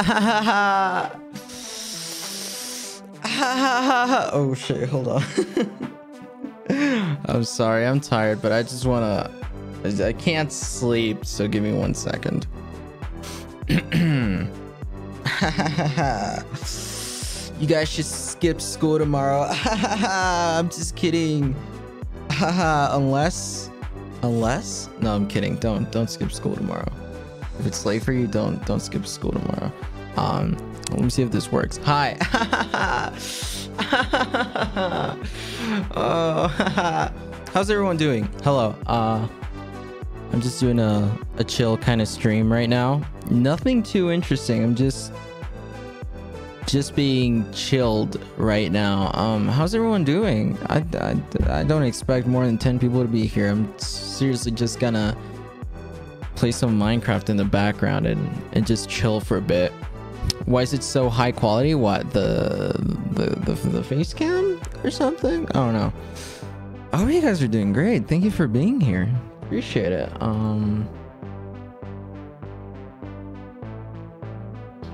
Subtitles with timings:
[4.32, 5.22] oh shit, hold on.
[7.26, 9.30] I'm sorry, I'm tired, but I just wanna
[9.84, 12.46] I can't sleep, so give me one second.
[13.68, 14.48] you
[17.66, 19.48] guys should skip school tomorrow.
[19.50, 21.54] I'm just kidding.
[22.40, 23.68] unless
[24.22, 25.56] unless no, I'm kidding.
[25.56, 26.90] Don't don't skip school tomorrow.
[27.60, 29.70] If it's late for you, don't don't skip school tomorrow.
[30.16, 30.56] Um
[30.92, 31.76] let me see if this works.
[31.84, 32.16] Hi.
[35.94, 36.48] oh,
[37.52, 38.24] how's everyone doing?
[38.42, 38.74] Hello.
[38.86, 39.28] Uh
[40.32, 43.02] I'm just doing a, a chill kind of stream right now.
[43.30, 44.64] Nothing too interesting.
[44.64, 45.12] I'm just
[46.66, 49.10] just being chilled right now.
[49.12, 50.56] Um, how's everyone doing?
[50.70, 51.20] I, I,
[51.60, 53.48] I don't expect more than 10 people to be here.
[53.48, 55.16] I'm seriously just gonna
[56.40, 59.72] play some Minecraft in the background and, and just chill for a bit.
[60.46, 61.74] Why is it so high quality?
[61.74, 62.72] What, the,
[63.10, 65.46] the, the, the face cam or something?
[65.50, 65.92] I don't know.
[66.94, 68.08] Hope you guys are doing great.
[68.08, 69.06] Thank you for being here.
[69.42, 70.10] Appreciate it.
[70.22, 70.88] Um...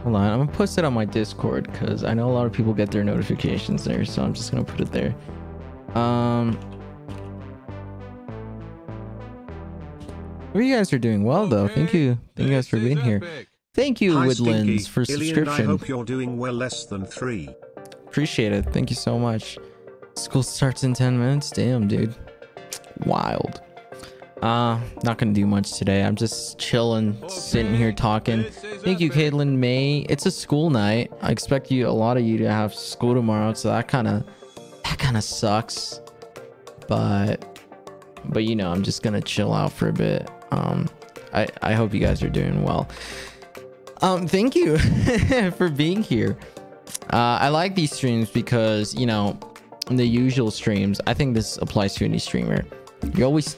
[0.02, 2.52] Hold on, I'm gonna post it on my Discord because I know a lot of
[2.52, 5.14] people get their notifications there, so I'm just gonna put it there.
[6.00, 6.58] Um,
[10.62, 11.68] you guys are doing well though.
[11.68, 13.20] Thank you, thank you guys for being here.
[13.74, 14.90] Thank you, Hi, Woodlands, Stinky.
[14.90, 15.64] for Ilian, subscription.
[15.66, 17.48] I hope you're doing well less than three.
[18.06, 18.64] Appreciate it.
[18.72, 19.58] Thank you so much.
[20.14, 21.50] School starts in 10 minutes.
[21.50, 22.14] Damn, dude.
[23.04, 23.60] Wild.
[24.40, 26.02] Uh, not gonna do much today.
[26.02, 28.44] I'm just chilling, sitting here talking.
[28.44, 30.06] Thank you, Caitlin May.
[30.08, 31.12] It's a school night.
[31.20, 34.24] I expect you, a lot of you, to have school tomorrow, so that kind of,
[34.84, 36.00] that kind of sucks.
[36.88, 37.60] But,
[38.26, 40.30] but you know, I'm just gonna chill out for a bit.
[40.50, 40.88] Um,
[41.32, 42.88] I I hope you guys are doing well.
[44.02, 44.78] Um, thank you
[45.52, 46.36] for being here.
[47.12, 49.38] Uh, I like these streams because you know,
[49.88, 52.64] the usual streams, I think this applies to any streamer.
[53.14, 53.56] You're always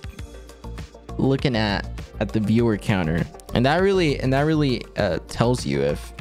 [1.17, 1.89] looking at
[2.21, 3.25] at the viewer counter
[3.55, 6.13] and that really and that really uh, tells you if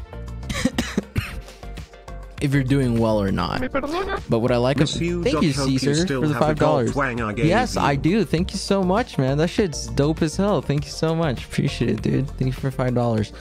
[2.42, 5.44] if you're doing well or not but what i like Miss of, thank you Doc,
[5.44, 7.82] you caesar for the five dollars twang I gave yes you.
[7.82, 11.16] i do thank you so much man that shit's dope as hell thank you so
[11.16, 13.34] much appreciate it dude thank you for five dollars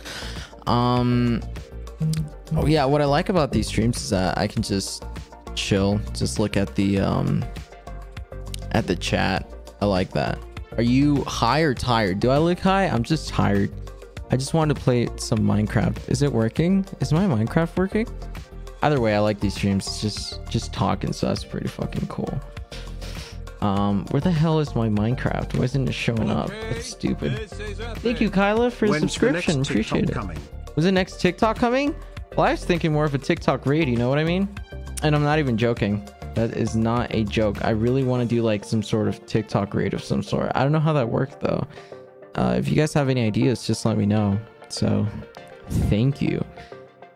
[0.67, 1.43] um
[2.57, 5.05] oh yeah what i like about these streams is that i can just
[5.55, 7.45] chill just look at the um
[8.73, 9.49] at the chat
[9.81, 10.39] i like that
[10.77, 12.21] are you high or tired?
[12.21, 12.87] Do I look high?
[12.87, 13.73] I'm just tired.
[14.31, 16.11] I just wanted to play some Minecraft.
[16.11, 16.85] Is it working?
[17.01, 18.07] Is my Minecraft working?
[18.87, 19.85] Either way, I like these streams.
[19.89, 22.41] It's just just talking, so that's pretty fucking cool.
[23.61, 25.59] Um, where the hell is my Minecraft?
[25.59, 26.53] Why isn't it showing up?
[26.53, 27.51] It's stupid.
[27.51, 29.57] Thank you, Kyla, for the When's the subscription.
[29.57, 30.13] next Appreciate it.
[30.13, 30.39] coming?
[30.77, 31.97] Was the next TikTok coming?
[32.37, 34.49] Well, I was thinking more of a TikTok raid, you know what I mean?
[35.03, 36.09] And I'm not even joking.
[36.37, 37.65] That is not a joke.
[37.65, 40.53] I really want to do like some sort of TikTok raid of some sort.
[40.55, 41.67] I don't know how that worked though.
[42.37, 44.39] Uh, if you guys have any ideas, just let me know.
[44.69, 45.05] So,
[45.91, 46.45] thank you.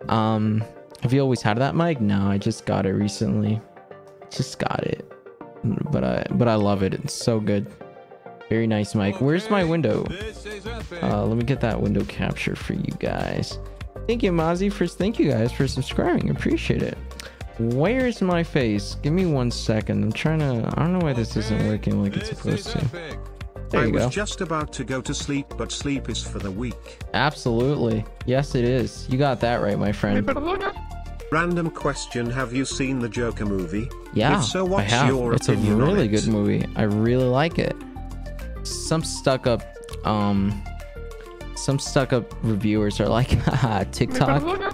[0.08, 0.64] Um,
[1.02, 2.00] have you always had that mic?
[2.00, 3.60] No, I just got it recently.
[4.30, 5.10] Just got it,
[5.90, 6.94] but I but I love it.
[6.94, 7.66] It's so good.
[8.48, 9.20] Very nice mic.
[9.20, 10.04] Where's my window?
[11.02, 13.58] Uh, let me get that window capture for you guys.
[14.06, 16.30] Thank you, Mozzie, for thank you guys for subscribing.
[16.30, 16.98] Appreciate it.
[17.58, 18.96] Where's my face?
[19.02, 20.02] Give me one second.
[20.02, 20.68] I'm trying to.
[20.76, 23.18] I don't know why this isn't working like it's supposed to.
[23.70, 24.10] There I you was go.
[24.10, 26.98] just about to go to sleep, but sleep is for the weak.
[27.14, 28.04] Absolutely.
[28.26, 29.06] Yes, it is.
[29.08, 30.26] You got that right, my friend.
[31.30, 33.88] Random question Have you seen the Joker movie?
[34.12, 35.08] Yeah, If so, I have.
[35.08, 36.08] your it's a opinion on really it?
[36.08, 36.66] good movie.
[36.76, 37.76] I really like it.
[38.64, 39.62] Some stuck up,
[40.04, 40.60] um,
[41.54, 44.42] some stuck up reviewers are like, haha, TikTok.
[44.42, 44.72] Uh,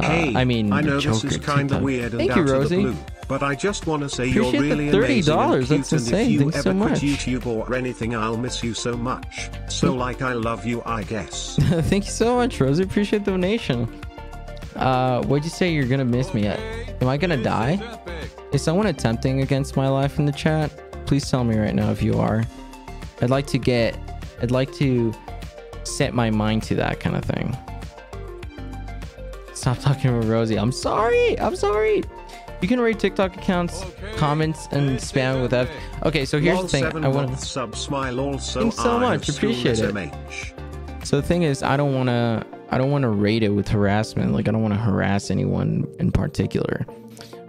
[0.00, 2.42] Hey, I mean, I know Joker, this is kind of weird and Thank out you,
[2.42, 2.80] of the Rosie.
[2.82, 2.96] blue,
[3.28, 4.68] but I just want to say Appreciate you're the
[5.00, 5.34] really $30.
[5.44, 7.00] amazing and cute, That's and if you Thanks ever so quit much.
[7.00, 9.50] YouTube or anything, I'll miss you so much.
[9.68, 11.56] So like, I love you, I guess.
[11.60, 12.82] Thank you so much, Rosie.
[12.82, 13.86] Appreciate the donation.
[14.76, 16.46] Uh, what'd you say you're gonna miss me?
[16.46, 17.80] Am I gonna die?
[18.52, 20.70] Is someone attempting against my life in the chat?
[21.06, 22.44] Please tell me right now if you are.
[23.20, 23.96] I'd like to get,
[24.40, 25.12] I'd like to
[25.84, 27.56] set my mind to that kind of thing.
[29.54, 30.58] Stop talking with Rosie.
[30.58, 31.38] I'm sorry.
[31.38, 32.02] I'm sorry.
[32.60, 33.84] You can rate TikTok accounts,
[34.16, 35.68] comments, and spam with F.
[36.04, 36.84] Okay, so here's the thing.
[36.84, 38.60] I want month sub smile also.
[38.60, 40.14] Thanks so much, appreciate it.
[41.02, 42.46] So the thing is, I don't want to.
[42.72, 44.32] I don't want to rate it with harassment.
[44.32, 46.86] Like I don't want to harass anyone in particular.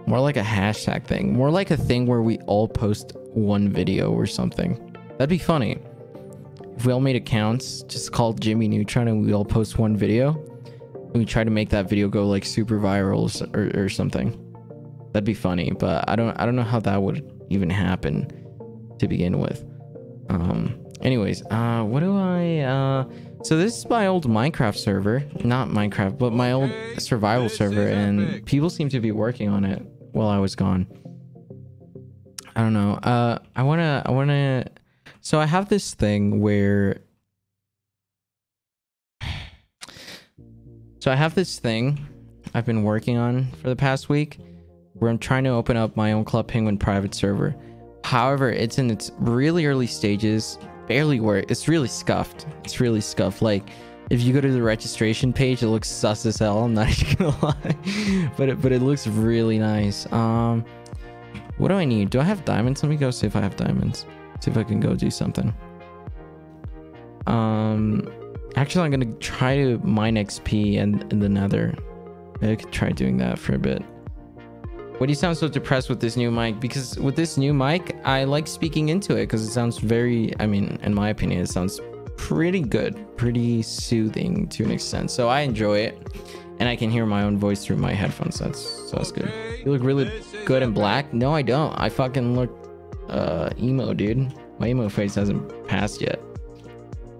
[0.06, 1.32] More like a hashtag thing.
[1.32, 4.94] More like a thing where we all post one video or something.
[5.12, 5.78] That'd be funny.
[6.76, 10.32] If we all made accounts just called Jimmy Neutron and we all post one video,
[11.14, 13.24] we try to make that video go like super viral
[13.56, 14.38] or, or something.
[15.12, 18.28] That'd be funny, but I don't I don't know how that would even happen
[18.98, 19.64] to begin with.
[20.28, 23.04] Um anyways, uh what do I uh
[23.44, 28.44] so this is my old Minecraft server, not Minecraft, but my old survival server and
[28.46, 29.82] people seem to be working on it
[30.12, 30.86] while I was gone.
[32.56, 32.94] I don't know.
[32.94, 34.64] Uh I want to I want to
[35.20, 37.00] so I have this thing where
[41.04, 42.06] So I have this thing
[42.54, 44.38] I've been working on for the past week
[44.94, 47.54] where I'm trying to open up my own Club Penguin private server.
[48.04, 51.50] However, it's in its really early stages, barely work.
[51.50, 52.46] It's really scuffed.
[52.64, 53.42] It's really scuffed.
[53.42, 53.68] Like
[54.10, 56.64] if you go to the registration page, it looks sus as hell.
[56.64, 60.10] I'm not even gonna lie, but it, but it looks really nice.
[60.12, 60.64] Um,
[61.58, 62.10] what do I need?
[62.10, 62.82] Do I have diamonds?
[62.82, 64.06] Let me go see if I have diamonds.
[64.40, 65.54] See if I can go do something.
[67.26, 68.06] Um,
[68.56, 71.74] Actually, I'm gonna try to mine XP and in the nether.
[72.40, 73.82] I could try doing that for a bit.
[74.98, 76.60] Why do you sound so depressed with this new mic?
[76.60, 80.46] Because with this new mic, I like speaking into it because it sounds very, I
[80.46, 81.80] mean, in my opinion, it sounds
[82.16, 85.10] pretty good, pretty soothing to an extent.
[85.10, 86.06] So I enjoy it
[86.60, 88.38] and I can hear my own voice through my headphones.
[88.38, 89.32] That's, so that's good.
[89.64, 91.12] You look really good in black.
[91.12, 91.74] No, I don't.
[91.76, 92.50] I fucking look
[93.08, 94.32] uh, emo, dude.
[94.60, 96.20] My emo face hasn't passed yet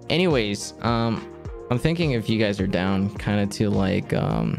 [0.09, 1.27] anyways um
[1.71, 4.57] i'm thinking if you guys are down kind of to like um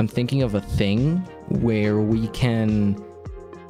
[0.00, 3.02] i'm thinking of a thing where we can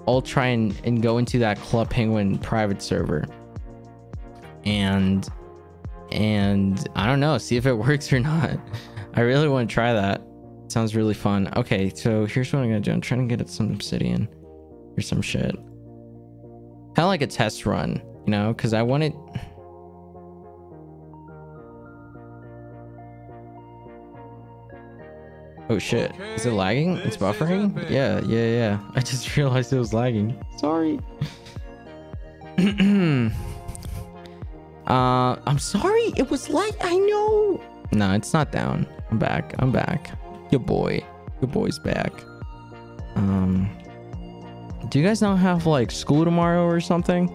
[0.06, 3.26] all try and, and go into that club penguin private server.
[4.64, 5.28] And
[6.12, 8.58] and i don't know see if it works or not.
[9.14, 10.22] I really want to try that.
[10.68, 11.52] Sounds really fun.
[11.56, 12.92] Okay so here's what i'm gonna do.
[12.92, 14.28] I'm trying to get it some obsidian
[14.96, 15.54] or some shit.
[15.54, 19.14] Kind of like a test run you know because i want it
[25.68, 26.14] Oh shit.
[26.36, 26.96] Is it lagging?
[26.98, 27.74] It's buffering?
[27.90, 28.78] Yeah, yeah, yeah.
[28.94, 30.38] I just realized it was lagging.
[30.56, 31.00] Sorry.
[34.86, 36.12] uh, I'm sorry.
[36.16, 36.74] It was lag.
[36.80, 37.60] I know.
[37.92, 38.86] No, it's not down.
[39.10, 39.54] I'm back.
[39.58, 40.10] I'm back.
[40.50, 41.04] Your boy.
[41.40, 42.12] Your boy's back.
[43.16, 43.68] Um,
[44.88, 47.28] do you guys not have like school tomorrow or something?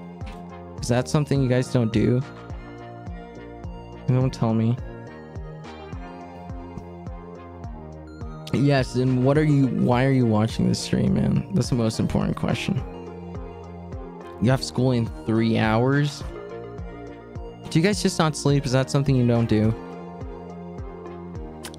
[0.81, 2.21] Is that something you guys don't do?
[4.07, 4.77] Don't tell me.
[8.53, 11.47] Yes, and what are you why are you watching this stream, man?
[11.53, 12.81] That's the most important question.
[14.41, 16.23] You have school in three hours?
[17.69, 18.65] Do you guys just not sleep?
[18.65, 19.73] Is that something you don't do?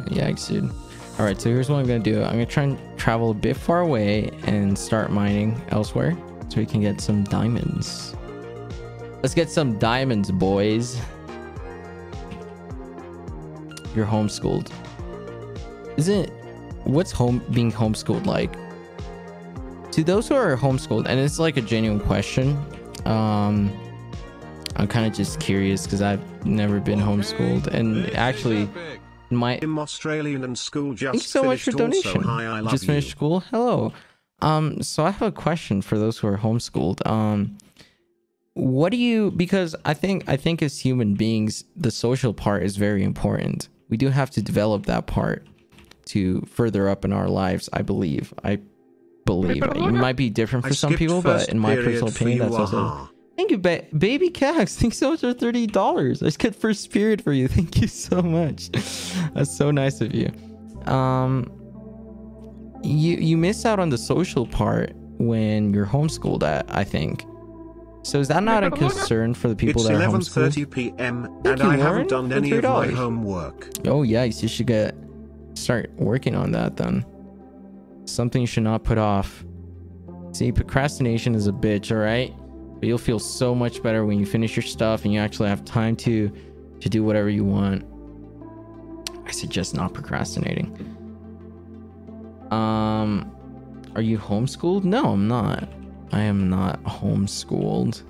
[0.06, 0.70] Yikes, dude.
[1.18, 2.22] Alright, so here's what I'm gonna do.
[2.22, 6.16] I'm gonna try and travel a bit far away and start mining elsewhere
[6.48, 8.14] so we can get some diamonds.
[9.22, 10.98] Let's get some diamonds, boys.
[13.94, 14.70] You're homeschooled.
[15.98, 16.32] Isn't
[16.84, 18.52] what's home being homeschooled like?
[19.92, 22.56] To those who are homeschooled, and it's like a genuine question.
[23.04, 23.70] Um,
[24.76, 28.68] I'm kind of just curious because I've never been homeschooled, and actually,
[29.30, 32.22] my I'm Australian and school just thanks so much for donation.
[32.22, 33.12] Hi, I love just finished you.
[33.12, 33.40] school.
[33.40, 33.92] Hello.
[34.40, 37.06] Um, so I have a question for those who are homeschooled.
[37.06, 37.58] Um,
[38.54, 39.30] what do you?
[39.30, 43.68] Because I think I think as human beings, the social part is very important.
[43.88, 45.46] We do have to develop that part
[46.12, 47.68] to further up in our lives.
[47.72, 48.32] I believe.
[48.44, 48.58] I
[49.24, 52.54] believe it might be different I for some people, but in my personal opinion, that's
[52.54, 52.78] also.
[52.78, 53.08] aha.
[53.36, 54.76] Thank you, ba- baby Cax.
[54.76, 56.22] Thanks so much for thirty dollars.
[56.22, 57.48] I just got first period for you.
[57.56, 58.70] Thank you so much.
[59.34, 60.30] That's so nice of you.
[60.86, 61.50] Um,
[62.82, 66.42] you you miss out on the social part when you're homeschooled.
[66.42, 67.24] At I think.
[68.04, 70.48] So is that not a concern for the people It's that are homeschooled?
[70.48, 71.24] It's 11:30 p.m.
[71.44, 73.68] And you, I Lauren, haven't done any of my homework.
[73.86, 74.96] Oh yes, you should get
[75.54, 77.04] start working on that then.
[78.04, 79.44] Something you should not put off.
[80.32, 82.34] See, procrastination is a bitch, all right?
[82.80, 85.64] But you'll feel so much better when you finish your stuff and you actually have
[85.64, 86.32] time to
[86.80, 87.84] to do whatever you want.
[89.24, 90.76] I suggest not procrastinating.
[92.50, 93.30] Um
[93.94, 94.84] are you homeschooled?
[94.84, 95.68] No, I'm not.
[96.12, 98.02] I am not homeschooled.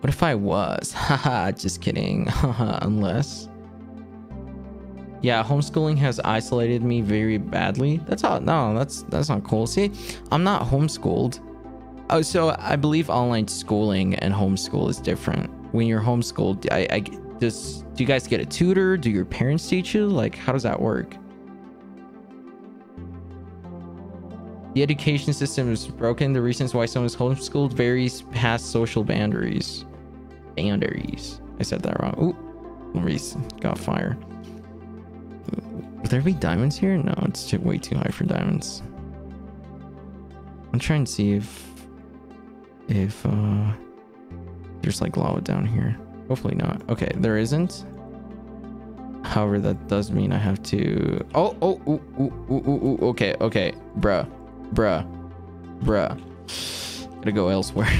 [0.00, 0.92] What if I was?
[0.96, 2.26] Haha, just kidding.
[2.26, 3.48] Haha, unless
[5.22, 7.98] yeah, homeschooling has isolated me very badly.
[8.06, 8.40] That's all.
[8.40, 9.68] No, that's that's not cool.
[9.68, 9.92] See,
[10.32, 11.38] I'm not homeschooled.
[12.10, 15.48] Oh, so I believe online schooling and homeschool is different.
[15.72, 17.00] When you're homeschooled, I, I
[17.38, 18.96] does do you guys get a tutor?
[18.96, 20.08] Do your parents teach you?
[20.08, 21.16] Like, how does that work?
[24.74, 26.32] The education system is broken.
[26.32, 29.84] The reasons why someone is homeschooled varies past social boundaries.
[30.56, 31.40] Boundaries.
[31.60, 32.16] I said that wrong.
[32.18, 34.18] Ooh, Maurice got fire.
[36.02, 36.96] Would there be diamonds here?
[36.96, 38.82] No, it's too, way too high for diamonds.
[40.72, 41.72] I'm trying to see if
[42.88, 43.72] if uh
[44.80, 45.96] there's like lava down here.
[46.28, 46.82] Hopefully not.
[46.90, 47.84] Okay, there isn't.
[49.24, 51.24] However, that does mean I have to.
[51.34, 54.28] Oh, oh, ooh, ooh, ooh, ooh, okay, okay, bruh,
[54.74, 55.06] bruh,
[55.80, 56.20] bruh.
[57.16, 57.90] Gotta go elsewhere.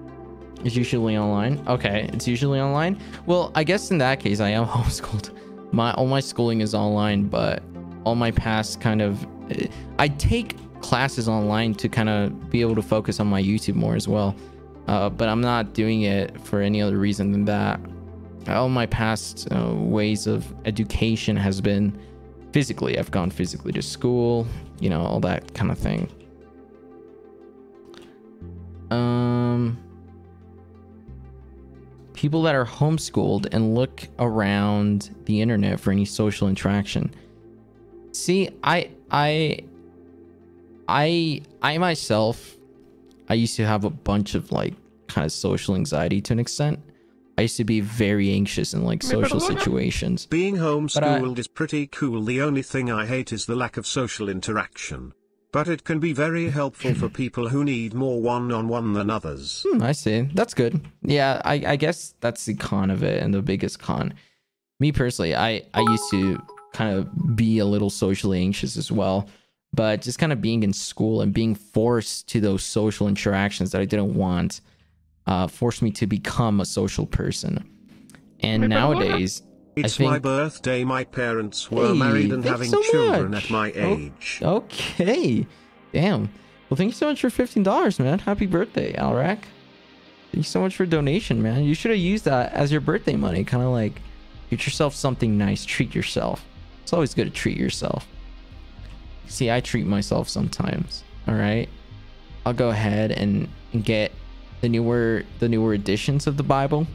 [0.64, 1.62] it's usually online.
[1.68, 3.00] Okay, it's usually online.
[3.26, 5.30] Well, I guess in that case, I am homeschooled.
[5.72, 7.62] My all my schooling is online, but
[8.04, 9.26] all my past kind of,
[9.98, 13.96] I take classes online to kind of be able to focus on my YouTube more
[13.96, 14.36] as well.
[14.86, 17.80] Uh, but I'm not doing it for any other reason than that.
[18.48, 21.98] All my past uh, ways of education has been
[22.52, 22.96] physically.
[22.96, 24.46] I've gone physically to school,
[24.78, 26.08] you know, all that kind of thing.
[28.90, 29.76] Um,
[32.16, 37.14] people that are homeschooled and look around the internet for any social interaction.
[38.12, 39.60] See, I, I,
[40.88, 42.56] I, I myself
[43.28, 44.74] I used to have a bunch of like
[45.08, 46.80] kind of social anxiety to an extent.
[47.38, 50.24] I used to be very anxious in like social situations.
[50.26, 52.22] Being homeschooled I, is pretty cool.
[52.22, 55.12] The only thing I hate is the lack of social interaction.
[55.56, 59.64] But it can be very helpful for people who need more one-on-one than others.
[59.66, 60.28] Hmm, I see.
[60.34, 60.86] That's good.
[61.00, 64.12] Yeah, I, I guess that's the con of it and the biggest con.
[64.80, 66.42] Me personally, I, I used to
[66.74, 69.28] kind of be a little socially anxious as well
[69.72, 73.80] but just kind of being in school and being forced to those social interactions that
[73.80, 74.60] I didn't want
[75.26, 77.68] uh, forced me to become a social person.
[78.40, 79.42] And nowadays,
[79.76, 80.84] it's think, my birthday.
[80.84, 83.44] My parents were hey, married and having so children much.
[83.44, 84.40] at my oh, age.
[84.42, 85.46] Oh, okay.
[85.92, 86.30] Damn.
[86.68, 88.18] Well, thank you so much for $15, man.
[88.20, 89.38] Happy birthday, Alrak.
[90.32, 91.64] Thank you so much for donation, man.
[91.64, 93.44] You should have used that as your birthday money.
[93.44, 94.00] Kind of like
[94.50, 95.64] get yourself something nice.
[95.64, 96.44] Treat yourself.
[96.82, 98.06] It's always good to treat yourself.
[99.28, 101.04] See, I treat myself sometimes.
[101.28, 101.68] All right.
[102.44, 104.12] I'll go ahead and, and get
[104.60, 106.86] the newer the newer editions of the Bible.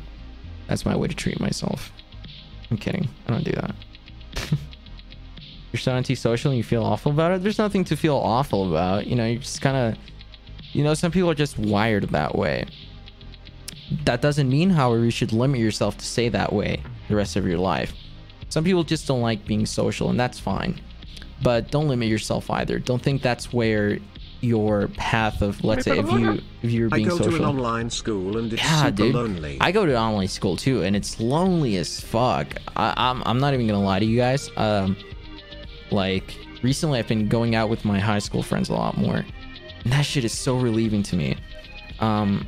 [0.68, 1.92] That's my way to treat myself.
[2.72, 3.08] I'm kidding.
[3.28, 3.76] I don't do that.
[5.72, 7.44] you're so antisocial and you feel awful about it.
[7.44, 9.06] There's nothing to feel awful about.
[9.06, 10.00] You know, you're just kind of,
[10.72, 12.66] you know, some people are just wired that way.
[14.06, 17.46] That doesn't mean, however, you should limit yourself to stay that way the rest of
[17.46, 17.94] your life.
[18.50, 20.80] Some people just don't like being social, and that's fine
[21.42, 22.80] but don't limit yourself either.
[22.80, 24.00] Don't think that's where
[24.42, 27.32] your path of let's say if you if you're being I go social.
[27.32, 29.16] to an online school and it's yeah, super dude.
[29.16, 29.58] lonely.
[29.62, 32.56] I go to online school too, and it's lonely as fuck.
[32.76, 34.50] I, I'm I'm not even gonna lie to you guys.
[34.58, 34.98] Um,
[35.92, 39.24] like recently I've been going out with my high school friends a lot more,
[39.84, 41.38] and that shit is so relieving to me.
[42.00, 42.48] Um,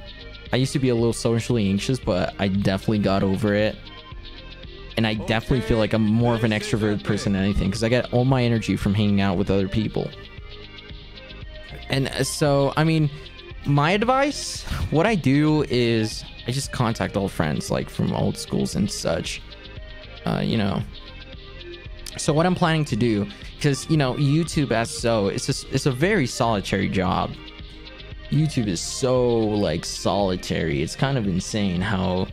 [0.51, 3.75] I used to be a little socially anxious, but I definitely got over it
[4.97, 7.89] and I definitely feel like I'm more of an extrovert person than anything because I
[7.89, 10.09] get all my energy from hanging out with other people.
[11.89, 13.09] And uh, so, I mean,
[13.65, 18.75] my advice, what I do is I just contact old friends like from old schools
[18.75, 19.41] and such.
[20.25, 20.81] Uh, you know.
[22.17, 25.85] So what I'm planning to do, because you know, YouTube as so, it's just it's
[25.85, 27.31] a very solitary job.
[28.29, 30.81] YouTube is so like solitary.
[30.81, 32.27] It's kind of insane how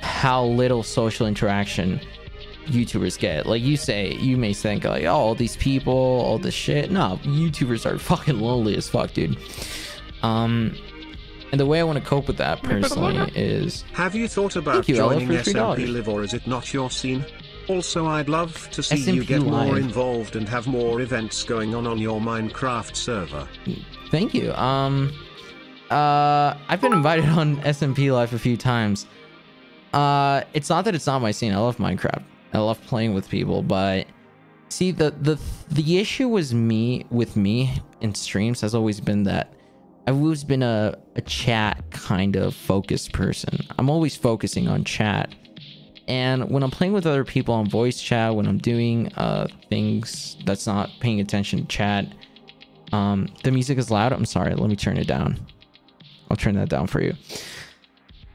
[0.00, 2.00] how little social interaction
[2.68, 3.46] YouTubers get.
[3.46, 6.90] Like you say, you may think like, oh, all these people, all this shit.
[6.90, 9.36] No, YouTubers are fucking lonely as fuck, dude.
[10.22, 10.76] Um,
[11.50, 13.82] and the way I want to cope with that personally is.
[13.92, 17.24] Have you thought about you, joining SMP Live, or is it not your scene?
[17.68, 19.66] Also, I'd love to see SMP you get Live.
[19.66, 23.48] more involved and have more events going on on your Minecraft server.
[24.10, 24.52] Thank you.
[24.54, 25.12] Um,
[25.90, 29.06] uh, I've been invited on SMP Live a few times.
[29.92, 31.52] Uh, it's not that it's not my scene.
[31.52, 32.22] I love Minecraft.
[32.52, 34.06] I love playing with people, but
[34.68, 35.38] see the the
[35.70, 39.52] the issue was me with me in streams has always been that
[40.06, 43.58] I've always been a, a chat kind of focused person.
[43.78, 45.34] I'm always focusing on chat.
[46.06, 50.38] And when I'm playing with other people on voice chat, when I'm doing uh, things
[50.46, 52.06] that's not paying attention to chat,
[52.92, 54.14] um, the music is loud.
[54.14, 54.54] I'm sorry.
[54.54, 55.38] Let me turn it down.
[56.30, 57.12] I'll turn that down for you.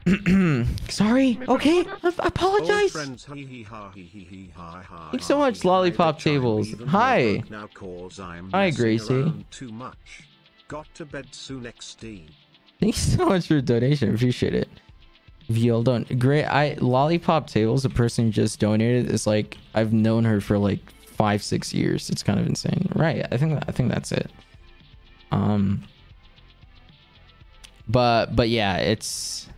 [0.90, 1.38] Sorry.
[1.48, 1.84] Okay.
[2.02, 2.92] I, apologize.
[2.92, 3.26] Thanks
[5.26, 6.74] so much, Lollipop Tables.
[6.88, 7.42] Hi.
[8.52, 9.32] Hi, Gracie.
[9.50, 10.24] Too much.
[10.68, 12.28] Got to bed soon, XD.
[12.80, 14.14] Thanks so much for the donation.
[14.14, 14.68] Appreciate it.
[15.70, 16.44] All don't, great.
[16.44, 20.80] I Lollipop Tables, the person who just donated, is like I've known her for like
[21.06, 22.10] five, six years.
[22.10, 23.26] It's kind of insane, right?
[23.30, 24.30] I think I think that's it.
[25.32, 25.84] Um.
[27.86, 29.48] But but yeah, it's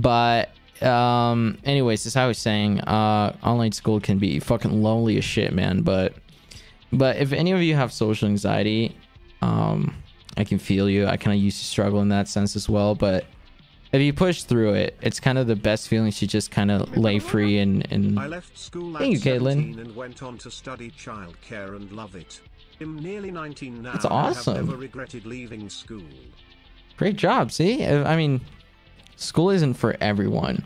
[0.00, 0.50] but
[0.82, 5.52] um anyways as i was saying uh online school can be fucking lonely as shit
[5.52, 5.82] man.
[5.82, 6.14] But
[6.92, 8.94] but if any of you have social anxiety
[9.42, 9.94] um
[10.36, 11.06] i can feel you.
[11.06, 12.94] I kind of used to struggle in that sense as well.
[12.94, 13.24] But
[13.92, 16.94] if you push through it it's kind of the best feeling to just kind of
[16.96, 19.78] lay free and and i left school thank you caitlin.
[19.80, 22.40] and went on to study childcare and love it.
[22.80, 26.02] I'm nearly 19 now that's awesome have never regretted leaving school.
[26.98, 27.86] Great job see?
[27.86, 28.40] I mean
[29.16, 30.64] School isn't for everyone.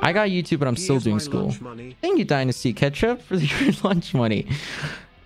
[0.00, 1.50] I got YouTube, but I'm still doing school.
[2.00, 4.46] Thank you, Dynasty Ketchup, for your lunch money.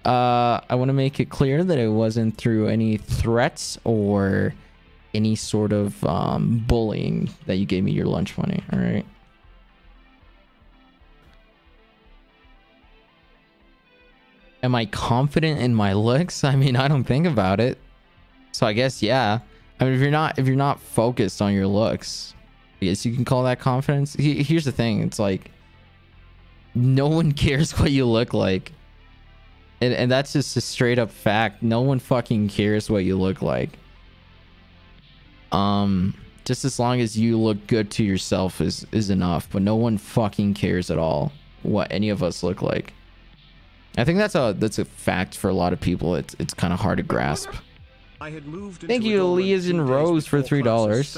[0.04, 4.54] Uh, I want to make it clear that it wasn't through any threats or
[5.12, 8.62] any sort of um, bullying that you gave me your lunch money.
[8.72, 9.04] All right.
[14.62, 16.42] Am I confident in my looks?
[16.44, 17.78] I mean, I don't think about it.
[18.52, 19.40] So I guess yeah.
[19.78, 22.33] I mean, if you're not if you're not focused on your looks,
[22.84, 24.14] guess you can call that confidence.
[24.14, 25.00] He, here's the thing.
[25.02, 25.50] It's like
[26.74, 28.72] no one cares what you look like.
[29.80, 31.62] And, and that's just a straight up fact.
[31.62, 33.78] No one fucking cares what you look like.
[35.52, 36.14] Um,
[36.44, 39.48] just as long as you look good to yourself is, is enough.
[39.50, 42.92] But no one fucking cares at all what any of us look like.
[43.96, 46.16] I think that's a that's a fact for a lot of people.
[46.16, 47.50] It's it's kind of hard to grasp.
[48.88, 51.16] Thank you, Elias and Rose, for three dollars.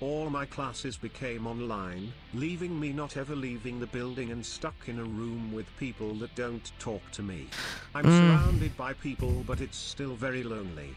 [0.00, 4.98] All my classes became online, leaving me not ever leaving the building and stuck in
[4.98, 7.48] a room with people that don't talk to me.
[7.94, 8.16] I'm mm.
[8.16, 10.96] surrounded by people, but it's still very lonely.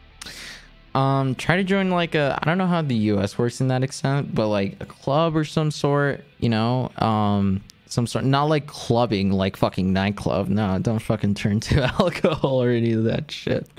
[0.96, 3.84] Um, try to join like a I don't know how the US works in that
[3.84, 8.68] extent, but like a club or some sort, you know, um some sort not like
[8.68, 10.48] clubbing like fucking nightclub.
[10.48, 13.70] No, don't fucking turn to alcohol or any of that shit.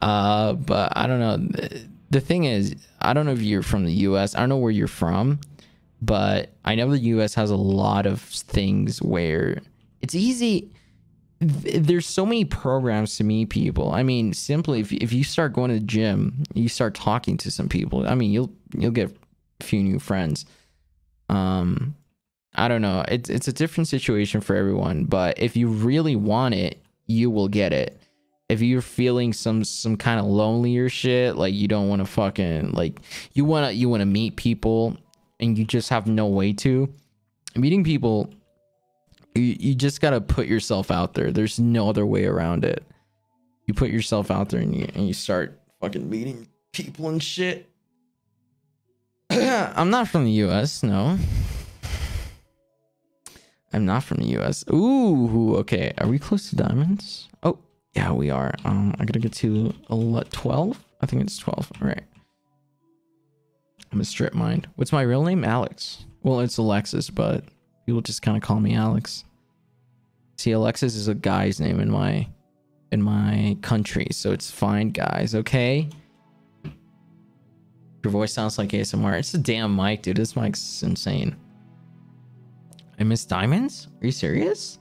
[0.00, 3.92] Uh, but I don't know the thing is, I don't know if you're from the
[3.92, 4.34] US.
[4.34, 5.40] I don't know where you're from,
[6.02, 9.62] but I know the US has a lot of things where
[10.00, 10.72] it's easy.
[11.38, 13.92] There's so many programs to meet people.
[13.92, 17.50] I mean, simply if if you start going to the gym, you start talking to
[17.50, 18.06] some people.
[18.06, 19.16] I mean, you'll you'll get
[19.60, 20.44] a few new friends.
[21.28, 21.94] Um,
[22.54, 23.04] I don't know.
[23.08, 27.48] It's it's a different situation for everyone, but if you really want it, you will
[27.48, 27.99] get it
[28.50, 32.72] if you're feeling some some kind of lonelier shit, like you don't want to fucking
[32.72, 33.00] like
[33.32, 34.96] you want to you want to meet people
[35.38, 36.92] and you just have no way to
[37.56, 38.32] meeting people
[39.34, 41.30] you, you just got to put yourself out there.
[41.30, 42.84] There's no other way around it.
[43.66, 47.70] You put yourself out there and you and you start fucking meeting people and shit.
[49.30, 51.18] I'm not from the US, no.
[53.72, 54.64] I'm not from the US.
[54.72, 55.92] Ooh, okay.
[55.98, 57.28] Are we close to diamonds?
[57.44, 57.58] Oh,
[57.94, 58.54] yeah, we are.
[58.64, 60.84] Um, I gotta get to 12.
[61.00, 61.72] I think it's 12.
[61.80, 62.02] All right.
[63.92, 64.68] I'm a strip mind.
[64.76, 65.44] What's my real name?
[65.44, 66.04] Alex.
[66.22, 67.44] Well, it's Alexis, but
[67.86, 69.24] people just kind of call me Alex.
[70.36, 72.28] See, Alexis is a guy's name in my
[72.92, 75.34] in my country, so it's fine, guys.
[75.34, 75.88] Okay.
[78.02, 79.18] Your voice sounds like ASMR.
[79.18, 80.16] It's a damn mic, dude.
[80.16, 81.36] This mic's insane.
[82.98, 83.88] I miss diamonds?
[84.00, 84.79] Are you serious?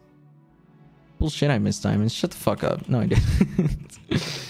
[1.19, 2.13] Bullshit, I missed diamonds.
[2.13, 2.87] Shut the fuck up.
[2.87, 3.99] No, I didn't.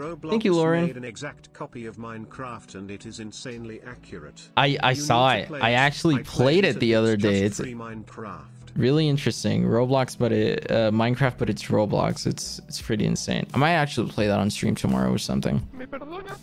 [0.00, 0.86] Roblox Thank you, Lauren.
[0.86, 4.48] Made an exact copy of Minecraft and it is insanely accurate.
[4.56, 5.50] I I you saw it.
[5.52, 7.42] I actually I played, it the other day.
[7.42, 8.46] It's Minecraft.
[8.76, 9.64] really interesting.
[9.64, 12.26] Roblox, but it uh, Minecraft, but it's Roblox.
[12.26, 13.46] It's it's pretty insane.
[13.52, 15.68] I might actually play that on stream tomorrow or something.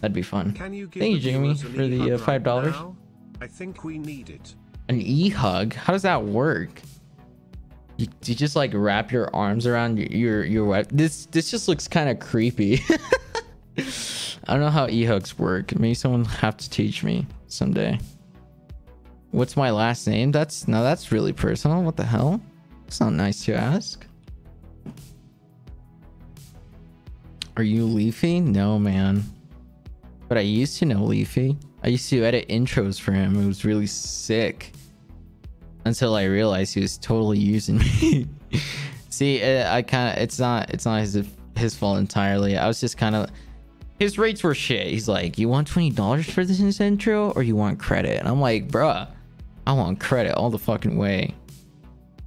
[0.01, 0.55] That'd be fun.
[0.71, 2.75] You Thank you, Jamie, for the uh, five dollars.
[3.41, 4.55] I think we need it.
[4.89, 5.73] An e-hug?
[5.73, 6.81] How does that work?
[7.97, 10.87] You, you just like wrap your arms around your your wife.
[10.89, 12.81] This this just looks kind of creepy.
[14.47, 15.77] I don't know how e-hugs work.
[15.77, 17.99] Maybe someone have to teach me someday.
[19.31, 20.31] What's my last name?
[20.31, 21.81] That's no, that's really personal.
[21.83, 22.39] What the hell?
[22.87, 24.05] It's not nice to ask.
[27.57, 28.39] Are you Leafy?
[28.39, 29.23] No, man.
[30.29, 31.57] But I used to know Leafy.
[31.83, 33.41] I used to edit intros for him.
[33.41, 34.71] It was really sick
[35.87, 38.27] until I realized he was totally using me.
[39.09, 42.57] See, uh, I kind of it's not it's not his his fault entirely.
[42.57, 43.29] I was just kind of
[43.99, 44.87] his rates were shit.
[44.87, 48.39] He's like, "You want twenty dollars for this intro, or you want credit?" And I'm
[48.39, 49.07] like, "Bruh,
[49.65, 51.33] I want credit all the fucking way."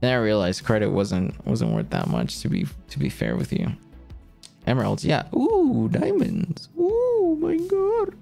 [0.01, 3.53] Then I realized credit wasn't wasn't worth that much to be to be fair with
[3.53, 3.71] you.
[4.67, 5.27] Emeralds, yeah.
[5.35, 6.69] Ooh, diamonds.
[6.79, 8.15] Ooh, my god,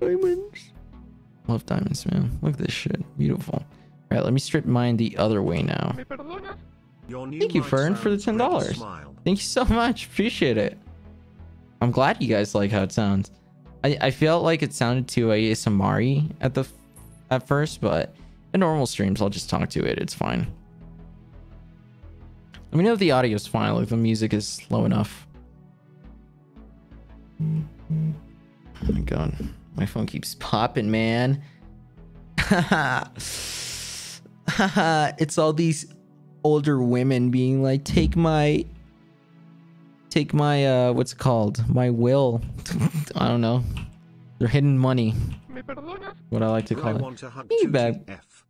[0.00, 0.70] diamonds.
[1.46, 2.38] Love diamonds, man.
[2.42, 3.02] Look at this shit.
[3.18, 3.64] Beautiful.
[4.10, 5.94] All right, let me strip mine the other way now.
[7.08, 8.78] Thank you, Fern, for the ten dollars.
[9.24, 10.06] Thank you so much.
[10.06, 10.78] Appreciate it.
[11.80, 13.30] I'm glad you guys like how it sounds.
[13.82, 16.66] I, I felt like it sounded too ASMR at the
[17.30, 18.14] at first, but
[18.52, 19.98] in normal streams, I'll just talk to it.
[19.98, 20.46] It's fine.
[22.70, 25.26] Let me know if the audio is fine, like the music is low enough.
[27.40, 29.34] Oh my god.
[29.76, 31.42] My phone keeps popping, man.
[35.18, 35.86] it's all these
[36.42, 38.64] older women being like, take my
[40.10, 41.66] take my uh what's it called?
[41.68, 42.40] My will.
[43.16, 43.64] I don't know.
[44.38, 45.14] They're hidden money.
[46.30, 47.00] What I like to call I it.
[47.00, 47.94] want to hug Me back.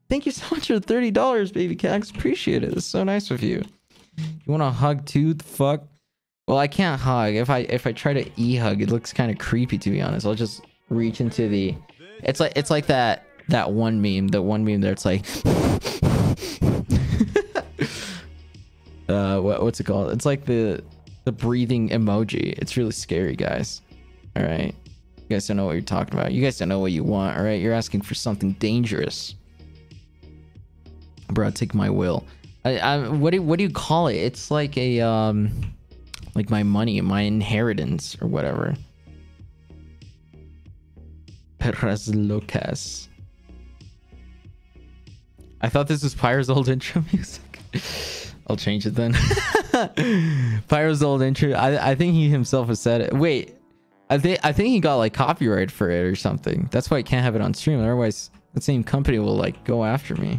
[0.09, 2.14] Thank you so much for thirty dollars, baby Cax.
[2.14, 2.72] Appreciate it.
[2.72, 3.62] It's so nice of you.
[4.16, 5.35] You want to hug too?
[5.35, 5.85] The fuck?
[6.46, 7.35] Well, I can't hug.
[7.35, 10.02] If I if I try to e hug, it looks kind of creepy to be
[10.02, 10.26] honest.
[10.26, 11.74] I'll just reach into the.
[12.22, 14.28] It's like it's like that that one meme.
[14.28, 14.92] The one meme there.
[14.92, 15.24] It's like.
[19.09, 20.12] uh, what, what's it called?
[20.12, 20.83] It's like the
[21.24, 22.54] the breathing emoji.
[22.59, 23.80] It's really scary, guys.
[24.37, 24.74] All right,
[25.16, 26.33] you guys don't know what you're talking about.
[26.33, 27.37] You guys don't know what you want.
[27.37, 29.35] All right, you're asking for something dangerous.
[31.28, 32.26] Bro, take my will.
[32.64, 34.16] I, I what do what do you call it?
[34.16, 35.74] It's like a um,
[36.35, 38.74] like my money, my inheritance or whatever.
[41.59, 43.09] Perras locas.
[45.64, 47.59] I thought this was Pyro's old intro music.
[48.46, 49.14] I'll change it then.
[50.68, 51.53] Pyro's old intro.
[51.53, 53.14] I I think he himself has said it.
[53.14, 53.57] Wait,
[54.11, 56.68] I think I think he got like copyright for it or something.
[56.70, 57.81] That's why I can't have it on stream.
[57.81, 60.38] Otherwise, the same company will like go after me.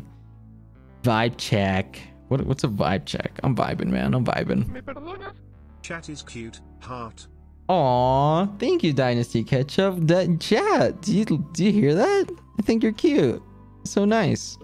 [1.01, 1.99] Vibe check.
[2.27, 3.39] What what's a vibe check?
[3.41, 4.13] I'm vibing, man.
[4.13, 5.33] I'm vibing.
[5.81, 6.61] Chat is cute.
[6.81, 7.27] Heart.
[7.67, 9.95] Aw, thank you, Dynasty Ketchup.
[10.01, 11.01] That chat.
[11.01, 12.27] Do you do you hear that?
[12.59, 13.41] I think you're cute.
[13.85, 14.59] So nice.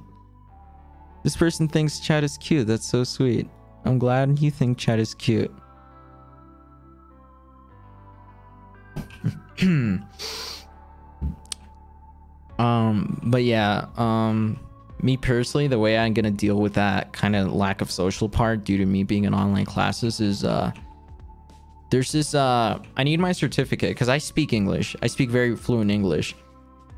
[1.24, 2.68] This person thinks chat is cute.
[2.68, 3.48] That's so sweet.
[3.86, 5.52] I'm glad you think chat is cute.
[12.60, 14.60] um, but yeah, um,
[15.02, 18.64] me personally, the way I'm gonna deal with that kind of lack of social part
[18.64, 20.72] due to me being in online classes is uh
[21.92, 25.92] there's this uh i need my certificate because i speak english i speak very fluent
[25.92, 26.34] english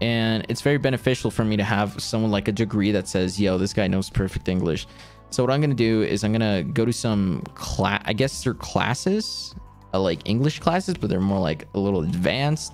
[0.01, 3.57] and it's very beneficial for me to have someone like a degree that says yo
[3.57, 4.87] this guy knows perfect english
[5.29, 8.53] so what i'm gonna do is i'm gonna go to some class i guess they're
[8.53, 9.55] classes
[9.93, 12.73] uh, like english classes but they're more like a little advanced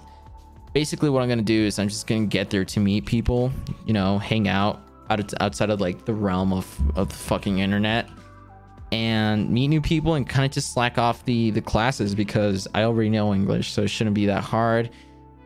[0.73, 3.51] basically what i'm gonna do is i'm just gonna get there to meet people
[3.86, 8.08] you know hang out out outside of like the realm of of the fucking internet
[8.91, 12.84] and meet new people and kind of just slack off the the classes because I
[12.84, 14.89] already know English, so it shouldn't be that hard.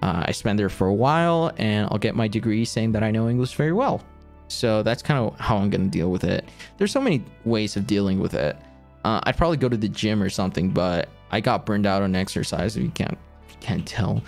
[0.03, 3.09] Uh, I spend there for a while and I'll get my degree saying that I
[3.09, 4.03] know English very well.
[4.49, 6.43] So that's kind of how I'm gonna deal with it.
[6.77, 8.57] There's so many ways of dealing with it.
[9.05, 12.17] Uh, I'd probably go to the gym or something, but I got burned out on
[12.17, 12.75] exercise.
[12.75, 14.21] If you can't if you can't tell,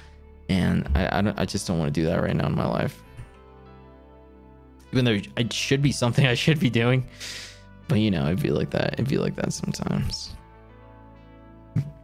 [0.47, 3.03] and I I, I just don't want to do that right now in my life.
[4.93, 7.05] Even though it should be something I should be doing.
[7.89, 8.93] But you know, it'd be like that.
[8.93, 10.35] It'd be like that sometimes.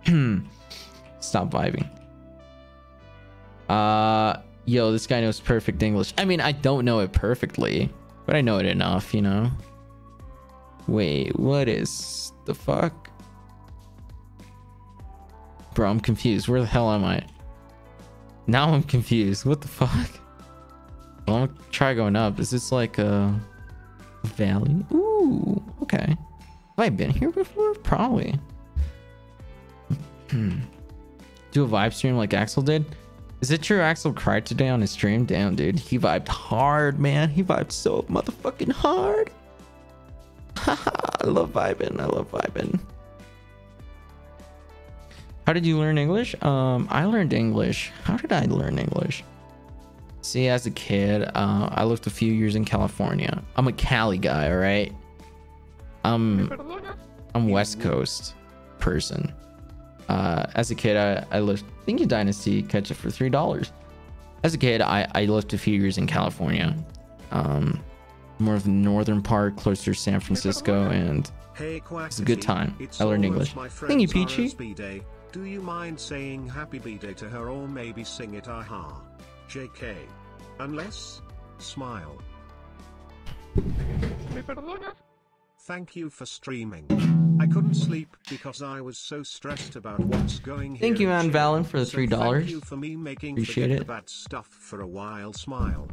[1.22, 2.01] Stop vibing.
[3.72, 6.14] Uh yo, this guy knows perfect English.
[6.18, 7.90] I mean, I don't know it perfectly,
[8.26, 9.50] but I know it enough, you know.
[10.88, 13.10] Wait, what is the fuck?
[15.74, 16.50] Bro, I'm confused.
[16.50, 17.26] Where the hell am I?
[18.46, 19.46] Now I'm confused.
[19.46, 20.10] What the fuck?
[21.26, 22.42] Well, I'm gonna try going up.
[22.42, 23.40] Is this like a
[24.24, 24.86] valley?
[24.92, 26.08] Ooh, okay.
[26.08, 26.18] Have
[26.78, 27.74] I been here before?
[27.76, 28.38] Probably.
[30.30, 32.86] Do a vibe stream like Axel did?
[33.42, 35.26] Is it true Axel cried today on his stream?
[35.26, 35.80] Damn, dude.
[35.80, 37.30] He vibed hard, man.
[37.30, 39.32] He vibed so motherfucking hard.
[40.58, 42.00] Haha, I love vibing.
[42.00, 42.80] I love vibing.
[45.48, 46.36] How did you learn English?
[46.44, 47.92] Um, I learned English.
[48.04, 49.24] How did I learn English?
[50.22, 53.42] See, as a kid, uh, I lived a few years in California.
[53.56, 54.94] I'm a Cali guy, all right.
[56.04, 56.52] I'm
[57.34, 58.36] I'm West Coast
[58.78, 59.34] person.
[60.12, 61.64] Uh, as a kid, I, I lived.
[61.86, 63.72] Thank you, Dynasty Ketchup for three dollars.
[64.44, 66.76] As a kid, I I lived a few years in California,
[67.32, 67.82] um,
[68.40, 72.76] more of the northern part, closer to San Francisco, and Hey, It's a good time.
[73.00, 73.56] I learned English.
[73.56, 74.50] My Thank you, Peachy.
[74.50, 75.02] RSB day.
[75.32, 79.02] Do you mind saying happy b-day to her or maybe sing it aha?
[79.48, 79.96] JK.
[80.60, 81.22] Unless?
[81.60, 82.18] Smile.
[85.64, 86.86] Thank you for streaming.
[87.40, 90.82] I couldn't sleep because I was so stressed about what's going here.
[90.82, 91.32] Thank you, in man.
[91.32, 92.10] Valen, for the $3.
[92.10, 93.80] Thank you for me making Appreciate forget it.
[93.80, 95.34] the bad stuff for a while.
[95.34, 95.88] Smile.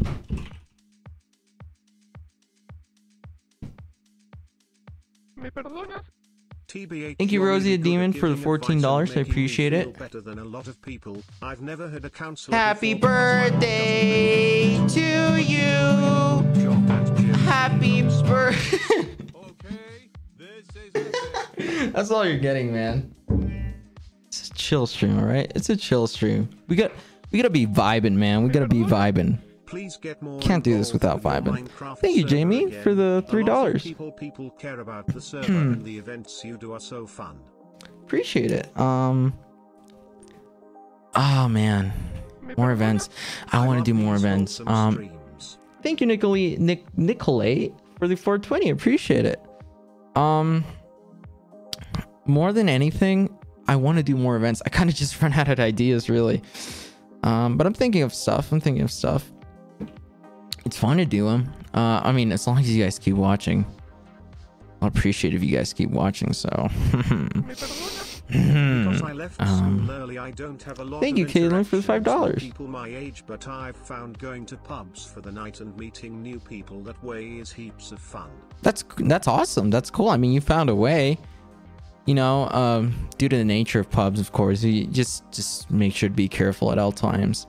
[6.69, 9.17] TBH, Thank you, Rosie really a good Demon, for the $14.
[9.17, 9.99] I appreciate it.
[9.99, 11.23] Better than a lot of people.
[11.41, 15.59] I've never had a counselor Happy before because my birthday to you.
[15.59, 17.35] doesn't job at gym.
[17.35, 19.15] Happy birthday.
[21.79, 23.14] Okay, this is That's all you're getting, man.
[24.27, 25.51] It's a chill stream, all right?
[25.55, 26.49] It's a chill stream.
[26.69, 26.93] We got
[27.31, 28.43] we gotta be vibing, man.
[28.43, 29.38] We gotta be vibing.
[29.67, 31.69] Please get more Can't do this without vibing.
[31.99, 32.83] Thank you, Jamie, again.
[32.83, 33.83] for the A lot of $3.
[33.83, 37.38] People, people care about the server and the events you do are so fun.
[38.03, 38.77] Appreciate it.
[38.79, 39.35] Um.
[41.14, 41.93] Oh man,
[42.57, 43.11] more events.
[43.53, 44.61] I want to do more events.
[44.67, 45.11] Um.
[45.83, 48.71] Thank you, Nicolay, Nick, Nicolay, for the 420.
[48.71, 49.41] Appreciate it.
[50.17, 50.64] Um,
[52.29, 53.37] more than anything,
[53.67, 54.62] I want to do more events.
[54.64, 56.43] I kind of just run out of ideas, really.
[57.23, 58.53] Um, but I'm thinking of stuff.
[58.53, 59.31] I'm thinking of stuff.
[60.64, 61.53] It's fun to do them.
[61.75, 63.64] Uh, I mean, as long as you guys keep watching,
[64.81, 66.33] I'll appreciate if you guys keep watching.
[66.33, 66.49] So,
[68.29, 71.83] Because I left Um, early, I don't have a lot thank you, Caitlin, for the
[71.83, 72.38] $5.
[72.38, 76.38] People my age, but I've found going to pubs for the night and meeting new
[76.38, 78.31] people that way is heaps of fun.
[78.62, 79.71] that's that's awesome.
[79.71, 80.11] That's cool.
[80.11, 81.19] I mean, you found a way.
[82.09, 85.94] You know, um, due to the nature of pubs, of course, you just just make
[85.94, 87.47] sure to be careful at all times.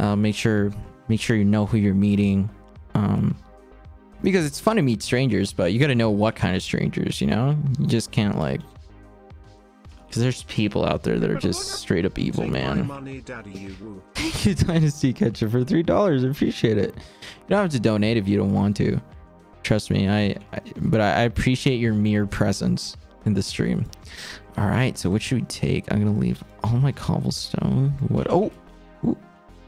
[0.00, 0.72] Uh, make sure
[1.06, 2.50] make sure you know who you're meeting,
[2.94, 3.36] um,
[4.20, 7.20] because it's fun to meet strangers, but you got to know what kind of strangers.
[7.20, 8.60] You know, you just can't like,
[10.08, 12.78] because there's people out there that are just straight up evil, man.
[13.46, 14.02] you.
[14.16, 16.24] Thank you, Dynasty Ketchup, for three dollars.
[16.24, 16.96] Appreciate it.
[16.96, 19.00] You don't have to donate if you don't want to.
[19.62, 20.34] Trust me, I.
[20.52, 22.96] I but I, I appreciate your mere presence
[23.28, 23.84] in the stream.
[24.56, 25.90] All right, so what should we take?
[25.92, 27.90] I'm gonna leave all my cobblestone.
[28.08, 28.26] What?
[28.28, 28.50] Oh,
[29.04, 29.16] Ooh,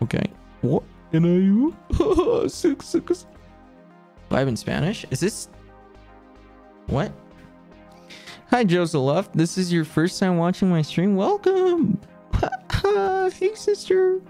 [0.03, 0.25] okay.
[0.63, 0.83] What?
[1.13, 2.49] Can I you?
[2.49, 3.27] Six, six.
[4.31, 5.05] Vibe in Spanish?
[5.11, 5.49] Is this?
[6.87, 7.13] What?
[8.51, 9.31] Hi, Joseph.
[9.33, 11.17] This is your first time watching my stream.
[11.17, 12.01] Welcome.
[12.83, 14.21] hey, sister.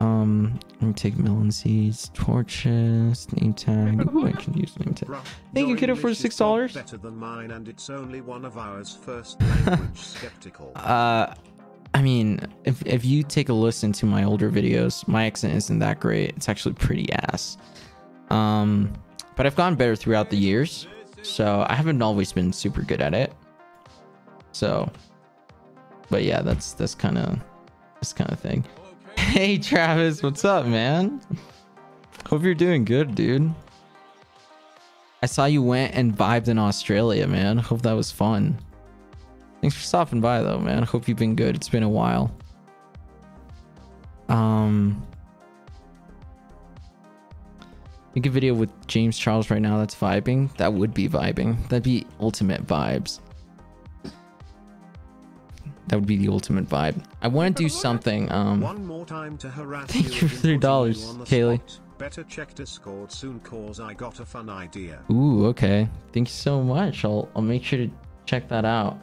[0.00, 4.14] Um, let me take melon seeds, torches, name tag.
[4.14, 5.08] Ooh, I can use name tag.
[5.08, 6.74] Bruh, Thank you, kiddo, for English is not $6.
[6.74, 8.96] Better than mine, and it's only one of ours.
[9.02, 10.72] First language skeptical.
[10.76, 11.34] Uh,
[11.94, 15.78] I mean, if if you take a listen to my older videos, my accent isn't
[15.80, 16.30] that great.
[16.36, 17.56] It's actually pretty ass.
[18.30, 18.92] Um,
[19.36, 20.86] but I've gotten better throughout the years,
[21.22, 23.32] so I haven't always been super good at it.
[24.52, 24.90] So,
[26.10, 27.38] but yeah, that's that's kind of
[28.00, 28.64] this kind of thing.
[29.18, 31.20] Hey Travis, what's up, man?
[32.26, 33.52] Hope you're doing good, dude.
[35.22, 37.58] I saw you went and vibed in Australia, man.
[37.58, 38.56] Hope that was fun.
[39.60, 40.84] Thanks for stopping by though, man.
[40.84, 41.56] Hope you've been good.
[41.56, 42.34] It's been a while.
[44.28, 45.04] Um
[48.14, 50.56] Make a video with James Charles right now that's vibing.
[50.56, 51.68] That would be vibing.
[51.68, 53.18] That'd be ultimate vibes.
[55.88, 57.02] That would be the ultimate vibe.
[57.22, 58.30] I want to do something.
[58.30, 61.70] Um One more time to harass Thank you for $3, putting you on the Kaylee.
[61.70, 61.80] spot.
[61.98, 65.00] Better check Discord soon, cause I got a fun idea.
[65.10, 65.88] Ooh, okay.
[66.12, 67.04] Thank you so much.
[67.04, 67.90] I'll I'll make sure to
[68.24, 68.98] check that out.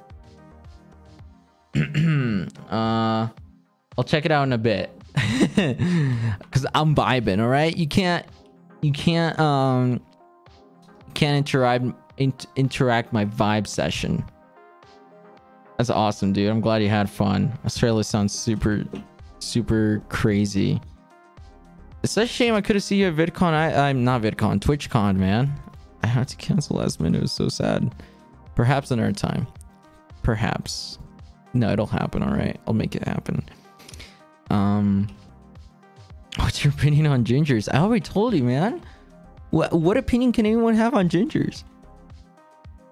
[1.76, 3.28] uh
[3.98, 4.92] I'll check it out in a bit.
[6.52, 7.76] Cause I'm vibing, alright?
[7.76, 8.26] You can't
[8.82, 10.02] you can't um
[11.14, 11.86] can't interact
[12.18, 14.24] int- interact my vibe session.
[15.78, 16.50] That's awesome, dude.
[16.50, 17.58] I'm glad you had fun.
[17.66, 18.86] Australia sounds super
[19.40, 20.82] super crazy.
[22.04, 23.54] It's such a shame I could have seen you at VidCon.
[23.54, 25.54] I, I'm not VidCon, TwitchCon, man.
[26.04, 27.18] I had to cancel last minute.
[27.18, 27.96] It was so sad.
[28.54, 29.48] Perhaps another time.
[30.24, 31.00] Perhaps.
[31.54, 32.22] No, it'll happen.
[32.22, 33.48] All right, I'll make it happen.
[34.50, 35.08] Um,
[36.38, 37.68] what's your opinion on gingers?
[37.74, 38.82] I already told you, man.
[39.50, 41.64] What what opinion can anyone have on gingers?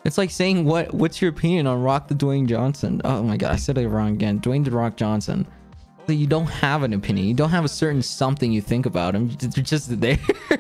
[0.06, 3.02] It's like saying what what's your opinion on Rock the Dwayne Johnson?
[3.06, 4.40] Oh my god, I said it wrong again.
[4.40, 5.48] Dwayne the Rock Johnson.
[6.06, 7.28] So you don't have an opinion.
[7.28, 9.30] You don't have a certain something you think about him.
[9.30, 10.20] They're just there.
[10.50, 10.58] I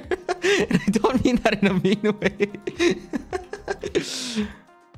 [0.91, 2.49] don't mean that in a mean way.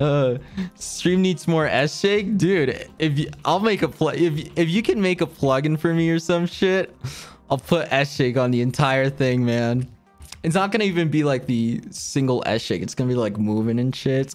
[0.00, 0.38] uh,
[0.76, 2.88] stream needs more S shake, dude.
[3.00, 4.14] If you, I'll make a plug.
[4.16, 6.96] If if you can make a plugin for me or some shit,
[7.50, 9.88] I'll put S shake on the entire thing, man.
[10.46, 12.80] It's not gonna even be like the single S shake.
[12.80, 14.34] It's gonna be like moving and shit.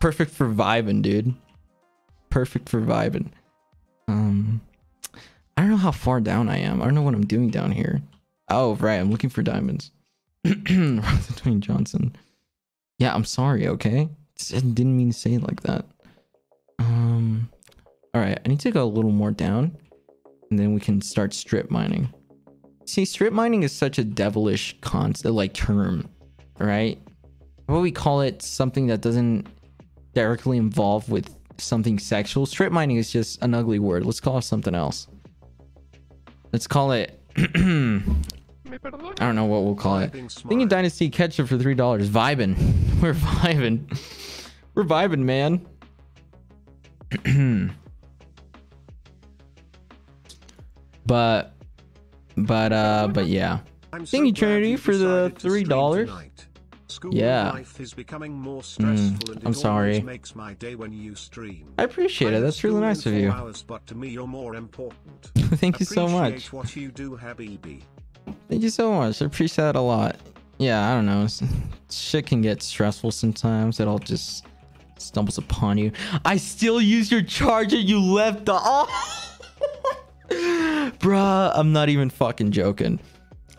[0.00, 1.34] Perfect for vibing, dude.
[2.30, 3.28] Perfect for vibing.
[4.08, 4.60] Um.
[5.56, 6.80] I don't know how far down I am.
[6.80, 8.00] I don't know what I'm doing down here.
[8.48, 8.96] Oh, right.
[8.96, 9.90] I'm looking for diamonds.
[10.46, 12.16] Dwayne Johnson.
[12.98, 14.08] Yeah, I'm sorry, okay?
[14.54, 15.84] I didn't mean to say it like that.
[16.78, 17.50] Um,
[18.14, 18.40] all right.
[18.44, 19.76] I need to go a little more down
[20.50, 22.12] and then we can start strip mining.
[22.92, 26.10] See, strip mining is such a devilish concept, like term,
[26.58, 27.00] right?
[27.64, 29.46] What we call it, something that doesn't
[30.12, 32.44] directly involve with something sexual.
[32.44, 34.04] Strip mining is just an ugly word.
[34.04, 35.08] Let's call it something else.
[36.52, 37.18] Let's call it.
[37.38, 37.42] I
[39.18, 40.12] don't know what we'll call it.
[40.12, 40.68] Thinking.
[40.68, 42.10] Dynasty ketchup for three dollars.
[42.10, 42.58] Vibing.
[43.00, 43.88] We're vibing.
[44.74, 45.66] We're vibing, man.
[51.06, 51.51] but,
[52.36, 53.60] but, uh, but yeah.
[53.92, 56.20] I'm Thank you, Trinity, for the stream $3.
[57.10, 57.48] Yeah.
[57.48, 60.00] Mm, life is becoming more stressful and I'm sorry.
[60.00, 61.72] makes my day when you stream.
[61.78, 62.40] I appreciate it.
[62.40, 63.30] That's really nice of you.
[63.30, 65.30] Hours, but to me, you're more important.
[65.58, 66.52] Thank you so much.
[66.52, 67.82] What you do, Habibi.
[68.48, 69.22] Thank you so much.
[69.22, 70.16] I appreciate that a lot.
[70.58, 71.26] Yeah, I don't know.
[71.90, 73.80] Shit can get stressful sometimes.
[73.80, 74.46] It all just
[74.98, 75.92] stumbles upon you.
[76.24, 78.54] I still use your charger you left the.
[78.64, 79.98] Oh!
[80.98, 83.00] Bruh, I'm not even fucking joking.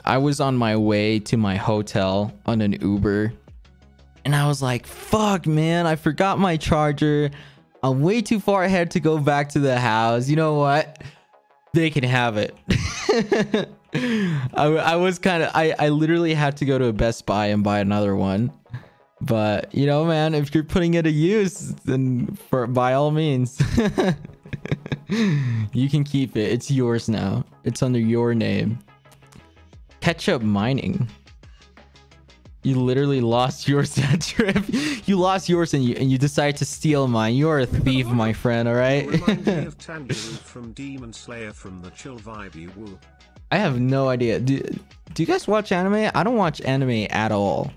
[0.05, 3.33] I was on my way to my hotel on an Uber.
[4.25, 7.31] And I was like, fuck, man, I forgot my charger.
[7.81, 10.29] I'm way too far ahead to go back to the house.
[10.29, 11.03] You know what?
[11.73, 12.55] They can have it.
[13.93, 17.47] I, I was kind of I, I literally had to go to a Best Buy
[17.47, 18.51] and buy another one.
[19.21, 23.61] But you know, man, if you're putting it to use, then for by all means,
[25.73, 26.51] you can keep it.
[26.51, 27.45] It's yours now.
[27.63, 28.79] It's under your name.
[30.01, 31.07] Ketchup mining.
[32.63, 34.63] You literally lost yours that trip.
[35.07, 37.35] You lost yours and you and you decided to steal mine.
[37.35, 38.67] You're a thief, my friend.
[38.67, 39.05] All right.
[39.05, 42.97] Remind me of Tanjiro from Demon Slayer from the Chill Vibe you woo.
[43.51, 44.39] I have no idea.
[44.39, 44.59] Do,
[45.13, 46.09] do you guys watch anime?
[46.15, 47.71] I don't watch anime at all.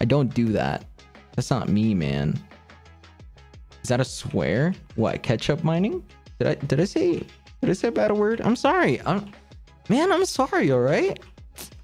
[0.00, 0.84] I don't do that.
[1.34, 2.38] That's not me, man.
[3.82, 4.74] Is that a swear?
[4.96, 6.04] What ketchup mining?
[6.38, 7.22] Did I did I say
[7.60, 8.40] did I say a bad word?
[8.40, 9.00] I'm sorry.
[9.02, 9.30] I'm
[9.88, 10.12] man.
[10.12, 10.70] I'm sorry.
[10.70, 11.18] All right.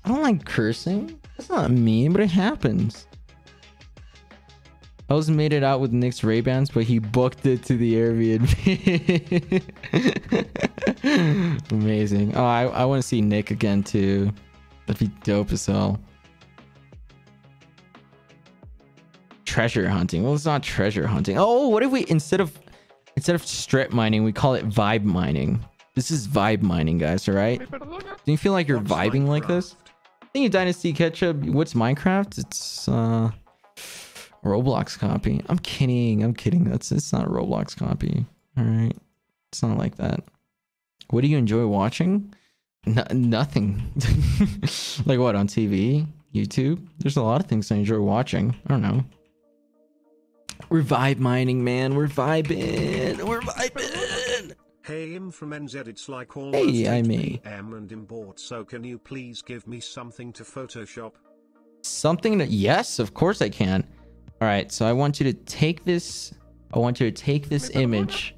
[0.05, 1.19] I don't like cursing.
[1.37, 3.07] That's not me, but it happens.
[5.11, 7.95] I was made it out with Nick's Ray Bans, but he booked it to the
[7.95, 9.63] Airbnb.
[11.73, 12.35] Amazing.
[12.35, 14.33] Oh, I, I want to see Nick again too.
[14.87, 16.01] That'd be dope as hell.
[19.55, 20.25] Treasure hunting.
[20.25, 21.39] Well, it's not treasure hunting.
[21.39, 22.59] Oh, what if we instead of
[23.15, 25.65] instead of strip mining, we call it vibe mining?
[25.95, 27.29] This is vibe mining, guys.
[27.29, 27.61] All right.
[27.71, 29.75] Do you feel like you're vibing like this?
[29.75, 30.31] Minecraft?
[30.33, 31.37] Thinking Dynasty Ketchup.
[31.37, 32.37] What's Minecraft?
[32.37, 33.31] It's uh
[34.45, 35.41] Roblox copy.
[35.49, 36.25] I'm kidding.
[36.25, 36.65] I'm kidding.
[36.65, 38.27] That's it's not a Roblox copy.
[38.59, 38.97] All right.
[39.53, 40.25] It's not like that.
[41.11, 42.35] What do you enjoy watching?
[42.87, 43.81] No, nothing.
[45.07, 46.85] like what on TV, YouTube?
[46.99, 48.57] There's a lot of things I enjoy watching.
[48.67, 49.05] I don't know.
[50.69, 51.95] We're vibe mining, man.
[51.95, 53.23] We're vibing.
[53.23, 54.53] We're vibing.
[54.83, 55.89] Hey, I'm from NZ.
[55.89, 57.41] It's like almost Hey, I 8 me.
[57.43, 61.13] PM and I'm bored, so can you please give me something to Photoshop?
[61.83, 63.87] Something that yes, of course I can.
[64.41, 66.35] All right, so I want you to take this.
[66.75, 68.35] I want you to take this image.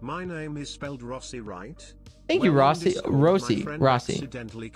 [0.00, 1.94] My name is spelled Rossi, right?
[2.28, 2.90] Thank you, Rossi.
[2.90, 3.62] Discord, Rossi.
[3.62, 4.28] Rossi.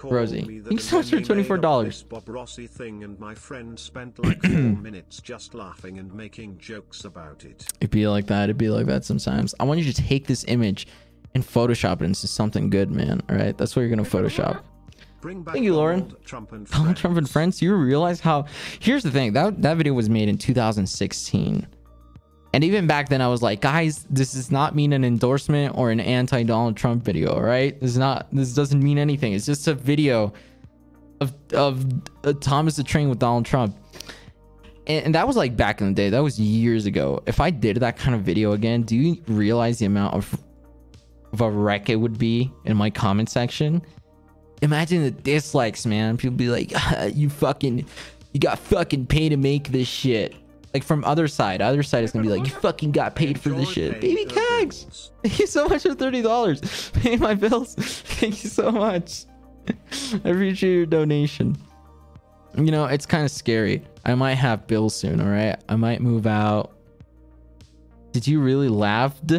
[0.05, 0.43] Rosie.
[0.43, 2.09] me Thank you so much for then he made up $24.
[2.09, 4.51] Bob Rossi thing, and my friend spent like four
[4.83, 7.67] minutes just laughing and making jokes about it.
[7.81, 8.45] It'd be like that.
[8.45, 9.55] It'd be like that sometimes.
[9.59, 10.87] I want you to take this image
[11.35, 13.21] and Photoshop it into something good, man.
[13.29, 14.63] All right, that's what you're gonna Photoshop.
[15.21, 16.01] Bring back Thank you, Lauren.
[16.01, 17.59] Donald Trump and Donald Trump and friends.
[17.59, 17.63] friends.
[17.63, 18.47] You realize how?
[18.79, 19.33] Here's the thing.
[19.33, 21.67] That that video was made in 2016,
[22.53, 25.91] and even back then, I was like, guys, this does not mean an endorsement or
[25.91, 27.41] an anti-Donald Trump video.
[27.41, 27.79] right?
[27.81, 28.27] this is not.
[28.33, 29.35] This doesn't mean anything.
[29.35, 30.33] It's just a video
[31.21, 31.85] of of
[32.25, 33.77] uh, Thomas the Train with Donald Trump.
[34.87, 36.11] And, and that was like back in the day.
[36.11, 37.23] That was years ago.
[37.27, 40.37] If I did that kind of video again, do you realize the amount of
[41.33, 43.83] of a wreck it would be in my comment section?
[44.63, 46.17] Imagine the dislikes, man.
[46.17, 47.87] People be like, "Ah, "You fucking,
[48.33, 50.35] you got fucking paid to make this shit."
[50.73, 53.49] Like from other side, other side is gonna be like, "You fucking got paid for
[53.49, 56.91] this shit." Baby Cags, thank you so much for thirty dollars.
[56.95, 57.75] Pay my bills.
[58.21, 59.25] Thank you so much.
[59.69, 61.57] I appreciate your donation.
[62.57, 63.83] You know, it's kind of scary.
[64.05, 65.21] I might have bills soon.
[65.21, 66.73] All right, I might move out.
[68.13, 69.33] Did you really laughed?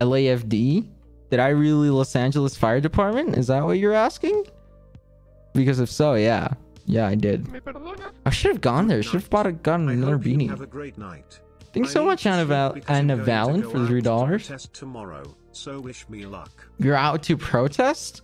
[0.00, 0.86] LAFD?
[1.30, 3.36] Did I really Los Angeles Fire Department?
[3.36, 4.44] Is that what you're asking?
[5.54, 6.48] Because if so, yeah.
[6.86, 7.46] Yeah, I did.
[8.24, 9.02] I should have gone there.
[9.02, 10.48] Should have bought a gun and another beanie.
[10.48, 11.40] have a great night.
[11.72, 14.72] Thanks so much, Anna, Val- Anna Valen, for the $3.
[14.72, 16.66] tomorrow, so wish me luck.
[16.78, 18.22] You're out to protest?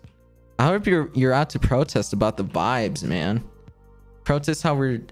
[0.59, 3.43] I hope you're you're out to protest about the vibes, man.
[4.25, 5.03] Protest how we're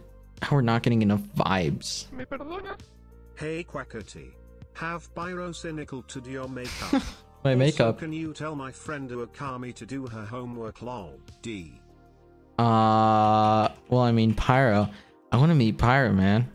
[0.42, 2.06] how we're not getting enough vibes.
[3.36, 4.30] Hey Quackity.
[4.74, 7.02] Have pyrocynical to do your makeup.
[7.44, 7.98] My Also, makeup.
[7.98, 11.18] can you tell my friend Uakami to do her homework lol?
[11.40, 11.79] D.
[12.60, 14.86] Uh, well, I mean, Pyro.
[15.32, 16.46] I want to meet Pyro, man.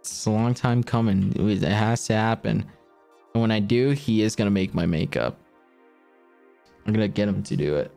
[0.00, 1.32] It's a long time coming.
[1.36, 2.66] It has to happen.
[3.32, 5.38] And when I do, he is gonna make my makeup.
[6.86, 7.96] I'm gonna get him to do it.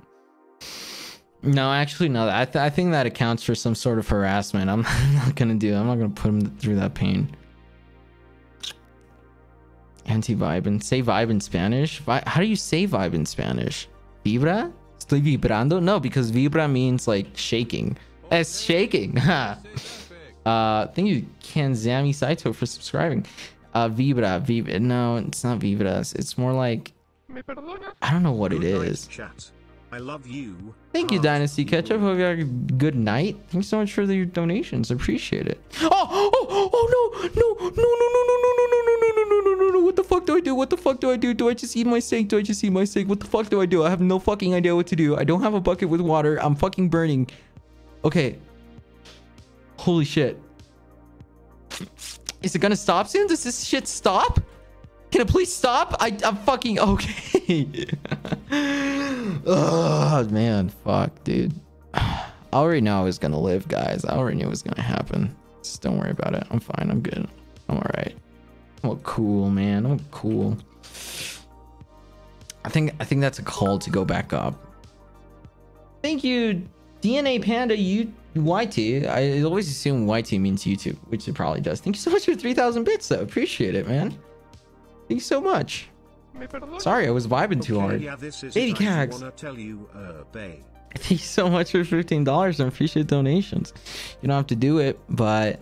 [1.43, 2.29] No, actually, no.
[2.29, 4.69] I, th- I think that accounts for some sort of harassment.
[4.69, 4.81] I'm,
[5.13, 5.73] not gonna do.
[5.73, 5.77] it.
[5.77, 7.35] I'm not gonna put him through that pain.
[10.05, 11.99] Anti vibe and say vibe in Spanish.
[11.99, 13.89] Vi- How do you say vibe in Spanish?
[14.25, 14.71] Vibra?
[14.99, 15.81] Estoy vibrando?
[15.81, 17.97] No, because vibra means like shaking.
[18.31, 19.17] It's shaking.
[19.19, 19.57] uh,
[20.87, 23.25] thank you, Kanzami Saito, for subscribing.
[23.73, 24.79] Uh, vibra, vibra.
[24.79, 26.15] No, it's not vibras.
[26.15, 26.93] It's more like
[28.01, 29.09] I don't know what it is.
[29.91, 30.75] I love you.
[30.91, 32.01] Thank you, Dynasty Ketchup.
[32.01, 33.37] Hope you had a good night.
[33.47, 34.91] Thanks so much for the donations.
[34.91, 35.61] Appreciate it.
[35.81, 38.56] Oh, oh, oh, oh no, no, no, no, no, no, no.
[39.87, 40.53] What the fuck do I do?
[40.53, 41.33] What the fuck do I do?
[41.33, 42.27] Do I just eat my steak?
[42.27, 43.07] Do I just eat my steak?
[43.07, 43.85] What the fuck do I do?
[43.85, 45.15] I have no fucking idea what to do.
[45.15, 46.35] I don't have a bucket with water.
[46.43, 47.29] I'm fucking burning.
[48.03, 48.37] Okay.
[49.77, 50.37] Holy shit.
[52.43, 53.27] Is it gonna stop soon?
[53.27, 54.41] Does this shit stop?
[55.09, 55.95] Can it please stop?
[56.01, 57.87] I, I'm fucking okay.
[59.45, 61.53] oh man, fuck, dude.
[61.93, 64.03] I already know I was gonna live, guys.
[64.03, 65.33] I already knew it was gonna happen.
[65.63, 66.45] Just don't worry about it.
[66.51, 66.91] I'm fine.
[66.91, 67.25] I'm good.
[67.69, 68.17] I'm alright.
[68.91, 69.85] I'm cool, man.
[69.85, 70.57] I'm cool.
[72.65, 74.55] I think I think that's a call to go back up.
[76.01, 76.67] Thank you,
[77.01, 77.77] DNA Panda.
[77.77, 79.07] You YT.
[79.07, 81.79] I always assume YT means YouTube, which it probably does.
[81.79, 83.21] Thank you so much for 3,000 bits, though.
[83.21, 84.11] Appreciate it, man.
[85.07, 85.89] Thank you so much.
[86.77, 88.01] Sorry, I was vibing too Okay, hard.
[88.01, 88.81] Yeah, 80 it.
[88.81, 89.57] I cags.
[89.57, 90.23] you, uh.
[90.95, 92.63] Thank you so much for $15.
[92.63, 93.73] I appreciate donations.
[94.21, 95.61] You don't have to do it, but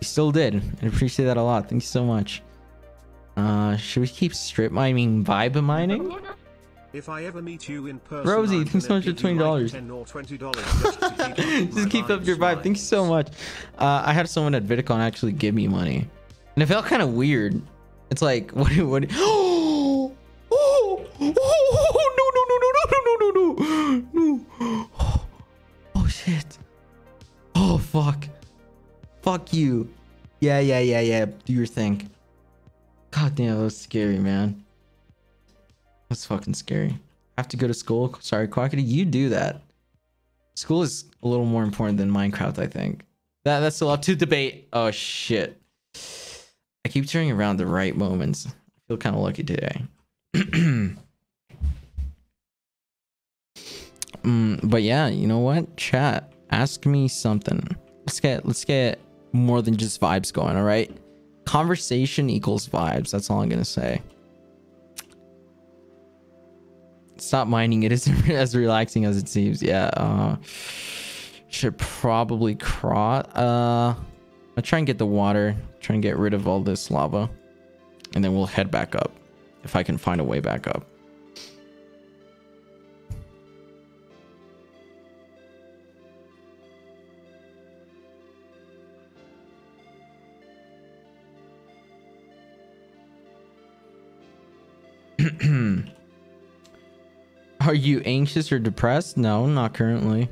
[0.00, 0.60] you still did.
[0.82, 1.68] I appreciate that a lot.
[1.68, 2.42] Thank you so much.
[3.36, 6.16] Uh, should we keep strip mining vibe mining?
[6.92, 9.64] If I ever meet you in person, Rosie, thanks so much for give you like
[9.64, 9.70] $20.
[9.72, 11.36] 10 or $20 just keep up
[11.74, 12.62] Just keep up your vibe.
[12.62, 13.28] Thank you so much.
[13.78, 16.08] Uh, I had someone at VidCon actually give me money,
[16.54, 17.60] and it felt kind of weird.
[18.10, 18.72] It's like, what?
[18.78, 19.04] What?
[20.58, 25.20] Oh, oh, oh, no, no, no, no, no, no, no, no, no.
[25.96, 26.58] Oh shit.
[27.54, 28.28] Oh fuck.
[29.22, 29.92] Fuck you.
[30.40, 31.26] Yeah, yeah, yeah, yeah.
[31.44, 32.08] Do your thing.
[33.16, 34.62] God damn, that was scary, man.
[36.10, 36.90] That's fucking scary.
[36.90, 38.14] I have to go to school.
[38.20, 39.62] Sorry, Quackity, you do that.
[40.54, 43.04] School is a little more important than Minecraft, I think.
[43.44, 44.68] That that's still up to debate.
[44.74, 45.58] Oh shit.
[46.84, 48.46] I keep turning around the right moments.
[48.48, 48.52] I
[48.86, 49.82] feel kind of lucky today.
[50.34, 50.98] mm,
[54.62, 55.74] but yeah, you know what?
[55.78, 57.66] Chat, ask me something.
[58.00, 59.00] Let's get let's get
[59.32, 60.94] more than just vibes going, all right?
[61.46, 63.10] Conversation equals vibes.
[63.10, 64.02] That's all I'm gonna say.
[67.16, 67.84] Stop mining.
[67.84, 69.62] It isn't as relaxing as it seems.
[69.62, 69.86] Yeah.
[69.96, 70.36] Uh,
[71.48, 73.24] should probably cross.
[73.34, 73.94] Uh,
[74.56, 75.56] I'll try and get the water.
[75.80, 77.30] Try and get rid of all this lava,
[78.14, 79.12] and then we'll head back up
[79.62, 80.84] if I can find a way back up.
[97.60, 99.16] Are you anxious or depressed?
[99.16, 100.28] No, not currently.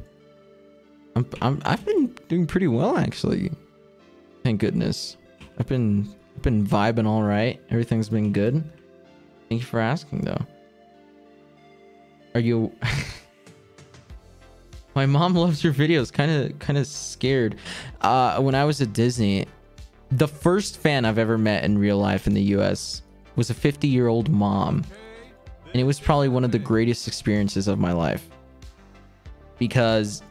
[1.16, 3.50] I'm, I'm I've been doing pretty well actually.
[4.42, 5.16] Thank goodness.
[5.58, 7.60] I've been I've been vibing all right.
[7.70, 8.62] Everything's been good.
[9.48, 10.46] Thank you for asking though.
[12.34, 12.72] Are you
[14.94, 16.12] My mom loves your videos.
[16.12, 17.56] Kind of kind of scared.
[18.00, 19.46] Uh when I was at Disney,
[20.10, 23.02] the first fan I've ever met in real life in the US
[23.36, 24.84] was a 50-year-old mom.
[25.72, 28.28] And it was probably one of the greatest experiences of my life.
[29.58, 30.22] Because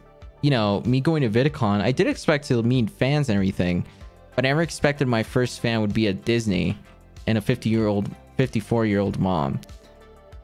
[0.42, 3.82] you know me going to vidcon i did expect to meet fans and everything
[4.36, 6.76] but i never expected my first fan would be at disney
[7.26, 9.60] and a 50 year old 54 year old mom.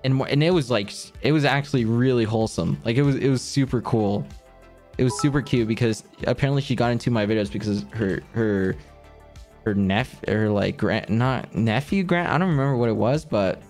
[0.04, 0.92] And and it was like
[1.22, 2.80] it was actually really wholesome.
[2.84, 4.26] Like it was it was super cool.
[4.98, 8.76] It was super cute because apparently she got into my videos because her her
[9.64, 13.62] her nephew her like grand not nephew grand i don't remember what it was but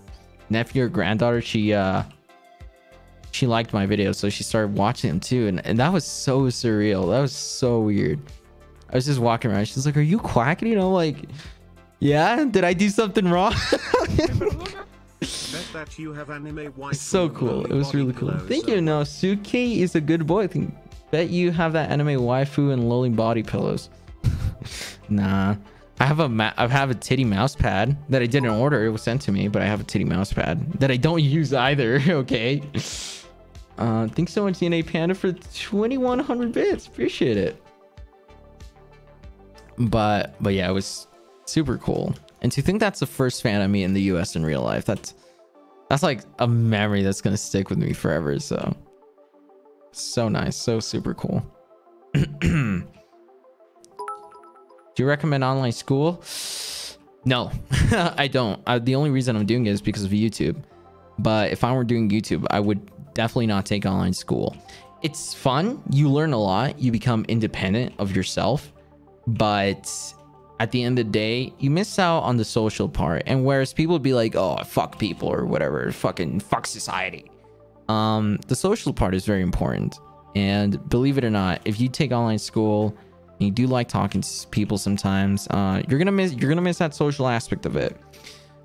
[0.50, 2.02] nephew or granddaughter she uh
[3.32, 6.42] she liked my videos so she started watching them too and, and that was so
[6.42, 7.10] surreal.
[7.10, 8.20] That was so weird.
[8.90, 9.66] I was just walking around.
[9.68, 10.68] She's like are you quacking?
[10.68, 11.16] You i'm like
[12.00, 13.54] yeah did i do something wrong?
[15.20, 17.66] Bet that you have anime waifu so cool.
[17.66, 18.30] it was really cool.
[18.48, 20.46] thank you no suke is a good boy.
[20.46, 20.74] Think
[21.10, 23.90] bet you have that anime waifu and lolly body pillows.
[25.08, 25.56] Nah
[26.00, 28.86] I have a I have a titty mouse pad that I didn't order.
[28.86, 31.22] It was sent to me, but I have a titty mouse pad that I don't
[31.38, 32.00] use either.
[32.10, 32.62] Okay.
[33.78, 36.86] Uh, thanks so much, DNA Panda, for 2100 bits.
[36.86, 37.62] Appreciate it.
[39.78, 41.06] But but yeah, it was
[41.46, 42.14] super cool.
[42.42, 44.84] And to think that's the first fan I meet in the US in real life,
[44.84, 45.14] that's
[45.88, 48.38] that's like a memory that's gonna stick with me forever.
[48.38, 48.74] So
[49.92, 51.44] so nice, so super cool.
[54.94, 56.22] Do you recommend online school?
[57.24, 57.52] No,
[57.92, 58.60] I don't.
[58.66, 60.62] I, the only reason I'm doing it is because of YouTube.
[61.18, 64.56] But if I were doing YouTube, I would definitely not take online school.
[65.02, 65.82] It's fun.
[65.90, 66.78] You learn a lot.
[66.78, 68.72] You become independent of yourself.
[69.26, 69.90] But
[70.60, 73.22] at the end of the day, you miss out on the social part.
[73.26, 77.30] And whereas people would be like, oh, fuck people or whatever, fucking fuck society.
[77.88, 79.98] Um, the social part is very important.
[80.36, 82.96] And believe it or not, if you take online school,
[83.40, 86.94] you do like talking to people sometimes, uh, you're gonna miss you're gonna miss that
[86.94, 87.96] social aspect of it.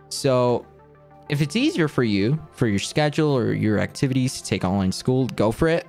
[0.09, 0.65] So
[1.29, 5.27] if it's easier for you for your schedule or your activities to take online school,
[5.27, 5.87] go for it.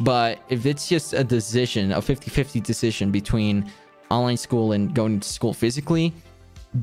[0.00, 3.70] But if it's just a decision, a 50-50 decision between
[4.10, 6.12] online school and going to school physically,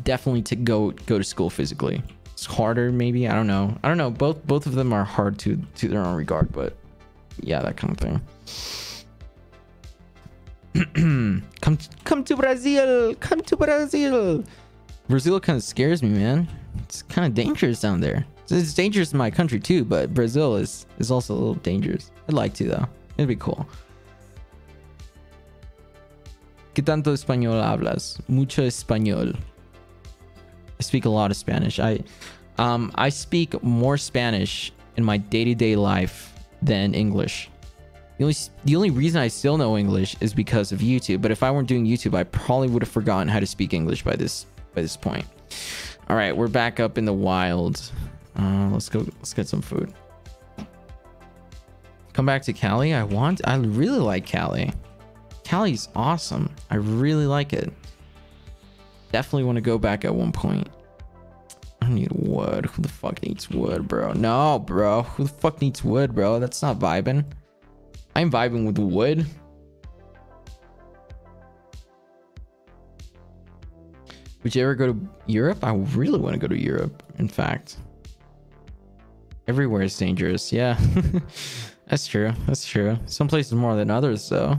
[0.03, 2.03] definitely to go go to school physically.
[2.33, 3.27] It's harder, maybe.
[3.27, 3.75] I don't know.
[3.83, 4.11] I don't know.
[4.11, 6.75] Both both of them are hard to to their own regard, but
[7.41, 8.21] yeah, that kind of thing.
[11.61, 13.15] come come to Brazil.
[13.15, 14.43] Come to Brazil.
[15.07, 16.47] Brazil kind of scares me, man.
[16.83, 18.25] It's kind of dangerous down there.
[18.49, 22.11] It's dangerous in my country too, but Brazil is is also a little dangerous.
[22.27, 22.87] I'd like to though.
[23.17, 23.67] It'd be cool.
[26.75, 28.19] ¿Qué tanto español hablas?
[28.29, 29.35] Mucho español.
[30.79, 31.79] I speak a lot of Spanish.
[31.79, 32.03] I
[32.57, 37.49] um I speak more Spanish in my day-to-day life than English.
[38.17, 41.21] The only the only reason I still know English is because of YouTube.
[41.21, 44.03] But if I weren't doing YouTube, I probably would have forgotten how to speak English
[44.03, 45.25] by this by this point.
[46.09, 47.91] All right, we're back up in the wild.
[48.39, 48.99] Uh, let's go.
[48.99, 49.93] Let's get some food.
[52.13, 52.93] Come back to Cali.
[52.93, 53.41] I want.
[53.45, 54.71] I really like Cali.
[55.43, 56.49] Cali's awesome.
[56.71, 57.71] I really like it.
[59.11, 60.67] Definitely want to go back at one point.
[61.81, 62.65] I need wood.
[62.65, 64.13] Who the fuck needs wood, bro?
[64.13, 65.03] No, bro.
[65.03, 66.39] Who the fuck needs wood, bro?
[66.39, 67.23] That's not vibing.
[68.17, 69.27] I'm vibing with wood.
[74.41, 75.63] Would you ever go to Europe?
[75.63, 77.77] I really want to go to Europe, in fact.
[79.47, 80.51] Everywhere is dangerous.
[80.51, 80.79] Yeah.
[81.89, 82.33] That's true.
[82.47, 82.97] That's true.
[83.05, 84.57] Some places more than others, though.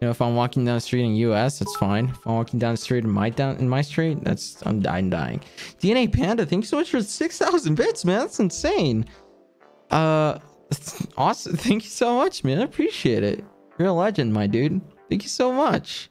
[0.00, 2.10] You know, if I'm walking down the street in the US, that's fine.
[2.10, 5.10] If I'm walking down the street in my down in my street, that's I'm dying
[5.10, 5.40] dying.
[5.80, 8.20] DNA Panda, thank you so much for 6,000 bits, man.
[8.20, 9.06] That's insane.
[9.90, 10.38] Uh,
[11.16, 11.56] awesome.
[11.56, 12.58] Thank you so much, man.
[12.58, 13.44] I appreciate it.
[13.78, 14.80] You're a legend, my dude.
[15.08, 16.10] Thank you so much.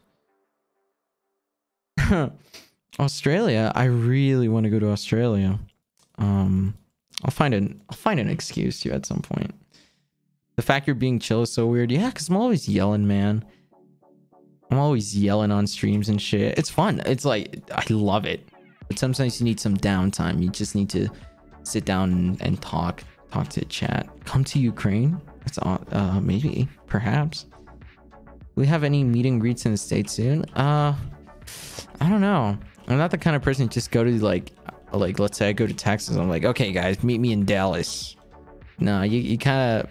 [2.99, 3.71] Australia.
[3.75, 5.59] I really want to go to Australia.
[6.17, 6.75] Um,
[7.23, 9.53] I'll find an I'll find an excuse to you at some point.
[10.55, 11.91] The fact you're being chill is so weird.
[11.91, 13.45] Yeah, because I'm always yelling, man.
[14.71, 16.57] I'm always yelling on streams and shit.
[16.57, 17.01] It's fun.
[17.05, 18.47] It's like I love it.
[18.87, 20.41] But sometimes you need some downtime.
[20.41, 21.09] You just need to
[21.63, 24.07] sit down and, and talk, talk to chat.
[24.25, 25.21] Come to Ukraine.
[25.39, 27.45] That's uh maybe, perhaps.
[28.55, 30.43] we have any meeting greets in the states soon?
[30.55, 30.95] Uh,
[32.01, 32.57] I don't know.
[32.87, 34.51] I'm not the kind of person to just go to like,
[34.91, 36.15] like let's say I go to Texas.
[36.15, 38.15] I'm like, okay, guys, meet me in Dallas.
[38.79, 39.89] No, you, you kind of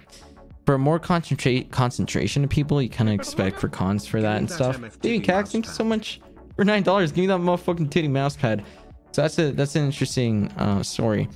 [0.64, 4.51] for more concentrate concentration of people, you kind of expect for cons for that and
[4.51, 4.80] stuff.
[5.01, 6.20] Dude, Cax, thank you so much
[6.57, 7.12] for nine dollars.
[7.12, 8.64] Give me that motherfucking titty mouse pad.
[9.12, 11.28] So that's a that's an interesting uh, story.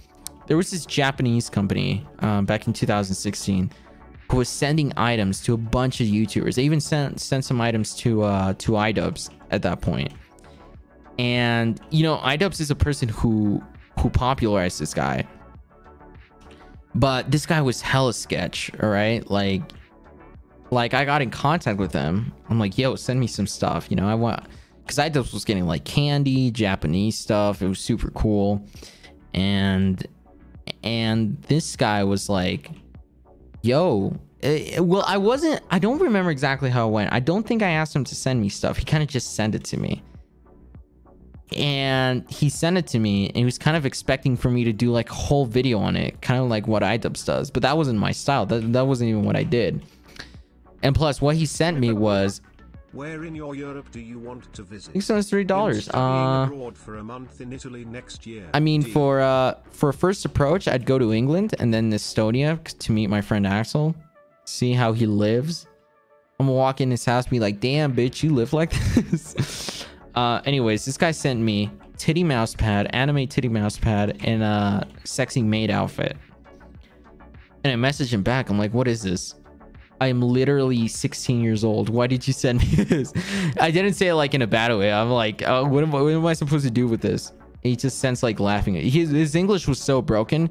[0.51, 3.71] There was this Japanese company um, back in 2016
[4.29, 6.57] who was sending items to a bunch of YouTubers.
[6.57, 10.13] They even sent sent some items to uh, to iDubbbz at that point.
[11.21, 13.63] And you know, iDubbbz is a person who
[14.01, 15.25] who popularized this guy.
[16.97, 19.31] But this guy was hella sketch, all right?
[19.31, 19.63] Like
[20.73, 22.33] like I got in contact with him.
[22.49, 23.87] I'm like, yo, send me some stuff.
[23.89, 24.49] You know, I want
[24.83, 27.63] because iDubbbz was getting like candy, Japanese stuff.
[27.63, 28.67] It was super cool.
[29.33, 30.05] And
[30.83, 32.71] and this guy was like,
[33.63, 37.13] yo, eh, well, I wasn't, I don't remember exactly how it went.
[37.13, 38.77] I don't think I asked him to send me stuff.
[38.77, 40.03] He kind of just sent it to me.
[41.57, 44.73] And he sent it to me and he was kind of expecting for me to
[44.73, 47.51] do like a whole video on it, kind of like what iDubbbz does.
[47.51, 48.47] But that wasn't my style.
[48.47, 49.83] That, that wasn't even what I did.
[50.83, 52.41] And plus, what he sent me was
[52.93, 55.11] Where in your Europe do you want to visit?
[55.11, 55.89] Us three dollars.
[55.89, 58.49] Uh, abroad for a month in Italy next year.
[58.53, 58.93] I mean, Deal.
[58.93, 63.09] for uh for a first approach, I'd go to England and then Estonia to meet
[63.09, 63.95] my friend Axel,
[64.45, 65.67] see how he lives.
[66.41, 69.87] I'm gonna walk in his house, be like, "Damn, bitch, you live like this."
[70.17, 74.89] uh, anyways, this guy sent me titty mouse pad, anime titty mouse pad, and a
[75.05, 76.17] sexy maid outfit.
[77.63, 78.51] And I messaged him back.
[78.51, 79.35] I'm like, "What is this?"
[80.01, 81.91] I'm literally 16 years old.
[81.91, 83.13] Why did you send me this?
[83.61, 84.93] I didn't say it like in a bad way.
[84.93, 87.33] I'm like, oh, what, am I, what am I supposed to do with this?
[87.63, 88.75] He just sends like laughing.
[88.75, 90.49] His, his English was so broken.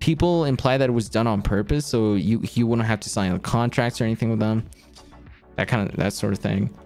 [0.00, 3.38] People imply that it was done on purpose, so you you wouldn't have to sign
[3.38, 4.68] contracts or anything with them.
[5.54, 6.76] That kind of that sort of thing.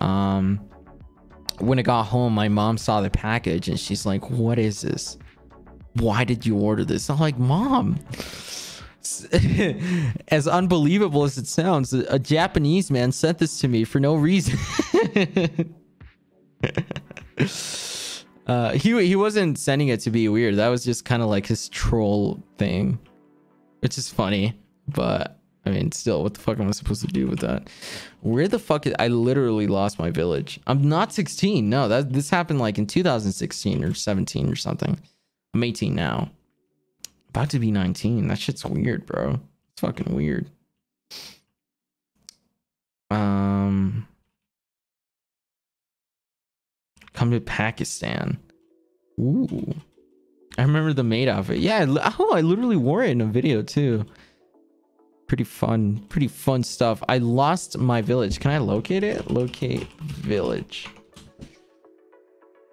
[0.00, 0.60] Um,
[1.58, 5.16] when it got home, my mom saw the package and she's like, "What is this?
[5.94, 7.98] Why did you order this?" I'm like, "Mom."
[10.28, 14.58] as unbelievable as it sounds, a, Japanese man sent this to me for no reason.
[18.46, 20.56] uh, he he wasn't sending it to be weird.
[20.56, 22.98] That was just kind of like his troll thing,
[23.80, 24.58] which is funny.
[24.88, 27.68] But I mean, still, what the fuck am I supposed to do with that?
[28.20, 30.60] Where the fuck is I literally lost my village.
[30.66, 31.68] I'm not 16.
[31.68, 34.98] No, that this happened like in 2016 or 17 or something.
[35.52, 36.30] I'm 18 now.
[37.36, 38.28] About to be 19.
[38.28, 39.38] That shit's weird, bro.
[39.72, 40.48] It's fucking weird.
[43.10, 44.08] Um
[47.12, 48.38] come to Pakistan.
[49.20, 49.74] Ooh.
[50.56, 51.58] I remember the maid outfit.
[51.58, 51.84] Yeah,
[52.18, 54.06] oh, I literally wore it in a video too.
[55.26, 57.02] Pretty fun, pretty fun stuff.
[57.06, 58.40] I lost my village.
[58.40, 59.30] Can I locate it?
[59.30, 60.88] Locate village.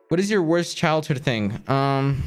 [0.07, 1.61] What is your worst childhood thing?
[1.67, 2.23] Um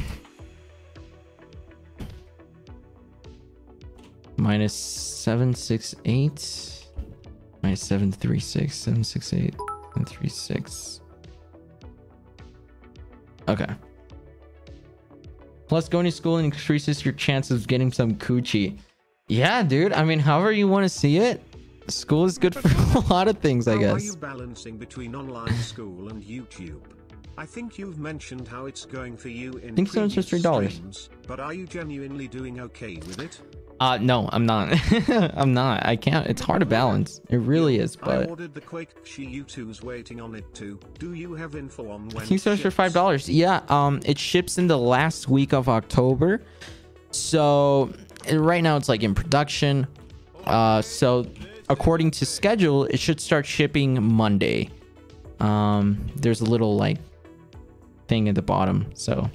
[4.36, 6.86] minus 768
[7.62, 9.54] minus 736 768
[9.96, 11.00] and 36
[13.48, 13.66] okay.
[15.68, 18.78] Plus going to school increases your chances of getting some coochie.
[19.28, 19.92] Yeah dude.
[19.92, 21.42] I mean however you want to see it
[21.88, 22.68] school is good for
[22.98, 26.80] a lot of things i guess How are you balancing between online school and YouTube?
[27.38, 30.70] I think you've mentioned how it's going for you in Think so, it's just $3.
[30.70, 33.40] streams, but are you genuinely doing okay with it?
[33.80, 34.72] Uh no i'm not
[35.36, 38.26] i'm not i can't it's hard to balance it really is but...
[38.26, 40.78] I ordered the Quake She U2's waiting on it too.
[40.98, 43.28] Do you have info on when King it Stars for five dollars.
[43.28, 46.42] Yeah, um, it ships in the last week of October.
[47.10, 47.92] So
[48.32, 49.86] right now it's like in production.
[50.44, 51.26] Uh, so
[51.68, 54.70] according to schedule, it should start shipping Monday.
[55.40, 56.98] Um, there's a little like
[58.08, 58.86] thing at the bottom.
[58.94, 59.30] So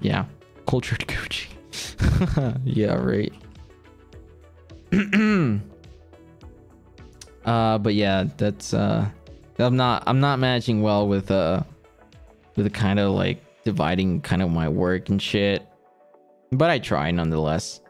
[0.00, 0.26] yeah,
[0.66, 1.46] cultured Gucci.
[2.64, 3.32] yeah, right.
[7.44, 9.08] uh, but yeah, that's uh,
[9.58, 11.62] I'm not I'm not managing well with uh
[12.56, 15.66] with the kind of like dividing kind of my work and shit.
[16.52, 17.80] But I try nonetheless.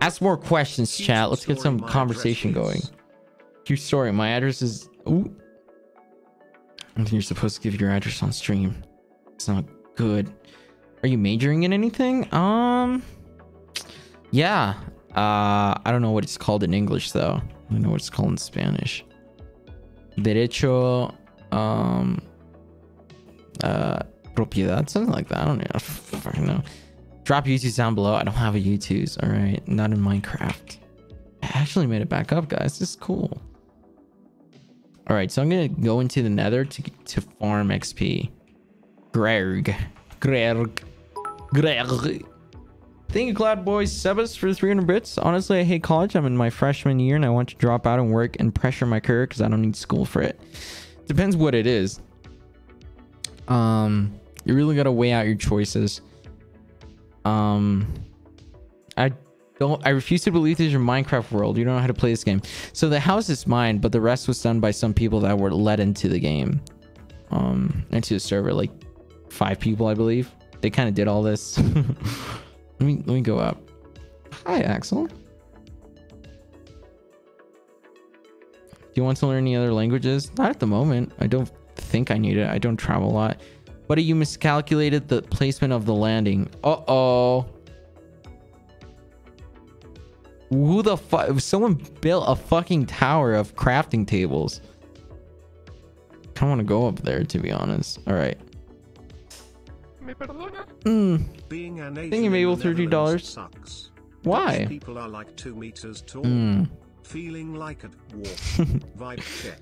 [0.00, 1.30] Ask more questions, chat.
[1.30, 2.82] Let's get some conversation going.
[3.64, 4.12] Cute story.
[4.12, 4.88] My address is.
[5.08, 5.34] Ooh.
[6.94, 8.82] I think you're supposed to give your address on stream.
[9.34, 9.64] It's not
[9.96, 10.32] good.
[11.02, 12.32] Are you majoring in anything?
[12.32, 13.02] Um.
[14.36, 14.74] Yeah.
[15.14, 17.40] Uh, I don't know what it's called in English though.
[17.40, 19.02] I don't know what it's called in Spanish.
[20.18, 21.14] Derecho.
[21.52, 22.20] Um.
[23.64, 24.00] Uh,
[24.34, 25.38] propiedad, something like that.
[25.38, 25.66] I don't know.
[25.72, 26.62] I fucking know.
[27.24, 28.14] Drop down below.
[28.14, 29.16] I don't have a YouTube's.
[29.16, 30.76] All right, not in Minecraft.
[31.42, 32.78] I actually made it back up, guys.
[32.78, 33.40] This is cool.
[35.08, 38.30] All right, so I'm gonna go into the Nether to to farm XP.
[39.12, 39.74] Greg,
[40.20, 40.82] Greg,
[41.54, 42.26] Greg.
[43.08, 45.16] Thank you, Cloud Boys Sebas, for 300 bits.
[45.16, 46.14] Honestly, I hate college.
[46.16, 48.84] I'm in my freshman year and I want to drop out and work and pressure
[48.84, 50.38] my career because I don't need school for it.
[51.06, 52.00] Depends what it is.
[53.48, 56.00] Um, you really gotta weigh out your choices.
[57.24, 57.92] Um,
[58.96, 59.12] I
[59.58, 59.84] don't.
[59.86, 61.56] I refuse to believe this is your Minecraft world.
[61.56, 62.42] You don't know how to play this game.
[62.72, 65.52] So the house is mine, but the rest was done by some people that were
[65.52, 66.60] let into the game,
[67.30, 68.52] um, into the server.
[68.52, 68.70] Like
[69.30, 70.30] five people, I believe.
[70.60, 71.60] They kind of did all this.
[72.78, 73.58] let me let me go up.
[74.44, 75.06] Hi, Axel.
[75.06, 75.14] Do
[78.94, 80.30] you want to learn any other languages?
[80.38, 81.12] Not at the moment.
[81.20, 82.48] I don't think I need it.
[82.48, 83.40] I don't travel a lot.
[83.88, 86.48] But you miscalculated the placement of the landing.
[86.64, 87.46] Uh-oh.
[90.48, 91.38] Who the fuck?
[91.40, 94.60] Someone built a fucking tower of crafting tables.
[96.36, 97.98] I don't want to go up there, to be honest.
[98.06, 98.38] All right.
[100.84, 101.16] Hmm.
[101.48, 102.78] Being an Asian you, in Mabel, the $30.
[102.78, 103.90] Netherlands Sucks.
[104.22, 104.58] Why?
[104.58, 106.24] Dutch people are like two meters tall.
[106.24, 106.64] Hmm.
[107.02, 108.24] Feeling like at war.
[108.98, 109.60] Vibe check.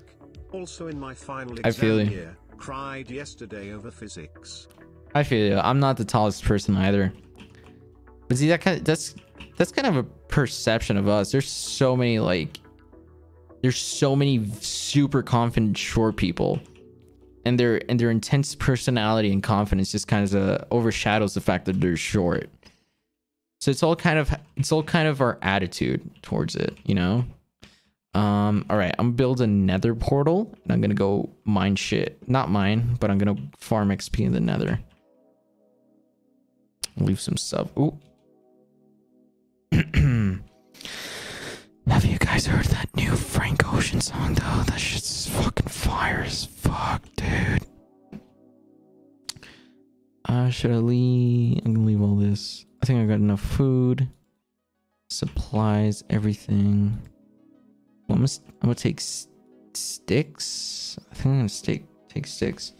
[0.51, 2.09] Also in my final I feel you.
[2.09, 4.67] year, cried yesterday over physics.
[5.13, 5.57] I feel you.
[5.57, 7.13] I'm not the tallest person either.
[8.27, 9.15] But see, that kind of, that's
[9.57, 11.31] that's kind of a perception of us.
[11.31, 12.59] There's so many like,
[13.61, 16.59] there's so many super confident short people,
[17.45, 21.65] and their and their intense personality and confidence just kind of uh, overshadows the fact
[21.65, 22.49] that they're short.
[23.61, 27.25] So it's all kind of it's all kind of our attitude towards it, you know.
[28.13, 32.17] Um, all right, I'm gonna build a nether portal and I'm gonna go mine shit.
[32.27, 34.79] Not mine, but I'm gonna farm XP in the nether.
[36.97, 37.69] Leave some stuff.
[37.77, 37.97] Ooh.
[41.87, 44.63] Have you guys heard that new Frank Ocean song though?
[44.63, 47.61] That shit's fucking fire as fuck, dude.
[50.27, 51.61] Uh, should I leave?
[51.63, 52.65] I'm gonna leave all this.
[52.81, 54.07] I think I got enough food,
[55.09, 56.97] supplies, everything.
[58.07, 58.99] Well, I'm, gonna, I'm gonna take
[59.73, 60.97] sticks.
[61.11, 62.73] I think I'm gonna take take sticks.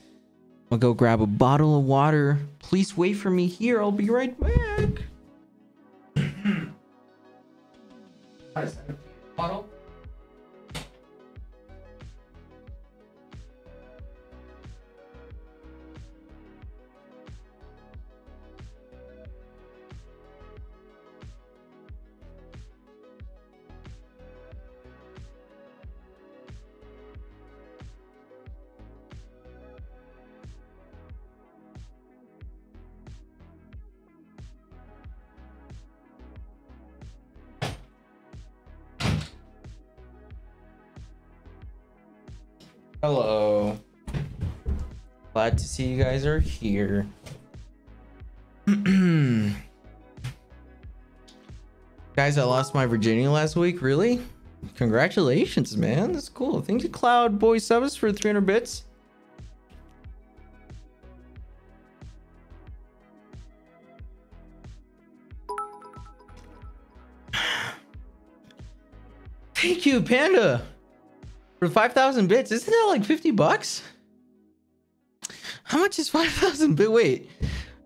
[0.71, 2.39] I'll go grab a bottle of water.
[2.57, 3.81] Please wait for me here.
[3.81, 5.03] I'll be right back.
[9.35, 9.74] 好。
[43.05, 43.77] Hello.
[45.31, 47.05] Glad to see you guys are here.
[52.15, 53.83] guys, I lost my Virginia last week.
[53.83, 54.23] Really?
[54.73, 56.13] Congratulations, man.
[56.13, 56.63] That's cool.
[56.63, 58.85] Thank you, Cloud Boy Subs, for 300 bits.
[69.53, 70.65] Thank you, Panda.
[71.59, 73.81] For 5,000 bits, isn't that like 50 bucks?
[75.63, 76.91] How much is 5,000 bit?
[76.91, 77.29] Wait,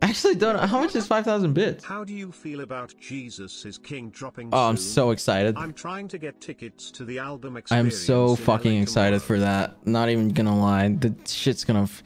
[0.02, 0.66] I actually don't know.
[0.66, 1.86] How much is 5,000 bits?
[1.86, 4.86] How do you feel about Jesus is King dropping Oh, I'm soon?
[4.94, 5.56] so excited.
[5.58, 7.94] I'm trying to get tickets to the album experience.
[7.94, 9.76] I'm so fucking excited for that.
[9.88, 10.90] Not even gonna lie.
[10.90, 11.84] The shit's gonna.
[11.84, 12.04] F-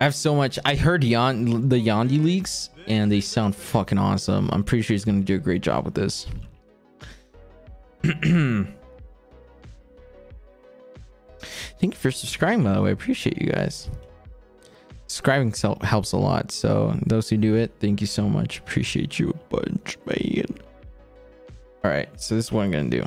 [0.00, 0.58] I have so much.
[0.64, 4.48] I heard Yon the Yandhi leaks, and they sound fucking awesome.
[4.52, 6.26] I'm pretty sure he's gonna do a great job with this.
[11.82, 12.90] Thank you for subscribing, by the way.
[12.90, 13.90] I appreciate you guys.
[15.08, 15.52] Subscribing
[15.82, 16.52] helps a lot.
[16.52, 18.58] So those who do it, thank you so much.
[18.60, 20.44] Appreciate you a bunch, man.
[21.84, 23.04] All right, so this is what I'm gonna do.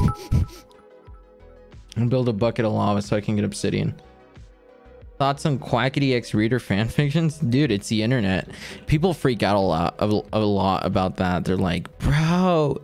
[0.00, 0.46] I'm
[1.96, 3.94] gonna build a bucket of lava so I can get obsidian.
[5.18, 7.36] Thoughts on Quackity X Reader fan fictions?
[7.36, 8.48] Dude, it's the internet.
[8.86, 11.44] People freak out a lot a, a lot about that.
[11.44, 12.78] They're like, bro,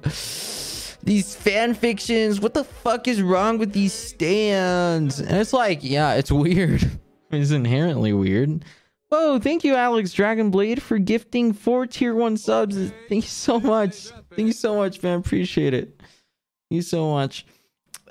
[1.07, 5.21] these fan fictions, what the fuck is wrong with these stands?
[5.21, 6.85] And it's like, yeah, it's weird.
[7.31, 8.65] it's inherently weird.
[9.09, 12.77] Whoa, thank you, Alex Dragonblade, for gifting four tier one subs.
[13.09, 14.09] Thank you so much.
[14.35, 15.21] Thank you so much, man.
[15.21, 15.97] Appreciate it.
[16.01, 17.47] Thank you so much.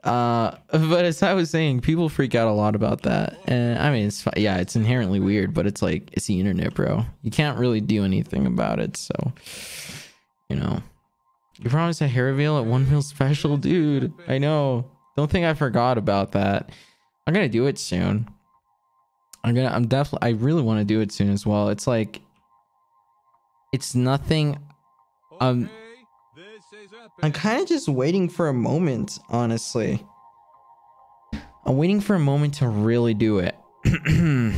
[0.05, 3.91] Uh, but as I was saying, people freak out a lot about that, and I
[3.91, 7.03] mean, it's yeah, it's inherently weird, but it's like it's the internet, bro.
[7.23, 9.33] You can't really do anything about it, so
[10.49, 10.81] you know.
[11.59, 14.13] You promised a hair reveal at one meal special, dude.
[14.27, 14.89] I know.
[15.15, 16.71] Don't think I forgot about that.
[17.25, 18.27] I'm gonna do it soon.
[19.43, 19.69] I'm gonna.
[19.69, 20.27] I'm definitely.
[20.27, 21.69] I really want to do it soon as well.
[21.69, 22.21] It's like.
[23.71, 24.57] It's nothing.
[25.39, 25.73] Um, Okay,
[26.35, 27.11] this is epic.
[27.23, 30.05] I'm kind of just waiting for a moment, honestly.
[31.65, 33.55] I'm waiting for a moment to really do it.
[33.85, 34.53] I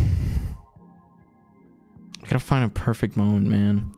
[2.23, 3.91] gotta find a perfect moment, man.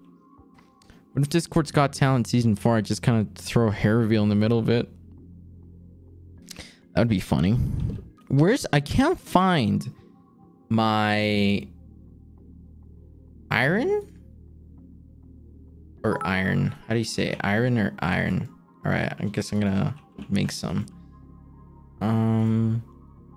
[1.14, 2.78] What if Discord's Got Talent season four?
[2.78, 4.88] I just kind of throw hair reveal in the middle of it.
[6.94, 7.54] That would be funny.
[8.28, 9.92] Where's I can't find
[10.70, 11.68] my
[13.50, 14.08] iron
[16.04, 16.76] or iron.
[16.88, 17.38] How do you say it?
[17.42, 18.48] iron or iron?
[18.86, 19.96] All right, I guess I'm gonna
[20.30, 20.86] make some.
[22.02, 22.84] Um,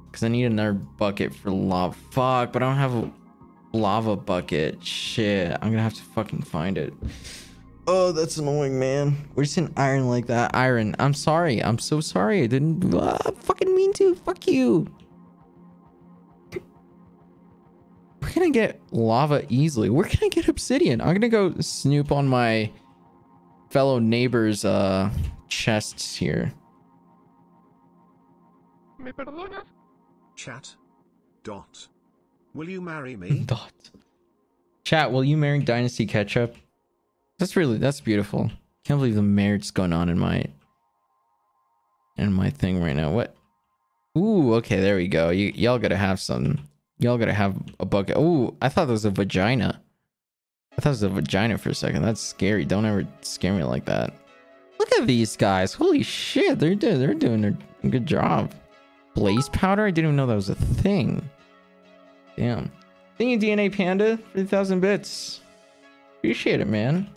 [0.07, 1.97] because I need another bucket for lava.
[2.11, 3.11] Fuck, but I don't have a
[3.73, 4.85] lava bucket.
[4.85, 6.93] Shit, I'm gonna have to fucking find it.
[7.95, 9.29] Oh, that's annoying, man.
[9.35, 10.53] We're just an iron like that?
[10.55, 10.97] Iron.
[10.99, 11.63] I'm sorry.
[11.63, 12.43] I'm so sorry.
[12.43, 14.15] I didn't ah, fucking mean to.
[14.15, 14.91] Fuck you.
[18.21, 19.91] Where can I get lava easily?
[19.91, 21.03] Where can I get obsidian?
[21.03, 22.73] I'm gonna go snoop on my
[23.69, 25.11] fellow neighbors' uh
[25.49, 26.55] chests here.
[30.35, 30.75] Chat.
[31.45, 31.89] Dot.
[32.55, 33.41] Will you marry me?
[33.45, 33.91] Dot.
[34.83, 36.57] Chat, will you marry Dynasty Ketchup?
[37.43, 38.53] That's really that's beautiful.
[38.85, 40.45] Can't believe the marriage's going on in my
[42.17, 43.11] in my thing right now.
[43.11, 43.35] What?
[44.17, 45.31] Ooh, okay, there we go.
[45.31, 46.61] You y'all gotta have some.
[47.01, 48.17] Y'all gotta have a bucket.
[48.17, 49.83] Ooh, I thought that was a vagina.
[50.79, 52.03] I thought it was a vagina for a second.
[52.03, 52.65] That's scary.
[52.65, 54.15] Don't ever scare me like that.
[54.79, 55.75] Look at these guys.
[55.75, 57.45] Holy shit, they're doing they're doing
[57.83, 58.53] a good job.
[59.17, 59.87] Blaze powder?
[59.87, 61.29] I didn't even know that was a thing.
[62.37, 62.71] Damn.
[63.19, 65.41] Thank you, DNA Panda, 3,000 bits.
[66.19, 67.11] Appreciate it, man.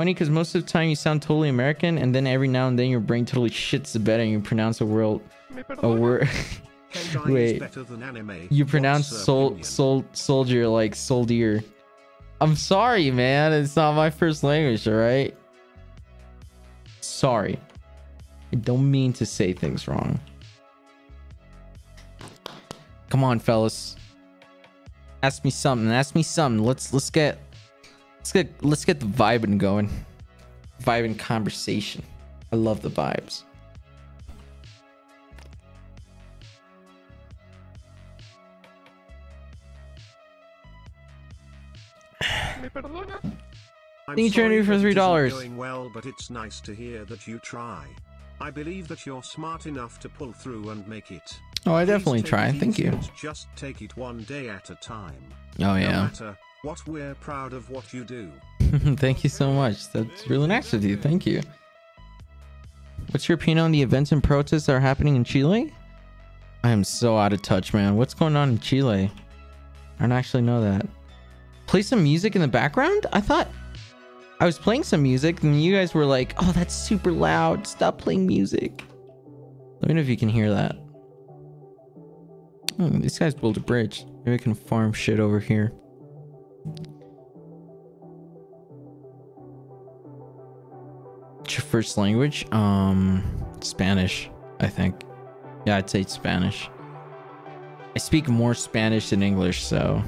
[0.00, 2.78] Funny because most of the time you sound totally American, and then every now and
[2.78, 5.20] then your brain totally shits the bed and you pronounce a word.
[5.68, 6.26] A word.
[7.26, 7.58] Wait.
[7.70, 8.48] than anime.
[8.48, 11.62] you pronounce sol, sol, soldier like soldier.
[12.40, 13.52] I'm sorry, man.
[13.52, 15.36] It's not my first language, all right?
[17.02, 17.60] Sorry.
[18.54, 20.18] I don't mean to say things wrong.
[23.10, 23.96] Come on, fellas.
[25.22, 25.92] Ask me something.
[25.92, 26.64] Ask me something.
[26.64, 27.38] Let's let's get
[28.20, 29.88] let's get let's get the vibing going.
[30.82, 32.02] Vibing conversation.
[32.52, 33.44] I love the vibes.
[44.08, 45.26] I'm you, Trinity, sorry for $3.
[45.26, 47.86] isn't Going well, but it's nice to hear that you try.
[48.40, 51.38] I believe that you're smart enough to pull through and make it.
[51.66, 52.52] Oh, I Please definitely try.
[52.52, 52.98] Thank you.
[53.16, 55.22] Just take it one day at a time.
[55.58, 56.02] Oh No yeah.
[56.02, 58.30] matter what, we're proud of what you do.
[58.96, 59.90] Thank you so much.
[59.92, 60.96] That's really nice of you.
[60.96, 61.40] Thank you.
[63.10, 65.72] What's your opinion on the events and protests that are happening in Chile?
[66.62, 67.96] I am so out of touch, man.
[67.96, 69.10] What's going on in Chile?
[69.98, 70.86] I don't actually know that.
[71.66, 73.06] Play some music in the background?
[73.12, 73.48] I thought
[74.40, 77.66] I was playing some music and you guys were like, oh, that's super loud.
[77.66, 78.82] Stop playing music.
[79.80, 80.76] Let me know if you can hear that.
[82.78, 84.04] Oh, these guys built a bridge.
[84.24, 85.72] Maybe I can farm shit over here.
[91.38, 92.46] What's your first language?
[92.52, 93.24] Um,
[93.60, 94.30] Spanish,
[94.60, 95.02] I think.
[95.66, 96.70] Yeah, I'd say Spanish.
[97.94, 100.02] I speak more Spanish than English, so.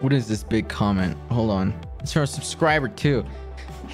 [0.00, 1.16] What is this big comment?
[1.30, 1.74] Hold on.
[2.00, 3.24] It's a subscriber too.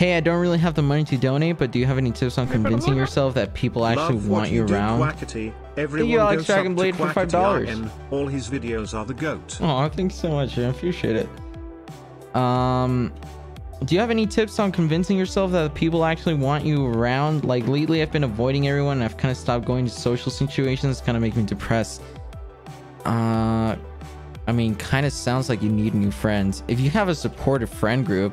[0.00, 2.38] Hey, I don't really have the money to donate, but do you have any tips
[2.38, 4.98] on convincing yourself that people actually Love want you do, around?
[4.98, 5.52] Quackity.
[5.76, 7.90] Everyone you, Alex goes up to Dragonblade, for $5.
[8.10, 9.58] All his videos are the goat.
[9.60, 10.56] Oh, thanks so much.
[10.56, 12.34] I appreciate it.
[12.34, 13.12] Um,
[13.84, 17.44] do you have any tips on convincing yourself that people actually want you around?
[17.44, 19.02] Like lately, I've been avoiding everyone.
[19.02, 20.96] And I've kind of stopped going to social situations.
[20.96, 22.00] It's kind of make me depressed.
[23.04, 23.76] Uh,
[24.46, 26.62] I mean, kind of sounds like you need new friends.
[26.68, 28.32] If you have a supportive friend group,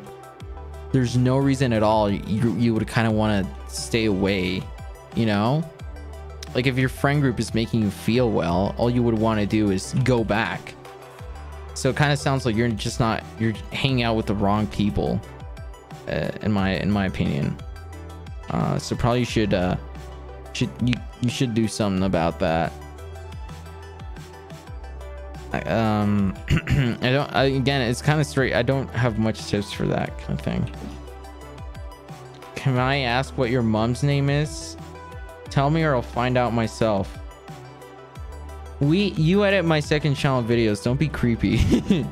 [0.91, 4.61] there's no reason at all you you would kind of want to stay away.
[5.15, 5.63] You know,
[6.55, 9.45] like if your friend group is making you feel well, all you would want to
[9.45, 10.73] do is go back.
[11.73, 14.67] So it kind of sounds like you're just not you're hanging out with the wrong
[14.67, 15.21] people,
[16.07, 17.55] uh, in my in my opinion.
[18.49, 19.75] Uh, so probably you should uh,
[20.53, 22.71] should you you should do something about that.
[25.53, 26.35] Um,
[27.01, 27.33] I don't.
[27.33, 28.53] I, again, it's kind of straight.
[28.53, 30.71] I don't have much tips for that kind of thing.
[32.55, 34.75] Can I ask what your mom's name is?
[35.49, 37.17] Tell me, or I'll find out myself.
[38.79, 40.83] We, you edit my second channel videos.
[40.83, 41.59] Don't be creepy.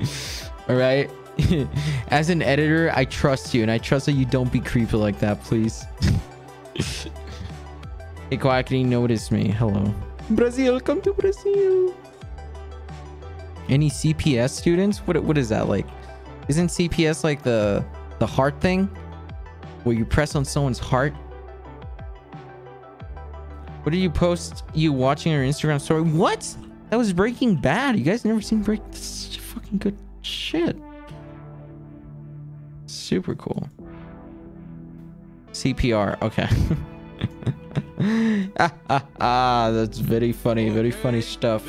[0.70, 1.10] All right.
[2.08, 5.20] As an editor, I trust you, and I trust that you don't be creepy like
[5.20, 5.86] that, please.
[6.76, 9.50] hey, Quackity, notice me.
[9.50, 9.94] Hello.
[10.30, 11.94] Brazil, come to Brazil.
[13.70, 15.00] Any CPS students?
[15.00, 15.88] What what is that like?
[16.48, 17.86] Isn't CPS like the
[18.20, 18.86] the heart thing?
[19.84, 21.14] Where you press on someone's heart?
[23.84, 26.02] What did you post you watching your Instagram story?
[26.02, 26.56] What?
[26.90, 27.98] That was Breaking Bad.
[27.98, 30.76] You guys never seen Break this is fucking good shit.
[32.88, 33.70] Super cool.
[35.52, 36.22] CPR.
[36.22, 36.50] Okay.
[38.60, 40.70] ah, ah, ah, that's very funny.
[40.70, 41.64] Very funny stuff.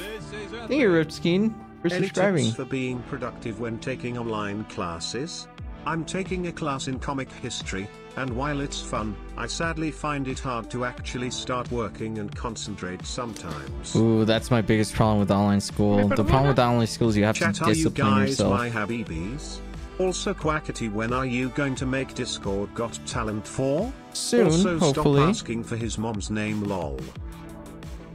[0.68, 1.54] Thank you, Ripskeen,
[1.90, 2.44] for Any subscribing.
[2.46, 5.48] tips for being productive when taking online classes?
[5.86, 10.40] I'm taking a class in comic history, and while it's fun, I sadly find it
[10.40, 13.94] hard to actually start working and concentrate sometimes.
[13.94, 16.08] Ooh, that's my biggest problem with online school.
[16.08, 18.50] The problem with online school is you have Chat, to are you guys yourself.
[18.54, 19.60] my habibis?
[20.00, 23.90] Also, Quackity, when are you going to make Discord Got Talent 4?
[24.12, 25.20] Soon, also, hopefully.
[25.20, 26.98] stop asking for his mom's name, lol.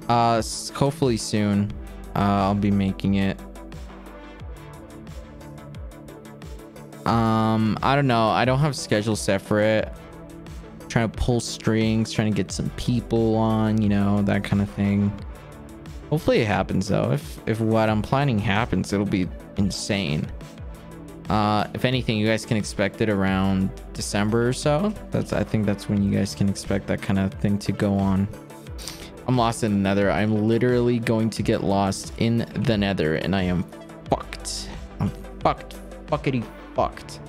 [0.10, 0.42] Uh,
[0.76, 1.72] hopefully soon.
[2.16, 3.40] Uh, I'll be making it.
[7.06, 8.30] Um, I don't know.
[8.30, 9.92] I don't have schedule set for it.
[10.88, 14.70] Trying to pull strings, trying to get some people on, you know, that kind of
[14.72, 15.12] thing.
[16.10, 17.12] Hopefully it happens though.
[17.12, 20.30] If if what I'm planning happens, it'll be insane.
[21.30, 24.94] Uh, if anything, you guys can expect it around December or so.
[25.12, 27.94] That's I think that's when you guys can expect that kind of thing to go
[27.94, 28.28] on.
[29.28, 30.12] I'm lost in the nether.
[30.12, 33.64] I'm literally going to get lost in the nether and I am
[34.10, 34.68] fucked.
[35.00, 35.76] I'm fucked.
[36.08, 36.44] Fuckity
[36.76, 37.20] fucked.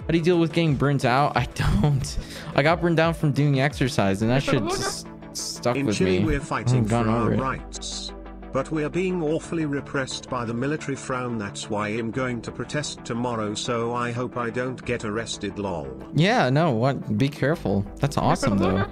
[0.00, 1.36] How do you deal with getting burnt out?
[1.36, 2.18] I don't.
[2.54, 6.18] I got burned out from doing exercise, and that shit just stuck In with Chile,
[6.20, 6.24] me.
[6.24, 7.40] we're fighting for our it.
[7.40, 8.12] rights.
[8.52, 11.38] But we're being awfully repressed by the military frown.
[11.38, 13.54] That's why I'm going to protest tomorrow.
[13.54, 15.60] So I hope I don't get arrested.
[15.60, 15.86] Lol.
[16.14, 17.16] Yeah, no, what?
[17.16, 17.86] Be careful.
[18.00, 18.86] That's awesome, though.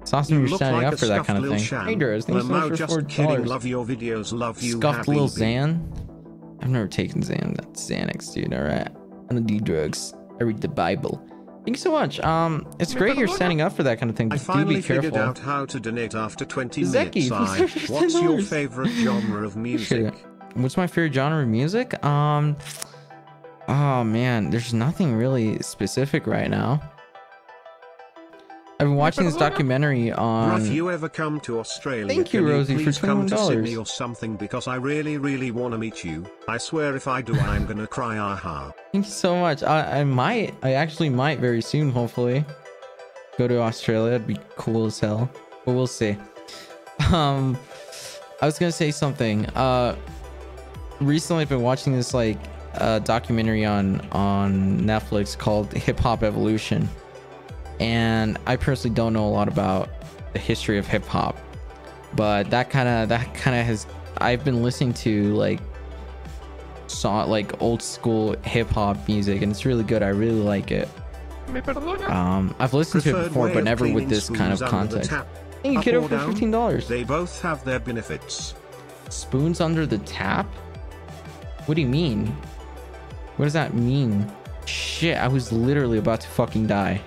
[0.00, 1.58] It's awesome you're standing like up for that kind of thing.
[1.58, 1.86] sham.
[1.86, 3.46] Hey, thank you so much for four dollars.
[3.48, 4.36] Love your videos.
[4.36, 4.78] Love you.
[4.78, 5.28] Scuffed little.
[5.28, 5.80] Xan.
[6.60, 7.56] I've never taken Xan.
[7.56, 8.52] That's Xanax, dude.
[8.52, 8.90] All right.
[9.30, 10.14] I don't do drugs.
[10.40, 11.22] I read the Bible.
[11.64, 12.20] Thank you so much.
[12.20, 14.30] Um, it's great you're standing up for that kind of thing.
[14.32, 15.02] I But do be careful.
[15.10, 17.28] figured out how to donate after 20 Zeki, minutes.
[17.28, 20.14] thanks I, for what's your favorite genre of music?
[20.54, 22.04] What's my favorite genre of music?
[22.04, 22.56] Um,
[23.68, 26.82] oh man, there's nothing really specific right now.
[28.80, 30.14] I've been watching this documentary Bro,
[30.56, 30.72] if on.
[30.72, 33.46] you ever come to Australia, Thank you, Rosie, for please come to $21.
[33.46, 36.26] Sydney or something because I really, really want to meet you.
[36.48, 38.18] I swear if I do, I'm gonna cry.
[38.18, 38.72] Aha.
[38.92, 39.62] Thank you so much.
[39.62, 42.44] I, I might, I actually might very soon, hopefully,
[43.38, 44.14] go to Australia.
[44.14, 45.30] It'd be cool as hell,
[45.64, 46.16] but we'll see.
[47.12, 47.56] Um,
[48.42, 49.46] I was gonna say something.
[49.50, 49.94] Uh,
[51.00, 52.38] recently I've been watching this like
[52.74, 56.88] uh, documentary on on Netflix called Hip Hop Evolution,
[57.80, 59.90] and I personally don't know a lot about
[60.32, 61.36] the history of hip hop,
[62.14, 63.86] but that kind of that kind of has.
[64.18, 65.60] I've been listening to like
[66.86, 70.02] saw like old school hip hop music, and it's really good.
[70.02, 70.88] I really like it.
[72.06, 75.08] Um, I've listened to it before, but never with this kind of spoons under the
[75.08, 75.28] context.
[75.62, 76.88] Thank you, kiddo, for fifteen dollars.
[76.88, 78.54] They both have their benefits.
[79.10, 80.46] Spoons under the tap?
[81.66, 82.26] What do you mean?
[83.36, 84.30] What does that mean?
[84.66, 87.00] Shit, I was literally about to fucking die.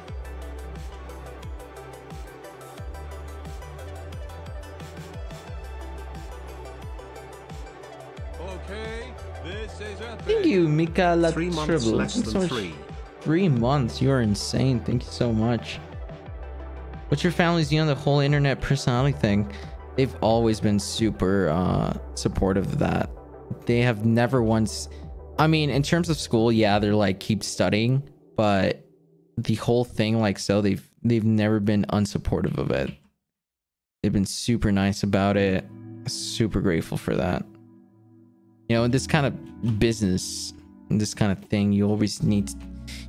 [10.47, 11.97] You, Mika Three months Tribble.
[11.97, 12.73] less Thanks so three.
[13.21, 14.01] Three months.
[14.01, 14.79] You are insane.
[14.79, 15.79] Thank you so much.
[17.09, 19.51] What's your family's view on the whole internet personality thing?
[19.95, 23.09] They've always been super uh, supportive of that.
[23.65, 24.89] They have never once.
[25.39, 28.03] I mean, in terms of school, yeah, they're like keep studying,
[28.35, 28.85] but
[29.37, 32.91] the whole thing, like, so they've they've never been unsupportive of it.
[34.03, 35.65] They've been super nice about it.
[36.07, 37.45] Super grateful for that.
[38.70, 40.53] You know, in this kind of business,
[40.89, 42.49] in this kind of thing, you always need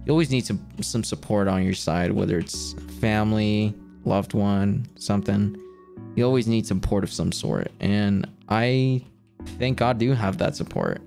[0.07, 5.57] you always need some some support on your side, whether it's family, loved one, something.
[6.15, 9.05] You always need support of some sort, and I
[9.59, 11.01] thank God do have that support.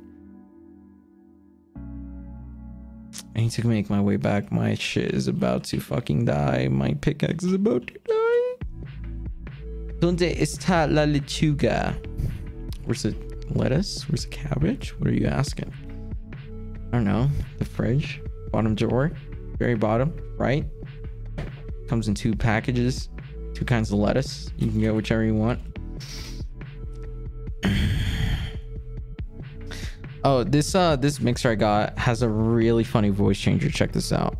[3.35, 4.51] I need to make my way back.
[4.51, 6.67] My shit is about to fucking die.
[6.67, 8.67] My pickaxe is about to die.
[9.99, 11.95] Donde está la lechuga?
[12.85, 14.07] Where's the lettuce?
[14.09, 14.89] Where's the cabbage?
[14.99, 15.73] What are you asking?
[16.91, 17.29] I don't know.
[17.57, 18.21] The fridge,
[18.51, 19.11] bottom drawer,
[19.57, 20.65] very bottom, right?
[21.87, 23.09] Comes in two packages,
[23.53, 24.51] two kinds of lettuce.
[24.57, 25.59] You can get whichever you want.
[30.23, 33.69] oh, this uh this mixer I got has a really funny voice changer.
[33.69, 34.37] Check this out.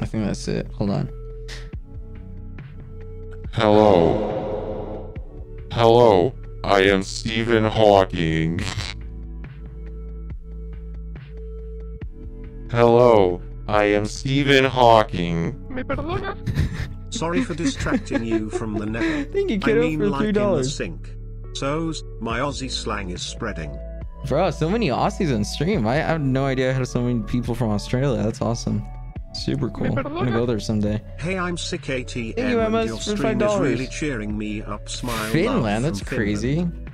[0.00, 0.66] I think that's it.
[0.72, 1.23] Hold on.
[3.54, 5.14] Hello.
[5.70, 6.34] Hello,
[6.64, 8.60] I am Stephen Hawking.
[12.70, 15.54] Hello, I am Stephen Hawking.
[17.10, 19.02] Sorry for distracting you from the net.
[19.32, 20.74] Thank you, I kiddo, mean, for like three in the dollars.
[20.76, 21.14] sink.
[21.52, 23.78] So's my Aussie slang is spreading.
[24.26, 25.86] Bro, so many Aussies on stream.
[25.86, 28.20] I, I have no idea I had so many people from Australia.
[28.20, 28.84] That's awesome.
[29.34, 29.98] Super cool.
[29.98, 31.02] I'm gonna go there someday.
[31.18, 33.60] Hey, I'm sick ATM Thank you, and Emma, your for stream is $5.
[33.60, 34.88] really cheering me up.
[34.88, 35.30] Smile.
[35.30, 36.56] Finland, that's from crazy.
[36.56, 36.90] Finland.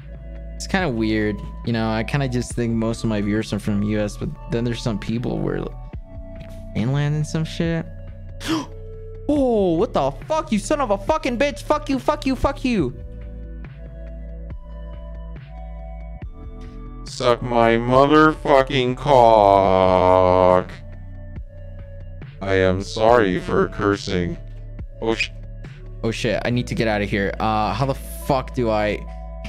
[0.57, 1.36] It's kind of weird.
[1.64, 4.16] You know, I kind of just think most of my viewers are from the US,
[4.16, 5.74] but then there's some people where like
[6.74, 7.86] Finland and some shit.
[9.28, 10.51] oh, what the fuck?
[10.51, 11.62] You son of a fucking bitch.
[11.62, 12.95] Fuck you, fuck you, fuck you.
[17.05, 20.70] Suck my motherfucking cock.
[22.41, 24.38] I am sorry for cursing.
[25.01, 25.30] Oh sh-
[26.03, 27.34] Oh shit, I need to get out of here.
[27.38, 28.99] Uh, how the fuck do I...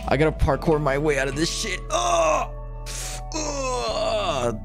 [0.09, 1.79] I gotta parkour my way out of this shit.
[1.89, 2.51] Oh!
[3.33, 4.59] Ugh.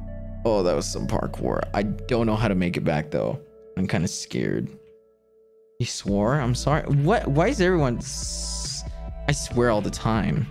[0.44, 1.60] Oh, that was some parkour.
[1.74, 3.38] I don't know how to make it back though.
[3.76, 4.68] I'm kind of scared.
[5.78, 6.40] He swore?
[6.40, 6.82] I'm sorry.
[6.82, 7.28] What?
[7.28, 7.98] Why is everyone...
[7.98, 8.82] s-
[9.28, 10.46] I swear all the time.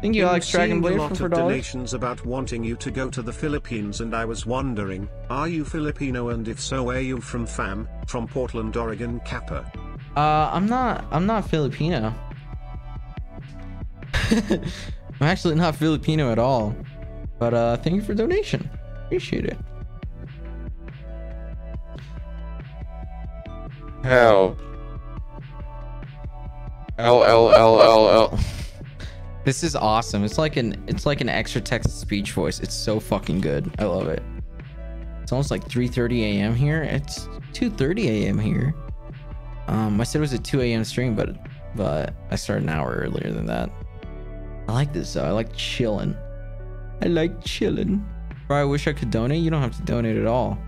[0.00, 2.76] Thank you, Been Alex seeing Dragon a Blade, lot for of donations about wanting you
[2.76, 6.88] to go to the Philippines and I was wondering, are you Filipino and if so
[6.90, 9.70] are you from fam, from Portland, Oregon, Kappa?
[10.16, 11.04] Uh, I'm not.
[11.10, 12.14] I'm not Filipino.
[14.30, 14.62] I'm
[15.20, 16.76] actually not Filipino at all.
[17.40, 18.70] But uh, thank you for donation.
[19.06, 19.58] Appreciate it.
[24.04, 24.60] Help.
[26.98, 28.38] L L L L L.
[29.48, 30.24] This is awesome.
[30.24, 32.60] It's like an it's like an extra text speech voice.
[32.60, 33.74] It's so fucking good.
[33.78, 34.22] I love it.
[35.22, 36.54] It's almost like 3:30 a.m.
[36.54, 36.82] here.
[36.82, 38.38] It's 2:30 a.m.
[38.38, 38.74] here.
[39.66, 40.84] Um, I said it was a 2 a.m.
[40.84, 41.34] stream, but
[41.74, 43.70] but I started an hour earlier than that.
[44.68, 45.24] I like this though.
[45.24, 46.14] I like chilling.
[47.00, 48.06] I like chilling.
[48.48, 49.42] Bro, I wish I could donate.
[49.42, 50.58] You don't have to donate at all.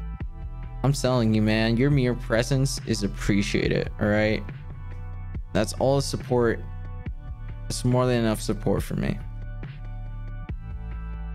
[0.85, 1.77] I'm telling you, man.
[1.77, 3.91] Your mere presence is appreciated.
[4.01, 4.43] All right.
[5.53, 6.61] That's all the support.
[7.71, 9.17] It's more than enough support for me.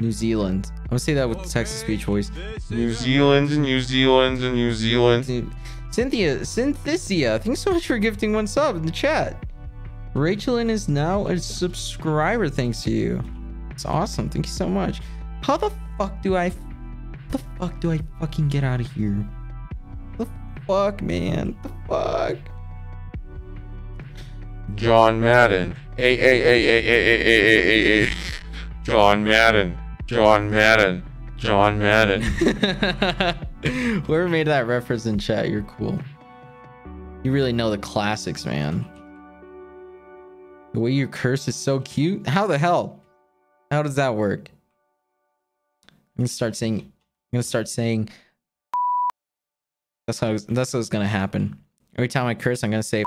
[0.01, 0.69] New Zealand.
[0.75, 2.29] I'm gonna say that with the text to speech voice.
[2.69, 5.25] New is Zealand, New Zealand, and New Zealand.
[5.91, 9.45] Cynthia, Cynthia, thanks so much for gifting one sub in the chat.
[10.13, 13.23] Rachelin is now a subscriber thanks to you.
[13.71, 14.29] It's awesome.
[14.29, 14.99] Thank you so much.
[15.41, 16.51] How the fuck do I
[17.31, 19.25] the fuck do I fucking get out of here?
[20.17, 20.27] The
[20.67, 21.55] fuck, man?
[21.63, 22.37] The fuck?
[24.75, 25.75] John Madden.
[25.95, 28.13] Hey, hey, hey, hey, hey, hey, hey, hey.
[28.83, 29.77] John Madden.
[30.05, 31.03] John Madden.
[31.37, 32.21] John Madden.
[34.03, 35.97] Whoever made that reference in chat, you're cool.
[37.23, 38.85] You really know the classics, man.
[40.73, 42.27] The way your curse is so cute.
[42.27, 43.01] How the hell?
[43.71, 44.51] How does that work?
[45.89, 46.79] I'm gonna start saying.
[46.81, 46.91] I'm
[47.33, 48.09] gonna start saying.
[50.05, 50.37] That's how.
[50.49, 51.57] That's what's gonna happen.
[51.95, 53.05] Every time I curse, I'm gonna say.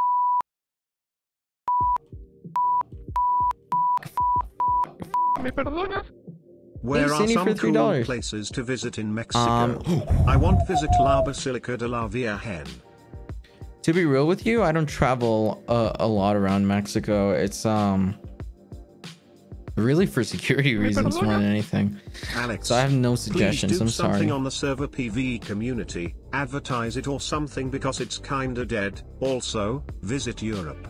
[6.82, 8.04] Where are some for cool $3.
[8.04, 9.40] places to visit in Mexico?
[9.40, 12.66] Um, I want visit La Basilica de la Virgen.
[13.82, 17.30] To be real with you, I don't travel a, a lot around Mexico.
[17.32, 18.14] It's um
[19.76, 21.96] really for security reasons more than anything.
[22.34, 23.78] Alex, So I have no please suggestions.
[23.78, 24.30] do I'm something sorry.
[24.30, 29.02] on the server PvE community, advertise it or something because it's kinda dead.
[29.20, 30.88] Also, visit Europe.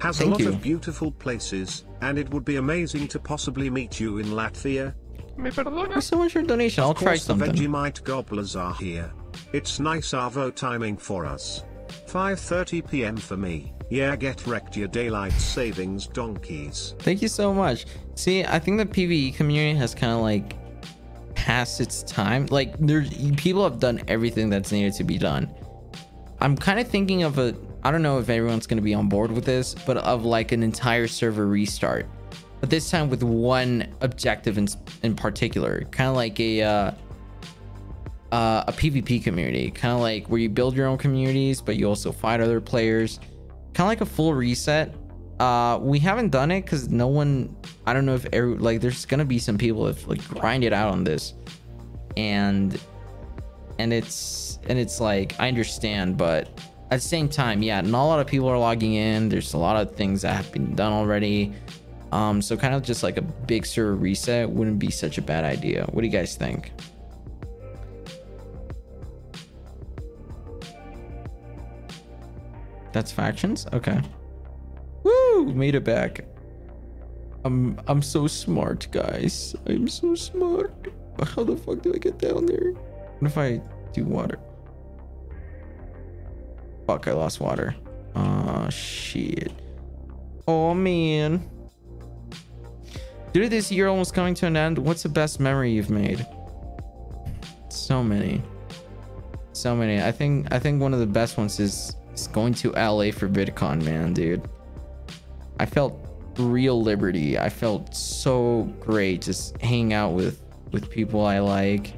[0.00, 0.48] Has Thank a lot you.
[0.50, 4.94] of beautiful places, and it would be amazing to possibly meet you in Latvia.
[5.40, 6.82] Thanks so much for your donation.
[6.82, 7.52] I'll Of try course the something.
[7.52, 9.12] Vegemite gobblers are here.
[9.52, 11.64] It's nice Arvo timing for us.
[12.06, 13.16] 5:30 p.m.
[13.16, 13.72] for me.
[13.90, 16.94] Yeah, get wrecked your daylight savings donkeys.
[16.98, 17.86] Thank you so much.
[18.16, 20.54] See, I think the PvE community has kind of like
[21.34, 22.46] past its time.
[22.50, 25.48] Like there's people have done everything that's needed to be done.
[26.40, 29.08] I'm kind of thinking of a I don't know if everyone's going to be on
[29.08, 32.06] board with this, but of like an entire server restart.
[32.60, 34.68] But this time with one objective in
[35.02, 36.90] in particular, kind of like a uh
[38.32, 41.88] uh, a PvP community, kind of like where you build your own communities, but you
[41.88, 43.20] also fight other players.
[43.72, 44.94] Kind of like a full reset.
[45.40, 47.56] Uh, we haven't done it because no one.
[47.86, 50.72] I don't know if every, like there's gonna be some people that like grind it
[50.72, 51.34] out on this,
[52.16, 52.78] and
[53.78, 56.48] and it's and it's like I understand, but
[56.90, 59.28] at the same time, yeah, not a lot of people are logging in.
[59.28, 61.52] There's a lot of things that have been done already.
[62.12, 65.44] Um, so kind of just like a big server reset wouldn't be such a bad
[65.44, 65.84] idea.
[65.90, 66.72] What do you guys think?
[72.92, 73.66] That's factions?
[73.74, 74.00] Okay.
[75.02, 75.52] Woo!
[75.52, 76.24] Made it back.
[77.44, 79.54] I'm I'm so smart, guys.
[79.66, 80.72] I'm so smart.
[81.34, 82.72] How the fuck do I get down there?
[82.72, 83.60] What if I
[83.92, 84.38] do water?
[86.88, 87.76] Fuck, I lost water.
[88.16, 89.52] Oh shit.
[90.46, 91.46] Oh man.
[93.34, 94.78] Dude, this year almost coming to an end.
[94.78, 96.26] What's the best memory you've made?
[97.68, 98.42] So many.
[99.52, 100.02] So many.
[100.02, 103.28] I think I think one of the best ones is, is going to LA for
[103.28, 104.48] VidCon, man, dude.
[105.60, 105.94] I felt
[106.38, 107.38] real liberty.
[107.38, 110.40] I felt so great just hanging out with
[110.72, 111.97] with people I like.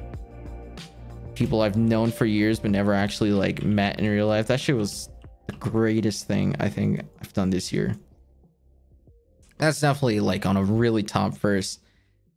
[1.41, 4.45] People I've known for years but never actually like met in real life.
[4.45, 5.09] That shit was
[5.47, 7.95] the greatest thing I think I've done this year.
[9.57, 11.79] That's definitely like on a really top first.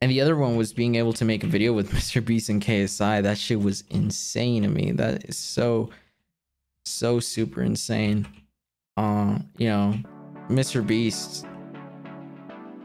[0.00, 2.24] And the other one was being able to make a video with Mr.
[2.24, 3.22] Beast and KSI.
[3.22, 4.92] That shit was insane to me.
[4.92, 5.90] That is so,
[6.86, 8.26] so super insane.
[8.96, 9.98] Uh, you know,
[10.48, 10.86] Mr.
[10.86, 11.44] Beast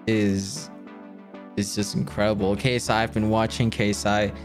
[0.06, 0.70] is
[1.56, 2.58] is just incredible.
[2.58, 4.36] KSI, I've been watching KSI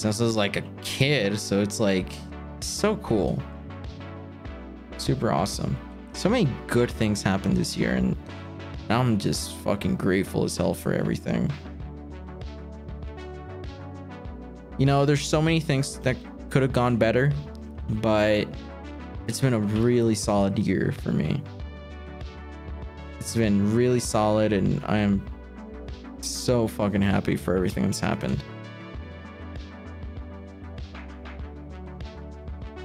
[0.00, 2.10] since I was like a kid, so it's like
[2.60, 3.38] so cool.
[4.96, 5.76] Super awesome.
[6.14, 8.16] So many good things happened this year, and
[8.88, 11.52] I'm just fucking grateful as hell for everything.
[14.78, 16.16] You know, there's so many things that
[16.48, 17.30] could have gone better,
[17.90, 18.48] but
[19.28, 21.42] it's been a really solid year for me.
[23.18, 25.22] It's been really solid, and I am
[26.22, 28.42] so fucking happy for everything that's happened.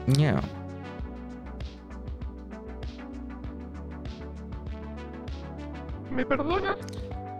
[0.07, 0.43] Yeah.
[6.15, 6.27] Life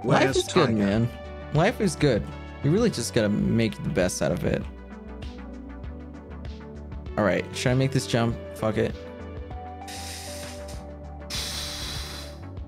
[0.03, 1.09] Where's is good, man.
[1.53, 2.23] Life is good.
[2.63, 4.63] You really just gotta make the best out of it.
[7.17, 8.35] All right, should I make this jump?
[8.55, 8.93] Fuck it.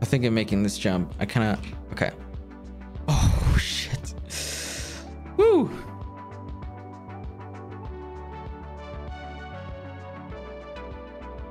[0.02, 1.14] I think I'm making this jump.
[1.20, 2.12] I kind of okay.
[3.08, 4.14] Oh shit.
[5.36, 5.70] Woo.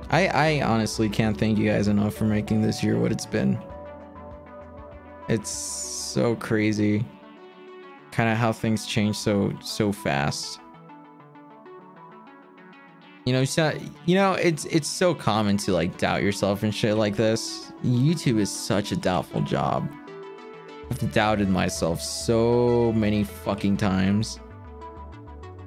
[0.09, 3.59] I I honestly can't thank you guys enough for making this year what it's been.
[5.27, 7.05] It's so crazy.
[8.11, 10.59] Kind of how things change so so fast.
[13.25, 16.95] You know, so, you know, it's it's so common to like doubt yourself and shit
[16.95, 17.73] like this.
[17.83, 19.89] YouTube is such a doubtful job.
[20.89, 24.39] I've doubted myself so many fucking times.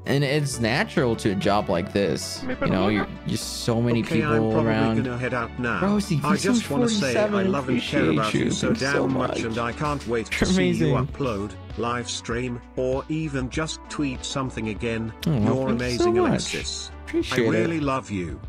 [0.06, 2.42] And it's natural to a job like this.
[2.62, 4.96] You know, you're just so many okay, I'm people probably around.
[5.04, 5.80] gonna head out now.
[5.82, 8.46] Rosie, I just want to say I love and care about you.
[8.46, 9.40] you so damn so much, much.
[9.42, 14.24] and I can't wait to You're see you upload, live stream, or even just tweet
[14.24, 15.12] something again.
[15.26, 16.54] Oh, You're thank you so amazing, much.
[16.54, 16.90] Alexis.
[17.32, 17.82] I really it.
[17.82, 18.40] love you.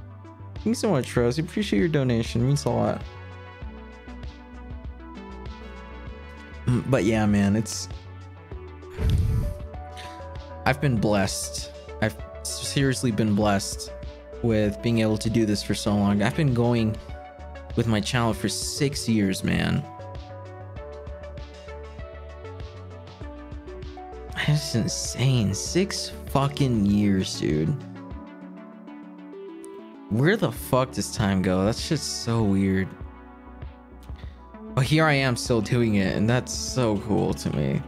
[0.64, 1.42] Thanks so much, Rosie.
[1.42, 2.42] Appreciate your donation.
[2.42, 3.02] It means a lot.
[6.88, 7.90] But yeah, man, it's.
[10.66, 11.72] I've been blessed.
[12.02, 13.92] I've seriously been blessed
[14.44, 16.22] with being able to do this for so long.
[16.22, 16.96] I've been going
[17.76, 19.84] with my channel for six years, man.
[24.48, 25.54] That's insane.
[25.54, 27.70] Six fucking years, dude.
[30.10, 31.64] Where the fuck does time go?
[31.64, 32.88] That's just so weird.
[34.74, 37.82] But here I am still doing it, and that's so cool to me.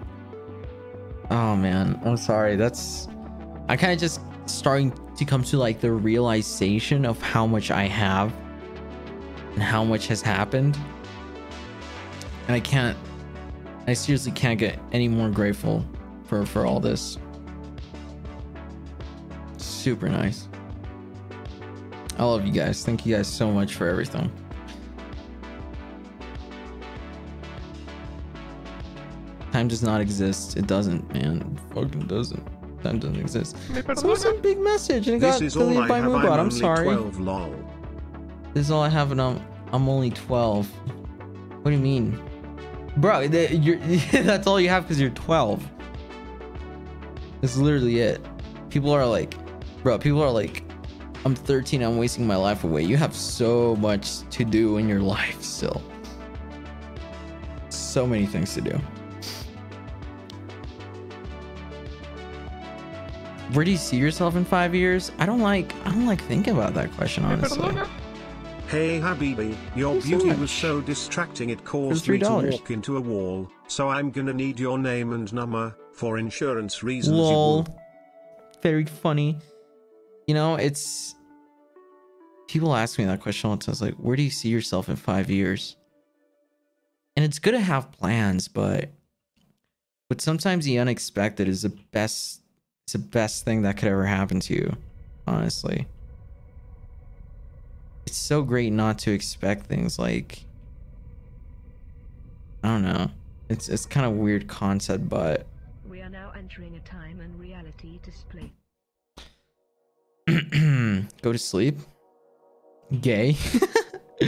[1.29, 2.55] Oh man, I'm sorry.
[2.55, 3.07] That's
[3.69, 7.83] I kind of just starting to come to like the realization of how much I
[7.83, 8.33] have
[9.53, 10.77] and how much has happened.
[12.47, 12.97] And I can't
[13.87, 15.85] I seriously can't get any more grateful
[16.25, 17.17] for for all this.
[19.57, 20.47] Super nice.
[22.17, 22.85] I love you guys.
[22.85, 24.31] Thank you guys so much for everything.
[29.53, 30.57] Time does not exist.
[30.57, 31.37] It doesn't, man.
[31.69, 32.43] It fucking doesn't.
[32.81, 33.55] Time doesn't exist.
[33.95, 36.05] So some big message and it This got is all deleted I by have.
[36.11, 36.31] I'm Moobot.
[36.33, 36.85] I'm only sorry.
[36.85, 37.55] 12, lol.
[38.55, 39.39] This is all I have, and I'm
[39.71, 40.67] I'm only 12.
[40.67, 42.19] What do you mean,
[42.97, 43.27] bro?
[43.27, 43.77] the- You're,
[44.23, 45.69] that's all you have because you're 12.
[47.41, 48.25] That's literally it.
[48.71, 49.35] People are like,
[49.83, 49.99] bro.
[49.99, 50.63] People are like,
[51.25, 51.83] I'm 13.
[51.83, 52.81] I'm wasting my life away.
[52.81, 55.83] You have so much to do in your life still.
[57.69, 58.81] So many things to do.
[63.53, 65.11] Where do you see yourself in five years?
[65.19, 65.75] I don't like.
[65.85, 67.69] I don't like thinking about that question honestly.
[68.67, 70.39] Hey Habibi, your Thanks so beauty much.
[70.39, 74.59] was so distracting it caused me to walk into a wall, so I'm gonna need
[74.59, 77.15] your name and number, for insurance reasons.
[77.15, 77.67] you Lol.
[78.63, 79.37] Very funny.
[80.25, 81.13] You know, it's
[82.47, 83.73] people ask me that question all the time.
[83.73, 85.75] It's like, where do you see yourself in five years?
[87.15, 88.89] And it's good to have plans, but
[90.09, 92.42] but sometimes the unexpected is the best
[92.85, 94.75] it's the best thing that could ever happen to you,
[95.25, 95.87] honestly.
[98.05, 100.43] It's so great not to expect things like
[102.63, 103.09] I don't know.
[103.49, 105.47] It's it's kind of weird concept, but
[105.87, 108.51] We are now entering a time and reality display.
[111.21, 111.77] go to sleep.
[113.01, 113.37] Gay.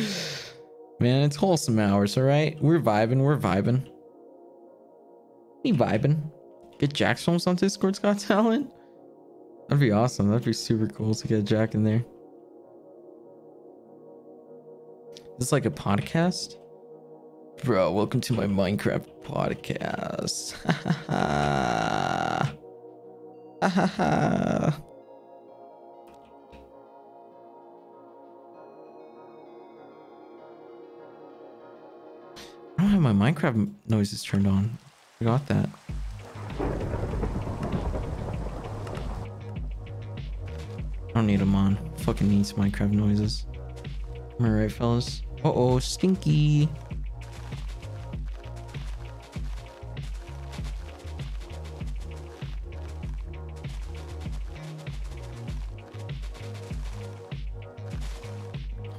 [0.99, 2.57] Man, it's wholesome hours, all right?
[2.61, 3.89] We're vibing, we're vibing.
[5.63, 6.31] We vibing.
[6.85, 8.69] Get Jacksfilms on Discord's Got Talent.
[9.67, 10.29] That'd be awesome.
[10.29, 12.05] That'd be super cool to get Jack in there.
[15.39, 16.57] This is like a podcast?
[17.63, 20.53] Bro, welcome to my Minecraft podcast.
[32.77, 34.77] I don't have my Minecraft noises turned on.
[35.17, 35.67] Forgot that.
[41.15, 41.77] Don't need them on.
[41.99, 43.45] Fucking needs Minecraft noises.
[44.37, 45.21] Am I right, fellas?
[45.45, 46.67] Uh oh, stinky.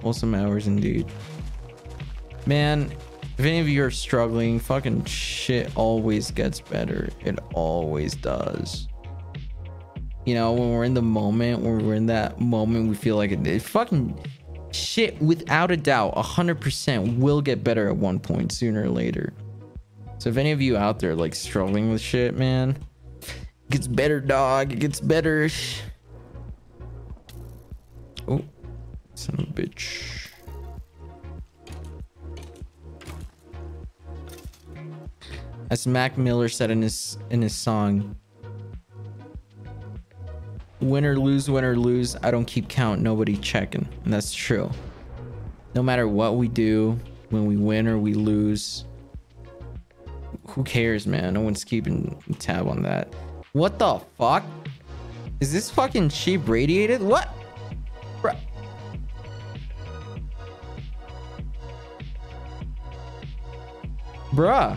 [0.02, 1.06] Awesome hours indeed.
[2.46, 2.90] Man,
[3.36, 7.10] if any of you are struggling, fucking shit always gets better.
[7.24, 8.88] It always does.
[10.26, 13.30] You know, when we're in the moment, when we're in that moment, we feel like
[13.30, 14.18] it, it fucking
[14.72, 19.32] shit without a doubt, 100% will get better at one point sooner or later.
[20.18, 22.76] So if any of you out there like struggling with shit, man,
[23.20, 24.72] it gets better, dog.
[24.72, 25.48] It gets better.
[28.26, 28.42] Oh,
[29.14, 30.28] son of a bitch.
[35.70, 38.16] As Mac Miller said in his in his song,
[40.80, 43.88] win or lose, win or lose, I don't keep count, nobody checking.
[44.04, 44.70] And that's true.
[45.74, 46.98] No matter what we do,
[47.30, 48.84] when we win or we lose,
[50.48, 51.34] who cares, man?
[51.34, 53.12] No one's keeping tab on that.
[53.52, 54.44] What the fuck?
[55.40, 57.02] Is this fucking sheep radiated?
[57.02, 57.28] What?
[58.22, 58.36] Bruh.
[64.30, 64.76] Bruh.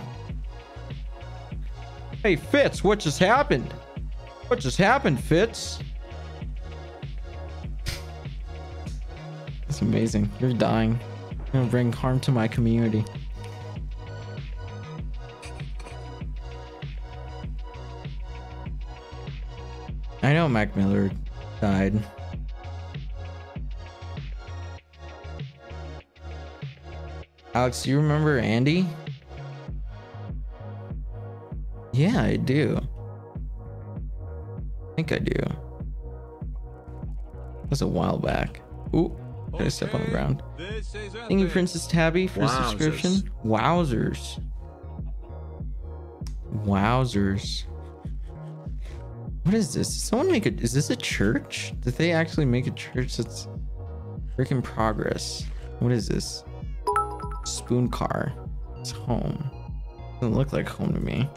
[2.23, 3.73] Hey, Fitz, what just happened?
[4.47, 5.79] What just happened, Fitz?
[9.69, 10.29] It's amazing.
[10.39, 10.99] You're dying.
[11.31, 13.05] You're gonna bring harm to my community.
[20.23, 21.11] I know Mac Miller
[21.61, 22.03] died.
[27.53, 28.87] Alex, do you remember Andy?
[31.93, 32.79] Yeah, I do.
[34.81, 35.33] I think I do.
[35.33, 35.55] That
[37.69, 38.61] was a while back.
[38.95, 39.15] Ooh,
[39.57, 40.43] did I step on the ground?
[40.57, 41.47] Thank you.
[41.47, 42.69] Princess Tabby, for the Wowzers.
[42.69, 43.31] subscription.
[43.45, 44.43] Wowzers.
[46.65, 47.63] Wowzers.
[49.43, 49.87] What is this?
[49.89, 51.73] Did someone make a is this a church?
[51.81, 53.47] Did they actually make a church that's
[54.37, 55.45] work in progress?
[55.79, 56.43] What is this?
[57.45, 58.33] Spoon car.
[58.79, 59.49] It's home.
[60.19, 61.29] Doesn't look like home to me.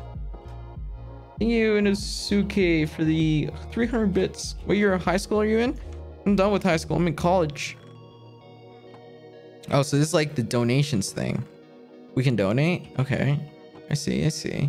[1.38, 4.56] Thank you, Inosuke, for the 300 bits.
[4.64, 5.78] What year of high school are you in?
[6.26, 6.96] I'm done with high school.
[6.96, 7.76] I'm in college.
[9.72, 11.42] Oh, so this is like the donations thing.
[12.14, 12.88] We can donate?
[12.98, 13.40] Okay.
[13.90, 14.68] I see, I see.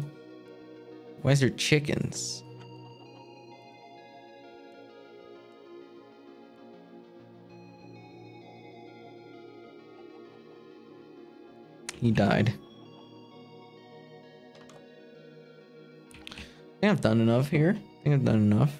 [1.22, 2.44] Why is there chickens?
[12.00, 12.54] He died.
[16.32, 16.36] I
[16.82, 17.78] think I've done enough here.
[17.78, 18.78] I think I've done enough.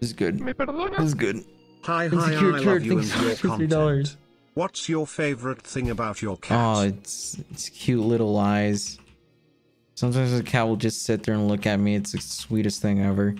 [0.00, 0.38] This is good.
[0.38, 1.44] This is good.
[1.84, 3.68] Hi, hi, I Insecure love Turd, you and your much for $3.
[3.68, 4.16] content.
[4.54, 6.58] What's your favorite thing about your cat?
[6.58, 8.98] Oh, it's it's cute little eyes.
[9.94, 11.94] Sometimes the cat will just sit there and look at me.
[11.94, 13.34] It's the sweetest thing ever.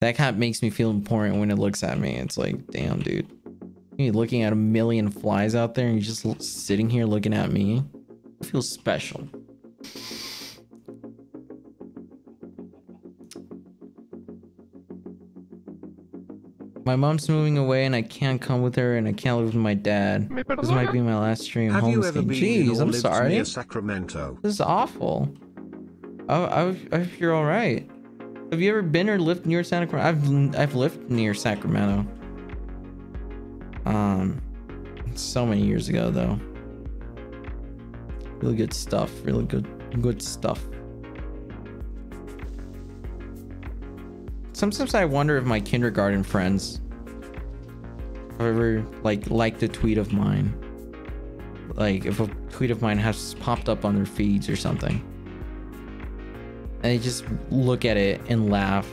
[0.00, 2.16] That cat makes me feel important when it looks at me.
[2.16, 3.30] It's like, damn, dude.
[3.96, 7.52] You're looking at a million flies out there and you're just sitting here looking at
[7.52, 7.84] me.
[8.40, 9.28] It feels special.
[16.84, 19.54] My mom's moving away and I can't come with her and I can't live with
[19.54, 20.28] my dad.
[20.30, 21.70] This might be my last stream.
[21.70, 23.44] Have you ever been Jeez, I'm sorry.
[23.44, 24.38] Sacramento?
[24.42, 25.32] This is awful.
[26.28, 27.88] I, I, I hope you're all right.
[28.50, 30.06] Have you ever been or lived near Sacramento?
[30.06, 32.06] I've I've lived near Sacramento.
[33.86, 34.42] Um,
[35.14, 36.38] so many years ago though.
[38.40, 39.10] Really good stuff.
[39.24, 39.66] Really good
[40.02, 40.60] good stuff.
[44.62, 46.80] Sometimes I wonder if my kindergarten friends
[48.38, 50.54] have ever like liked a tweet of mine.
[51.74, 55.04] Like if a tweet of mine has popped up on their feeds or something.
[56.74, 58.88] And they just look at it and laugh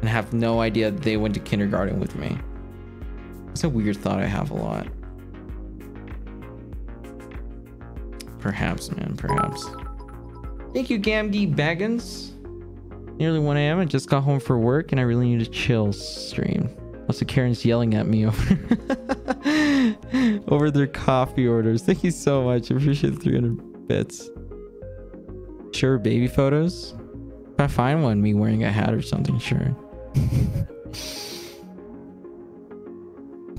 [0.00, 2.38] and have no idea they went to kindergarten with me.
[3.50, 4.86] It's a weird thought I have a lot.
[8.38, 9.62] Perhaps, man, perhaps.
[10.72, 12.30] Thank you, Gamgee Baggins.
[13.20, 13.78] Nearly 1 a.m.
[13.78, 16.74] I just got home for work and I really need a chill stream.
[17.06, 18.58] Also, Karen's yelling at me over
[20.48, 21.82] over their coffee orders.
[21.82, 22.72] Thank you so much.
[22.72, 24.30] I appreciate the 300 bits.
[25.72, 26.94] Sure, baby photos.
[27.52, 29.76] If I find one, me wearing a hat or something, sure.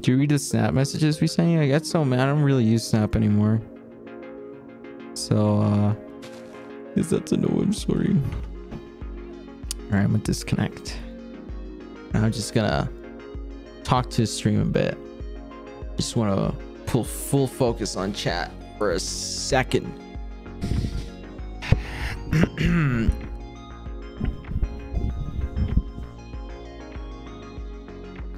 [0.01, 1.61] Do you read the Snap messages we sent you?
[1.61, 2.21] I get so mad.
[2.21, 3.61] I don't really use Snap anymore.
[5.13, 5.93] So, uh,
[6.95, 7.47] guess that's a no.
[7.61, 8.15] I'm sorry.
[9.91, 10.97] All right, I'm gonna disconnect.
[12.13, 12.89] And I'm just gonna
[13.83, 14.97] talk to the stream a bit.
[15.97, 16.55] Just want to
[16.85, 19.91] pull full focus on chat for a second.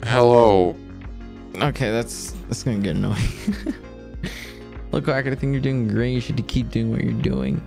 [0.06, 0.76] Hello.
[1.56, 3.18] Okay, that's that's gonna get annoying.
[4.92, 6.14] Look, Quack, I think you're doing great.
[6.14, 7.62] You should keep doing what you're doing.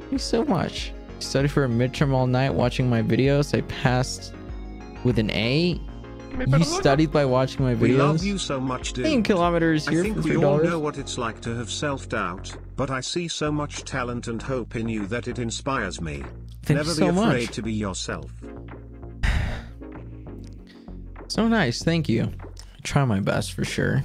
[0.00, 0.92] Thank you so much.
[1.22, 3.56] Study for a midterm all night watching my videos.
[3.56, 4.34] I passed
[5.04, 5.80] with an A.
[6.46, 7.80] You studied by watching my videos.
[7.80, 9.04] We love you so much, dude.
[9.04, 12.90] 10 kilometers I think for we all know what it's like to have self-doubt, but
[12.90, 16.24] I see so much talent and hope in you that it inspires me.
[16.62, 17.54] Thank Never you so be afraid much.
[17.54, 18.30] to be yourself.
[21.28, 22.24] So nice, thank you.
[22.24, 24.02] I try my best for sure.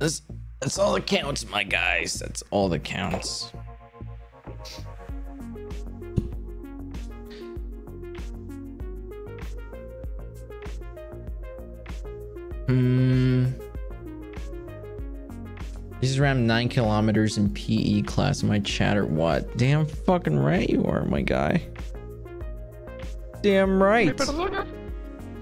[0.00, 0.22] That's
[0.60, 2.14] that's all that counts, my guys.
[2.14, 3.52] That's all that counts.
[12.66, 13.46] Hmm.
[16.00, 19.56] Just ran nine kilometers in PE class in my chat or what?
[19.56, 21.66] Damn fucking right you are, my guy.
[23.42, 24.18] Damn right.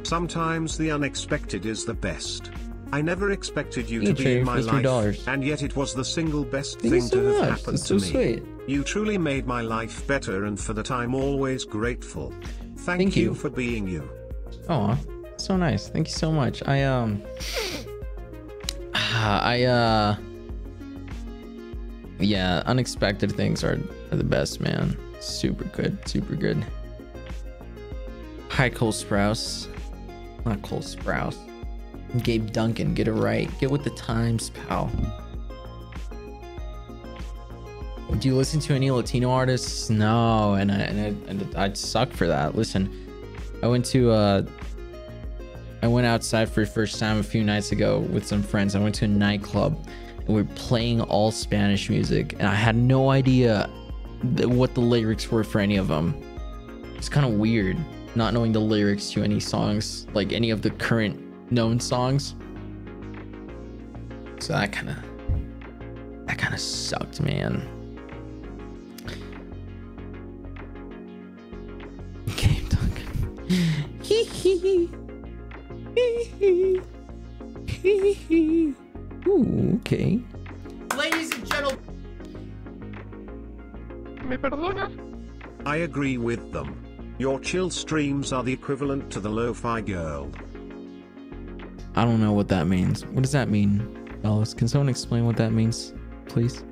[0.05, 2.51] Sometimes the unexpected is the best.
[2.93, 4.85] I never expected you to Thank be in my the $3.
[4.85, 7.49] life, and yet it was the single best Thank thing so to have much.
[7.59, 8.13] happened That's to so me.
[8.13, 8.43] sweet.
[8.67, 12.35] You truly made my life better, and for that I'm always grateful.
[12.77, 13.35] Thank, Thank you you.
[13.35, 14.09] for being you.
[14.69, 14.99] Oh,
[15.43, 15.89] so nice.
[15.89, 16.63] Thank you so much.
[16.67, 17.23] I um
[18.95, 20.17] I uh
[22.21, 23.81] yeah, unexpected things are,
[24.13, 24.97] are the best, man.
[25.21, 26.65] Super good, super good.
[28.51, 29.67] Hi Cole Sprouse.
[30.45, 31.37] Not Cole Sprouse.
[32.23, 33.51] Gabe Duncan, get it right.
[33.59, 34.91] Get with the times, pal.
[38.19, 39.91] Do you listen to any Latino artists?
[39.91, 42.55] No, and I and I, and I'd suck for that.
[42.55, 42.91] Listen,
[43.63, 44.43] I went to uh
[45.83, 48.77] I went outside for the first time a few nights ago with some friends.
[48.77, 49.85] I went to a nightclub
[50.19, 53.69] and we were playing all Spanish music and I had no idea
[54.45, 56.15] what the lyrics were for any of them.
[56.97, 57.77] It's kind of weird
[58.15, 61.19] not knowing the lyrics to any songs, like any of the current
[61.51, 62.35] known songs.
[64.39, 64.97] So that kind of
[66.27, 67.82] that kind of sucked, man.
[79.43, 80.21] Ooh, okay.
[80.97, 81.79] Ladies and gentlemen.
[85.67, 87.15] I agree with them.
[87.19, 90.31] Your chill streams are the equivalent to the lo-fi girl.
[91.95, 93.05] I don't know what that means.
[93.07, 94.55] What does that mean, Ellis?
[94.55, 95.93] Can someone explain what that means,
[96.27, 96.65] please?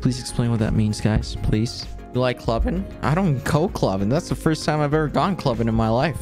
[0.00, 1.36] Please explain what that means, guys.
[1.42, 1.86] Please.
[2.14, 2.84] You like clubbing?
[3.02, 4.08] I don't go clubbing.
[4.08, 6.20] That's the first time I've ever gone clubbing in my life.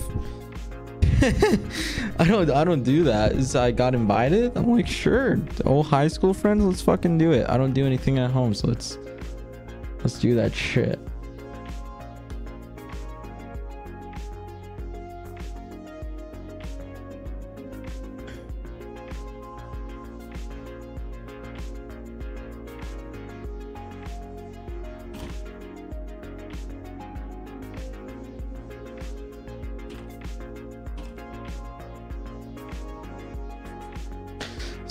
[2.18, 2.50] I don't.
[2.50, 3.32] I don't do that.
[3.32, 4.56] Is I got invited?
[4.56, 5.38] I'm like, sure.
[5.64, 7.48] Old high school friends, let's fucking do it.
[7.48, 8.98] I don't do anything at home, so let's
[9.98, 10.98] let's do that shit.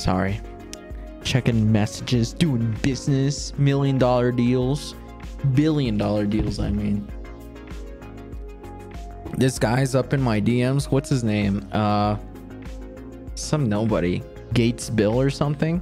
[0.03, 0.41] Sorry.
[1.23, 4.95] Checking messages, doing business, million dollar deals,
[5.53, 7.09] billion dollar deals, I mean.
[9.37, 10.91] This guy's up in my DMs.
[10.91, 11.65] What's his name?
[11.71, 12.17] Uh
[13.35, 14.21] some nobody.
[14.53, 15.81] Gates Bill or something?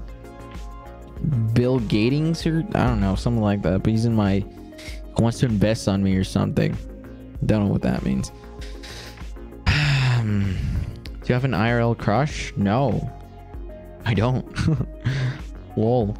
[1.53, 3.81] Bill Gatings or I don't know, something like that.
[3.81, 4.45] But he's in my
[5.17, 6.77] wants to invest on me or something.
[7.47, 8.31] Don't know what that means.
[9.65, 12.53] Do you have an IRL crush?
[12.55, 13.11] No.
[14.05, 14.45] I don't.
[15.77, 16.15] Lol.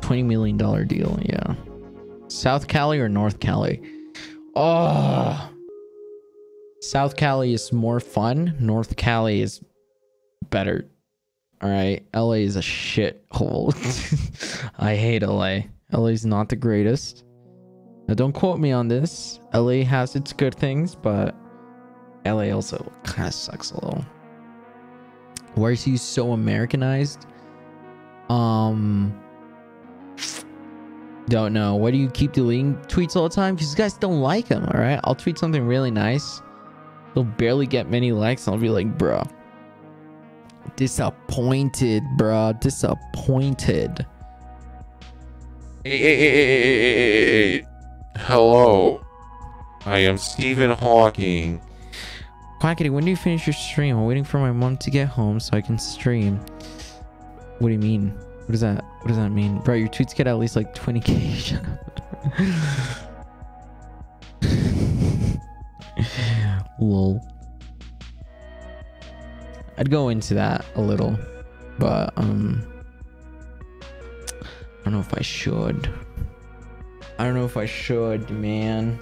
[0.00, 0.56] $20 million
[0.86, 1.54] deal, yeah.
[2.28, 3.82] South Cali or North Cali?
[4.56, 5.50] Oh.
[6.80, 8.54] South Cali is more fun.
[8.58, 9.60] North Cali is
[10.50, 10.88] better.
[11.60, 12.06] All right.
[12.14, 13.74] LA is a shit hole.
[14.78, 15.60] I hate LA.
[15.92, 17.24] LA is not the greatest.
[18.06, 19.40] Now, don't quote me on this.
[19.52, 21.34] LA has its good things, but
[22.24, 24.04] LA also kind of sucks a little.
[25.54, 27.26] Why is he so Americanized?
[28.28, 29.18] Um,
[31.28, 31.76] don't know.
[31.76, 33.54] Why do you keep deleting tweets all the time?
[33.54, 35.00] Because you guys don't like them, all right?
[35.04, 36.40] I'll tweet something really nice.
[37.14, 38.46] He'll barely get many likes.
[38.46, 39.22] And I'll be like, bro,
[40.76, 44.06] disappointed, bro, disappointed.
[45.84, 47.66] Hey, hey, hey,
[48.16, 49.00] Hello,
[49.86, 51.60] I am Stephen Hawking.
[52.60, 53.96] Quackity, when do you finish your stream?
[53.96, 56.40] I'm waiting for my mom to get home so I can stream.
[57.60, 58.10] What do you mean?
[58.10, 59.58] What does that what does that mean?
[59.60, 61.34] Bro, your tweets get at least like 20k.
[61.36, 62.00] Shut up.
[66.80, 67.24] Lol.
[69.76, 71.16] I'd go into that a little,
[71.78, 72.66] but um,
[74.80, 75.88] I don't know if I should.
[77.18, 78.98] I don't know if I should, man.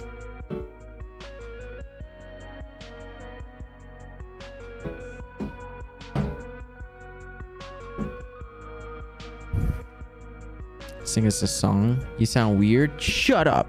[11.17, 12.05] Sing us a song.
[12.19, 13.01] You sound weird.
[13.01, 13.67] Shut up.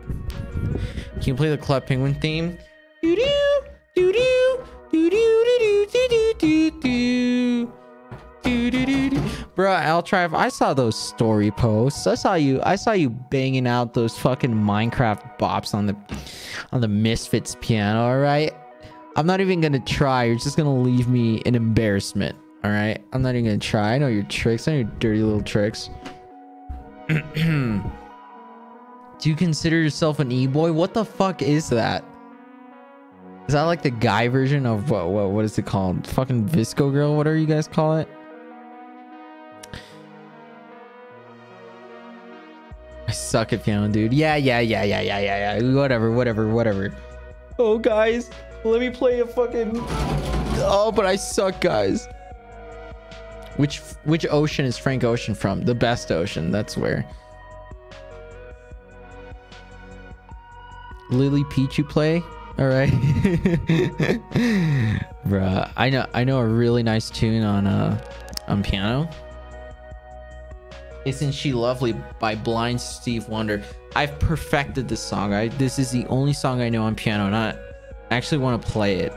[1.14, 2.58] Can you play the Club Penguin theme?
[3.00, 3.22] Doo doo
[3.96, 7.72] doo doo doo doo doo doo.
[8.42, 9.08] Do, do, do, do.
[9.08, 9.20] Do.
[9.54, 12.06] Bro, Altrive, I saw those story posts.
[12.06, 12.60] I saw you.
[12.64, 15.96] I saw you banging out those fucking Minecraft bops on the
[16.72, 18.02] on the Misfits piano.
[18.02, 18.52] All right,
[19.16, 20.24] I'm not even gonna try.
[20.24, 22.36] You're just gonna leave me in embarrassment.
[22.62, 23.94] All right, I'm not even gonna try.
[23.94, 24.68] I know your tricks.
[24.68, 25.88] I know your dirty little tricks.
[27.08, 27.82] Do
[29.22, 30.72] you consider yourself an e-boy?
[30.72, 32.04] What the fuck is that?
[33.46, 36.06] Is that like the guy version of what what what is it called?
[36.06, 38.08] Fucking VSCO girl, whatever you guys call it?
[43.08, 44.12] I suck at piano, dude.
[44.12, 45.74] Yeah, yeah, yeah, yeah, yeah, yeah, yeah.
[45.74, 46.94] Whatever, whatever, whatever.
[47.58, 48.30] Oh, guys,
[48.64, 49.70] let me play a fucking.
[50.60, 52.06] Oh, but I suck, guys.
[53.58, 55.62] Which which ocean is Frank Ocean from?
[55.62, 56.52] The best ocean.
[56.52, 57.04] That's where.
[61.10, 62.22] Lily Peach, you play?
[62.58, 62.90] All right,
[65.26, 65.70] bruh.
[65.76, 68.00] I know I know a really nice tune on uh
[68.46, 69.10] on piano.
[71.04, 73.62] Isn't She Lovely by Blind Steve Wonder.
[73.96, 75.34] I've perfected this song.
[75.34, 77.28] I this is the only song I know on piano.
[77.28, 77.56] Not
[78.10, 79.12] I actually want to play it.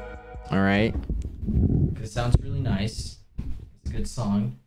[0.50, 0.96] All right.
[2.02, 3.11] It sounds really nice.
[3.92, 4.58] It's a good song.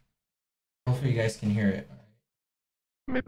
[0.86, 1.88] Hopefully you guys can hear it.
[3.08, 3.24] All right.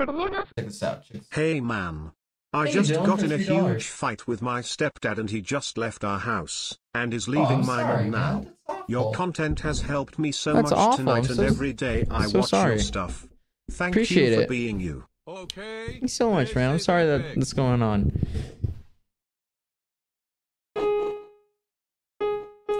[0.56, 1.04] Check this out.
[1.06, 2.12] Check this Hey man.
[2.52, 3.40] I Hey, just Dylan, got in a $3.
[3.70, 7.60] huge fight with my stepdad and he just left our house and is Oh, leaving
[7.60, 8.76] I'm my sorry, mum now.
[8.88, 10.98] Your content has helped me so That's much awful.
[10.98, 12.70] tonight I'm and so- every day I so watch sorry.
[12.72, 13.26] your stuff.
[13.70, 14.48] Thank Appreciate you for it.
[14.50, 15.04] being you.
[15.26, 15.86] Okay.
[15.88, 16.70] Thank you so much, man.
[16.72, 18.12] I'm sorry that that's going on.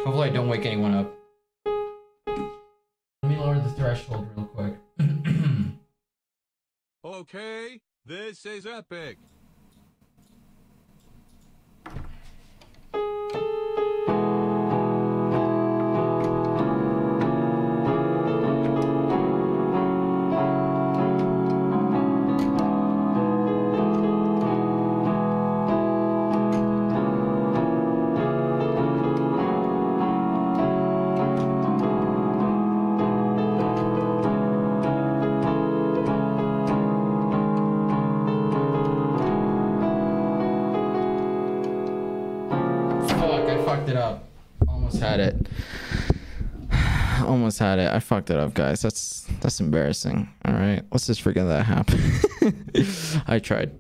[0.05, 1.16] Hopefully, I don't wake anyone up.
[3.87, 4.75] Threshold real quick.
[7.05, 9.19] Okay, this is epic.
[47.59, 47.91] Had it.
[47.93, 48.83] I fucked it up, guys.
[48.83, 50.29] That's that's embarrassing.
[50.45, 52.03] All right, let's just forget that happened.
[53.27, 53.73] I tried.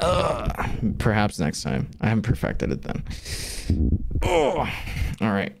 [0.00, 0.68] Ugh.
[0.98, 1.90] Perhaps next time.
[2.00, 3.02] I haven't perfected it then.
[4.22, 4.68] Oh,
[5.20, 5.56] all right.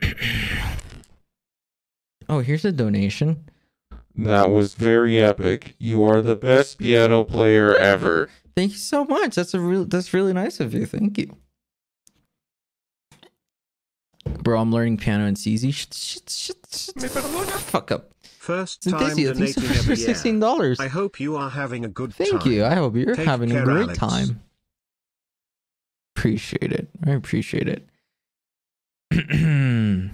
[2.28, 3.44] oh, here's a donation.
[4.16, 5.74] That was very epic.
[5.78, 8.28] You are the best piano player ever.
[8.56, 9.36] Thank you so much.
[9.36, 9.84] That's a real.
[9.84, 10.84] That's really nice of you.
[10.86, 11.36] Thank you,
[14.24, 14.60] bro.
[14.60, 15.70] I'm learning piano and easy.
[15.70, 16.96] Shut, shut, shut, shut,
[17.60, 18.10] fuck up.
[18.22, 20.40] First time Cynthia, thanks so donating much for every sixteen year.
[20.40, 20.80] dollars.
[20.80, 22.26] I hope you are having a good time.
[22.26, 22.64] Thank you.
[22.64, 23.98] I hope you're Take having a great Alex.
[23.98, 24.40] time.
[26.16, 26.88] Appreciate it.
[27.06, 27.86] I appreciate it.
[29.10, 30.12] when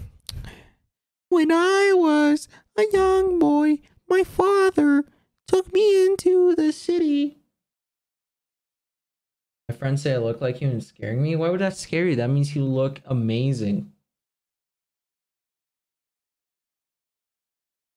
[1.52, 3.78] I was a young boy,
[4.08, 5.04] my father
[5.48, 7.38] took me into the city.
[9.68, 11.34] My friends say I look like you and it's scaring me.
[11.36, 12.16] Why would that scare you?
[12.16, 13.92] That means you look amazing.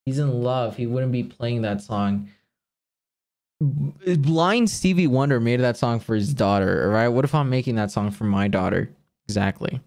[0.09, 0.75] He's in love.
[0.75, 2.29] He wouldn't be playing that song.
[3.61, 7.09] Mm, Blind Stevie Wonder made that song for his daughter, all right?
[7.09, 8.89] What if I'm making that song for my daughter?
[9.27, 9.79] Exactly.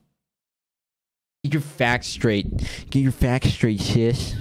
[1.43, 2.57] Get your facts straight.
[2.91, 4.37] Get your facts straight, sis.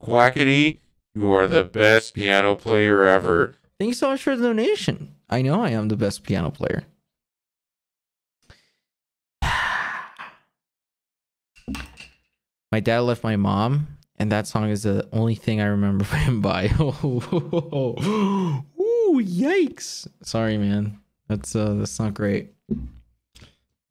[0.00, 0.78] Quackity,
[1.14, 3.56] you are the best piano player ever.
[3.78, 5.14] Thank you so much for the donation.
[5.28, 6.84] I know I am the best piano player.
[12.72, 16.40] My dad left my mom, and that song is the only thing I remember him
[16.40, 16.66] by.
[16.80, 18.62] Ooh,
[19.22, 20.08] yikes!
[20.22, 21.00] Sorry, man.
[21.28, 22.54] That's uh, that's not great.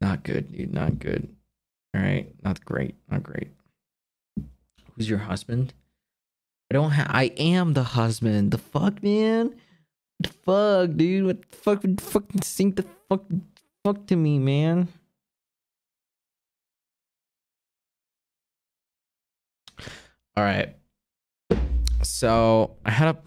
[0.01, 0.73] Not good, dude.
[0.73, 1.27] Not good.
[1.95, 2.95] All right, not great.
[3.09, 3.49] Not great.
[4.95, 5.73] Who's your husband?
[6.71, 7.07] I don't have.
[7.09, 8.51] I am the husband.
[8.51, 9.55] The fuck, man.
[10.19, 11.25] The Fuck, dude.
[11.25, 11.81] What the fuck?
[11.99, 13.23] Fucking sink the fuck,
[13.83, 14.87] fuck to me, man.
[20.37, 20.75] All right.
[22.03, 23.17] So I had a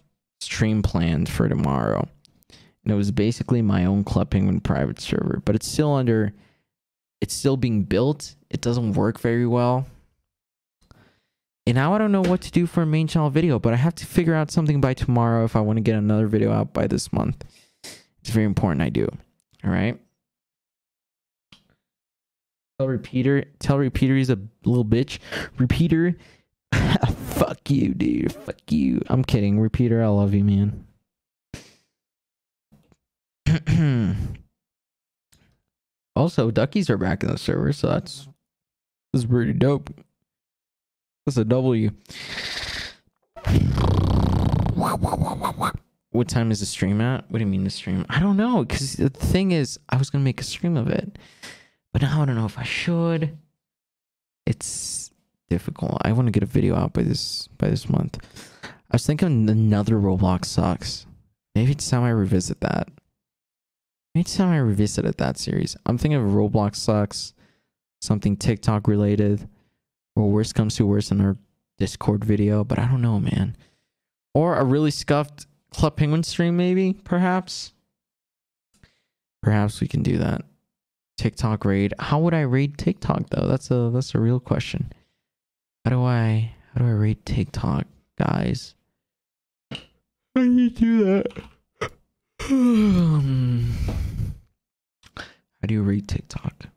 [0.41, 2.07] stream planned for tomorrow,
[2.85, 6.33] and it was basically my own Club Penguin private server, but it's still under.
[7.21, 8.37] It's still being built.
[8.51, 9.87] It doesn't work very well.
[11.67, 13.77] And now I don't know what to do for a main channel video, but I
[13.77, 16.73] have to figure out something by tomorrow if I want to get another video out
[16.73, 17.45] by this month.
[17.83, 19.07] It's very important I do.
[19.65, 20.01] All right.
[22.79, 25.19] Tell repeater, tell repeater he's a little bitch.
[25.59, 26.17] Repeater,
[26.73, 28.33] fuck you, dude.
[28.33, 29.03] Fuck you.
[29.09, 29.61] I'm kidding.
[29.61, 30.85] Repeater, I love you, man.
[36.17, 38.29] also, duckies are back in the server, so that's
[39.13, 39.91] that's pretty dope.
[41.25, 41.91] That's a W.
[46.11, 47.31] What time is the stream at?
[47.31, 48.05] What do you mean the stream?
[48.09, 51.19] I don't know, because the thing is, I was gonna make a stream of it,
[51.93, 53.39] but now I don't know if I should.
[54.47, 55.08] It's
[55.49, 55.99] difficult.
[56.03, 58.19] I want to get a video out by this by this month.
[58.65, 61.07] I was thinking another Roblox sucks.
[61.55, 62.89] Maybe it's time I revisit that.
[64.15, 65.77] Maybe it's time I revisited that series.
[65.87, 67.35] I'm thinking of Roblox sucks,
[68.01, 69.49] something TikTok related,
[70.17, 71.37] or worst comes to worst in our
[71.79, 73.57] Discord video, but I don't know, man.
[74.35, 77.73] Or a really scuffed Club Penguin stream, maybe, perhaps.
[79.43, 80.43] Perhaps we can do that.
[81.19, 81.95] TikTok raid.
[81.99, 83.47] How would I raid TikTok though?
[83.47, 84.93] That's a that's a real question.
[85.89, 87.87] How do I how do I rate TikTok,
[88.19, 88.75] guys?
[89.71, 89.79] How
[90.35, 91.27] do you do that?
[92.51, 93.73] Um,
[95.17, 96.69] how do you rate TikTok?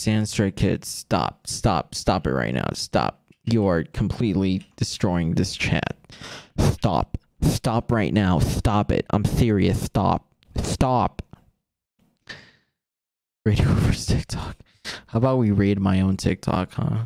[0.00, 2.70] Stan Stray Kids, stop, stop, stop it right now.
[2.72, 3.22] Stop.
[3.44, 5.98] You are completely destroying this chat.
[6.56, 7.18] Stop.
[7.42, 8.38] Stop right now.
[8.38, 9.04] Stop it.
[9.10, 9.78] I'm serious.
[9.78, 10.26] Stop.
[10.56, 11.20] Stop.
[13.44, 14.56] Radio versus TikTok.
[15.08, 17.04] How about we raid my own TikTok, huh?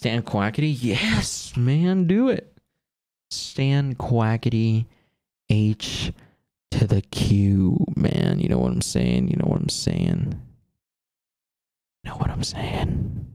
[0.00, 0.74] Stan Quackity?
[0.80, 2.56] Yes, man, do it.
[3.30, 4.86] Stan Quackity
[5.50, 6.10] H
[6.70, 8.40] to the Q, man.
[8.40, 9.28] You know what I'm saying?
[9.28, 10.40] You know what I'm saying?
[12.02, 13.26] You know what I'm saying?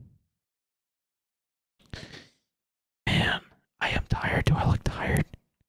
[3.06, 3.42] Man,
[3.80, 4.46] I am tired.
[4.46, 5.26] Do I look tired?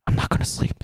[0.06, 0.82] I'm not gonna sleep.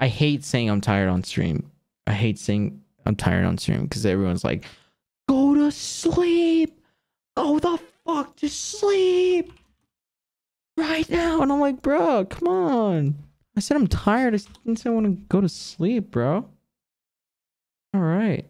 [0.00, 1.70] I hate saying I'm tired on stream.
[2.08, 4.64] I hate saying I'm tired on stream because everyone's like,
[5.28, 6.80] go to sleep.
[7.36, 9.52] Go the fuck to sleep
[10.76, 11.42] right now.
[11.42, 13.14] And I'm like, bro, come on.
[13.56, 14.34] I said I'm tired.
[14.34, 16.48] I didn't say I want to go to sleep, bro.
[17.94, 18.46] All right.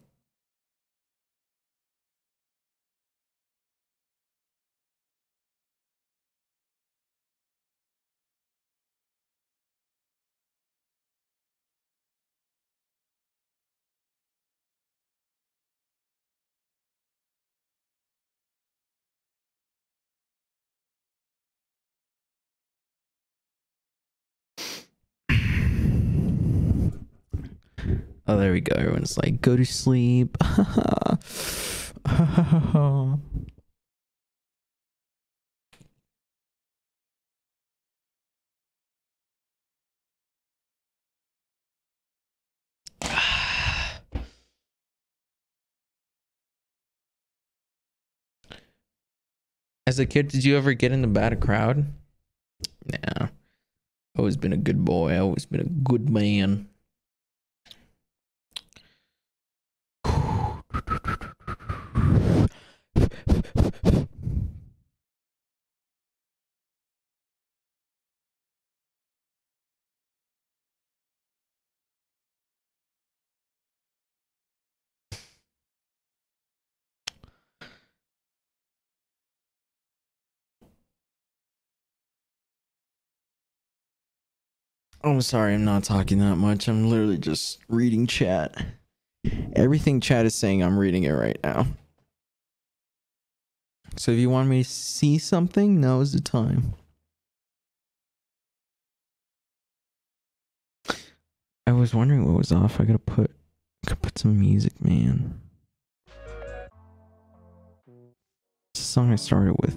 [28.32, 28.74] Oh, there we go.
[28.74, 30.38] Everyone's like, go to sleep.
[49.86, 51.84] As a kid, did you ever get in the bad crowd?
[52.86, 53.28] Nah.
[54.16, 55.20] Always been a good boy.
[55.20, 56.70] Always been a good man.
[85.04, 86.68] I'm sorry, I'm not talking that much.
[86.68, 88.54] I'm literally just reading chat.
[89.54, 91.66] Everything chat is saying, I'm reading it right now.
[93.96, 96.74] So if you want me to see something, now is the time.
[101.66, 102.80] I was wondering what was off.
[102.80, 103.30] I gotta put,
[103.84, 105.40] gotta put some music, man.
[108.74, 109.76] It's a song I started with.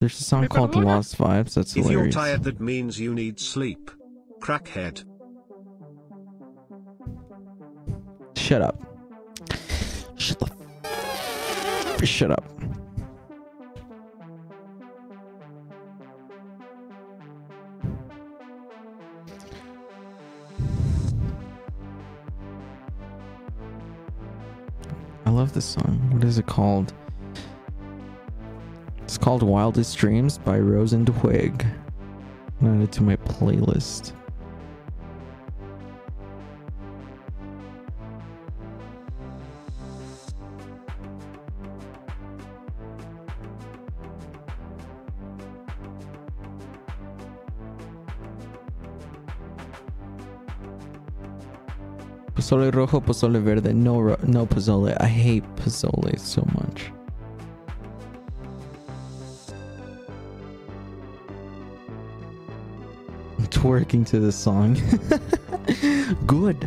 [0.00, 1.52] There's a song called Lost Vibes.
[1.52, 1.98] That's hilarious.
[1.98, 3.90] If you're tired, that means you need sleep.
[4.40, 5.04] Crackhead.
[8.34, 8.80] Shut up.
[10.16, 10.50] Shut the.
[10.84, 12.46] F- shut up.
[25.26, 26.08] I love this song.
[26.10, 26.94] What is it called?
[29.20, 31.64] Called Wildest Dreams by Rose and Twig.
[32.64, 34.12] Add it to my playlist.
[52.34, 53.72] Pozole rojo, pozole verde.
[53.74, 54.96] No, no pozole.
[54.98, 56.90] I hate pozole so much.
[63.60, 64.74] Twerking to this song.
[66.26, 66.66] Good.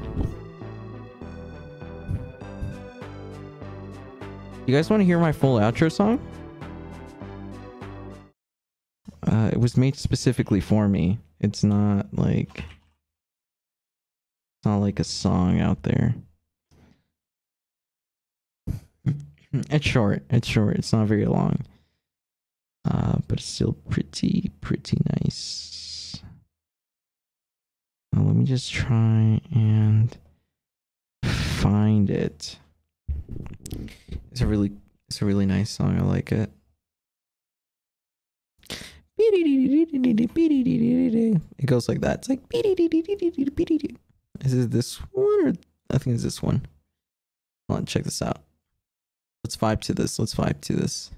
[4.68, 6.20] You guys want to hear my full outro song?
[9.24, 11.18] Uh, it was made specifically for me.
[11.40, 16.14] It's not like it's not like a song out there.
[19.52, 20.22] it's short.
[20.30, 20.76] It's short.
[20.76, 21.62] It's not very long.
[22.86, 25.73] Uh, but it's still pretty, pretty nice.
[28.14, 30.16] Now, let me just try and
[31.24, 32.60] find it.
[34.32, 34.72] It's a really,
[35.10, 35.98] it's a really nice song.
[35.98, 36.52] I like it.
[41.58, 42.20] It goes like that.
[42.20, 42.42] It's like
[44.46, 45.54] is it this one or
[45.90, 46.66] I think it's this one.
[47.68, 48.44] Hold on, check this out.
[49.44, 50.20] Let's vibe to this.
[50.20, 51.12] Let's vibe to this.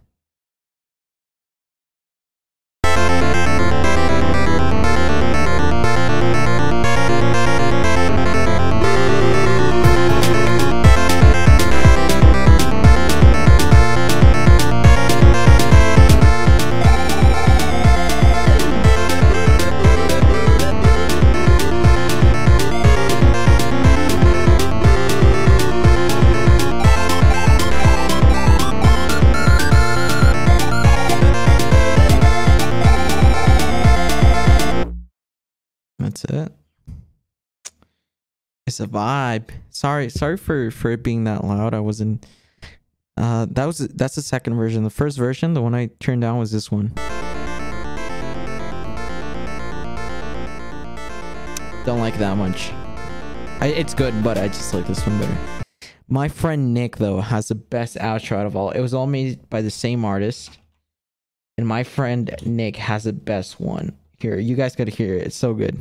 [36.16, 36.52] That's it.
[38.66, 39.50] It's a vibe.
[39.70, 41.74] Sorry, sorry for for it being that loud.
[41.74, 42.26] I wasn't.
[43.18, 44.84] Uh, that was that's the second version.
[44.84, 46.94] The first version, the one I turned down, was this one.
[51.86, 52.72] Don't like that much.
[53.60, 55.38] I, it's good, but I just like this one better.
[56.08, 58.72] My friend Nick though has the best outro out of all.
[58.72, 60.58] It was all made by the same artist,
[61.58, 63.98] and my friend Nick has the best one.
[64.18, 65.28] Here, you guys gotta hear it.
[65.28, 65.78] It's so good.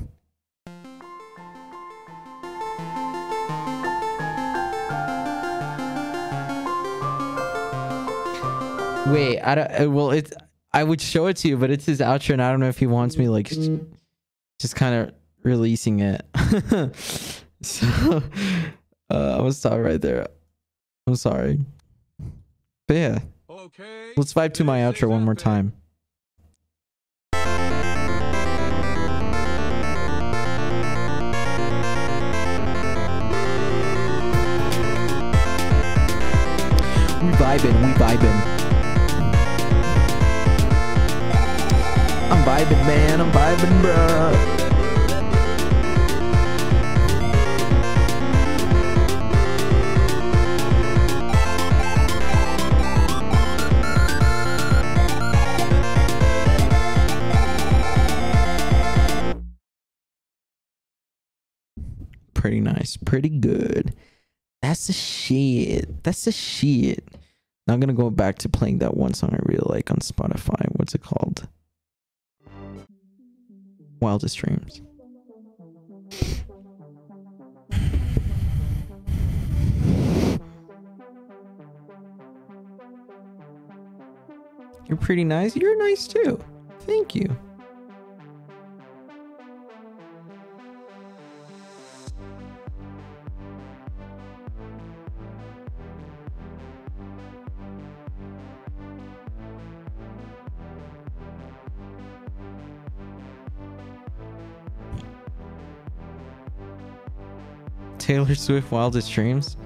[9.07, 9.71] Wait, I don't.
[9.87, 10.33] uh, Well, it's.
[10.73, 12.79] I would show it to you, but it's his outro, and I don't know if
[12.79, 15.15] he wants me like just kind of
[15.45, 16.23] releasing it.
[17.63, 18.21] so, uh,
[19.11, 20.27] I'm gonna stop right there.
[21.07, 21.61] I'm sorry,
[22.89, 23.19] but yeah,
[23.49, 24.13] Okay.
[24.17, 25.75] let's vibe to my outro one more time.
[37.23, 38.54] We vibing, we vibing.
[42.31, 43.21] I'm vibing, man.
[43.21, 44.65] I'm vibing, bruh.
[62.35, 62.99] Pretty nice.
[62.99, 63.95] Pretty good.
[64.61, 66.03] That's the shit.
[66.05, 67.05] That's the shit.
[67.67, 70.67] Now I'm gonna go back to playing that one song I really like on Spotify.
[70.77, 71.49] What's it called?
[74.05, 74.83] Wildest Dreams.
[84.87, 85.57] You're pretty nice.
[85.57, 86.39] You're nice too.
[86.81, 87.35] Thank you.
[108.15, 109.57] Taylor Swift wildest dreams,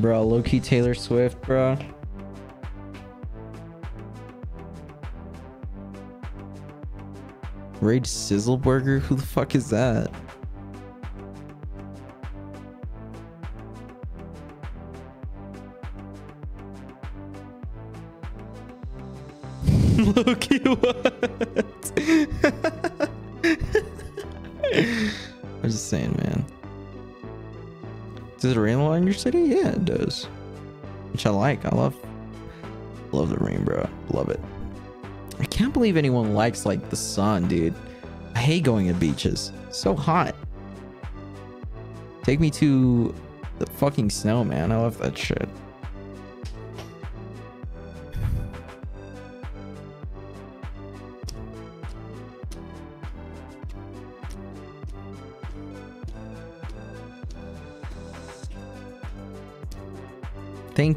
[0.00, 0.26] bro.
[0.26, 1.78] Low key Taylor Swift, bro.
[7.80, 8.98] Rage Sizzleburger?
[9.02, 10.10] Who the fuck is that?
[29.20, 29.42] City?
[29.42, 30.24] Yeah, it does.
[31.12, 31.64] Which I like.
[31.64, 31.96] I love
[33.12, 33.88] love the rain, bro.
[34.10, 34.40] Love it.
[35.38, 37.74] I can't believe anyone likes like the sun, dude.
[38.34, 39.52] I hate going to beaches.
[39.70, 40.34] so hot.
[42.22, 43.14] Take me to
[43.58, 44.70] the fucking snow, man.
[44.72, 45.48] I love that shit.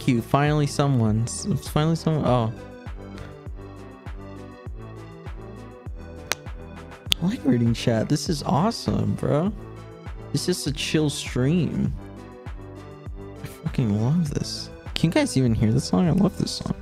[0.05, 0.21] You.
[0.21, 1.23] Finally, someone.
[1.23, 2.25] S- Finally, someone.
[2.25, 2.53] Oh.
[7.21, 8.09] I like reading chat.
[8.09, 9.53] This is awesome, bro.
[10.33, 11.93] It's just a chill stream.
[13.41, 14.69] I fucking love this.
[14.95, 16.07] Can you guys even hear this song?
[16.07, 16.72] I love this song.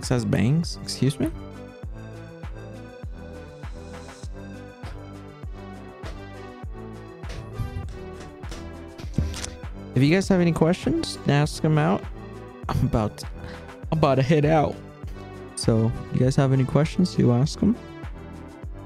[0.00, 0.78] Alex has bangs?
[0.82, 1.30] Excuse me?
[9.94, 12.02] If you guys have any questions, ask them out.
[12.70, 13.22] I'm about
[13.92, 14.74] I'm about to head out.
[15.56, 17.76] So, you guys have any questions, you ask them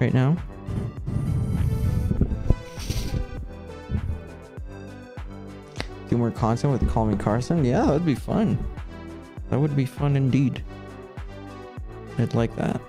[0.00, 0.36] right now.
[6.08, 7.64] Do more content with Call Me Carson?
[7.64, 8.58] Yeah, that would be fun.
[9.50, 10.64] That would be fun indeed.
[12.18, 12.80] I'd like that.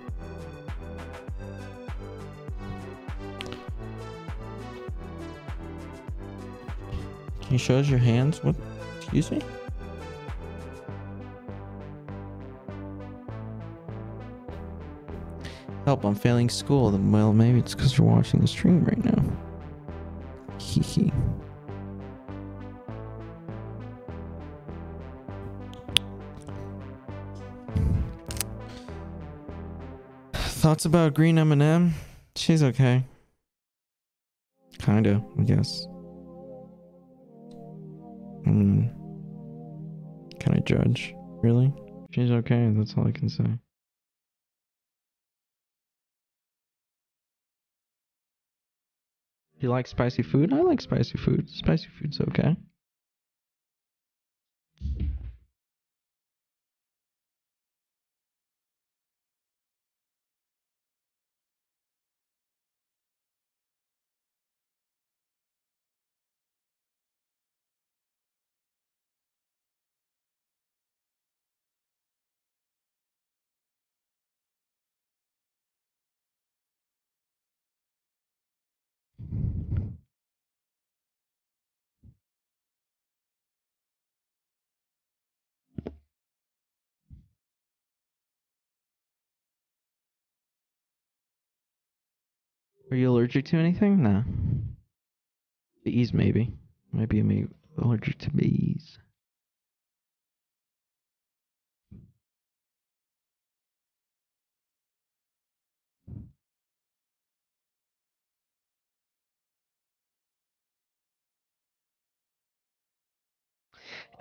[7.42, 8.44] Can you show us your hands?
[8.44, 8.56] What?
[8.98, 9.42] Excuse me?
[15.86, 16.92] Help, I'm failing school.
[16.92, 19.24] Well, maybe it's because you're watching the stream right now.
[20.58, 21.14] Hee hee.
[30.66, 31.94] Thoughts about Green M&M?
[32.36, 33.04] She's okay.
[34.80, 35.86] Kinda, I guess.
[38.46, 38.88] Hmm.
[40.40, 41.14] Can I judge?
[41.44, 41.72] Really?
[42.10, 43.46] She's okay, that's all I can say.
[49.60, 50.52] You like spicy food?
[50.52, 51.48] I like spicy food.
[51.48, 52.58] Spicy food's okay.
[92.96, 94.02] Are you allergic to anything?
[94.04, 94.24] No.
[95.84, 96.54] Bees, maybe.
[96.94, 97.48] Might be me
[97.78, 99.00] allergic to bees.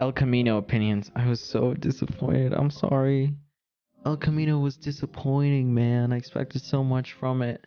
[0.00, 1.12] El Camino opinions.
[1.14, 2.52] I was so disappointed.
[2.52, 3.36] I'm sorry.
[4.04, 6.12] El Camino was disappointing, man.
[6.12, 7.64] I expected so much from it.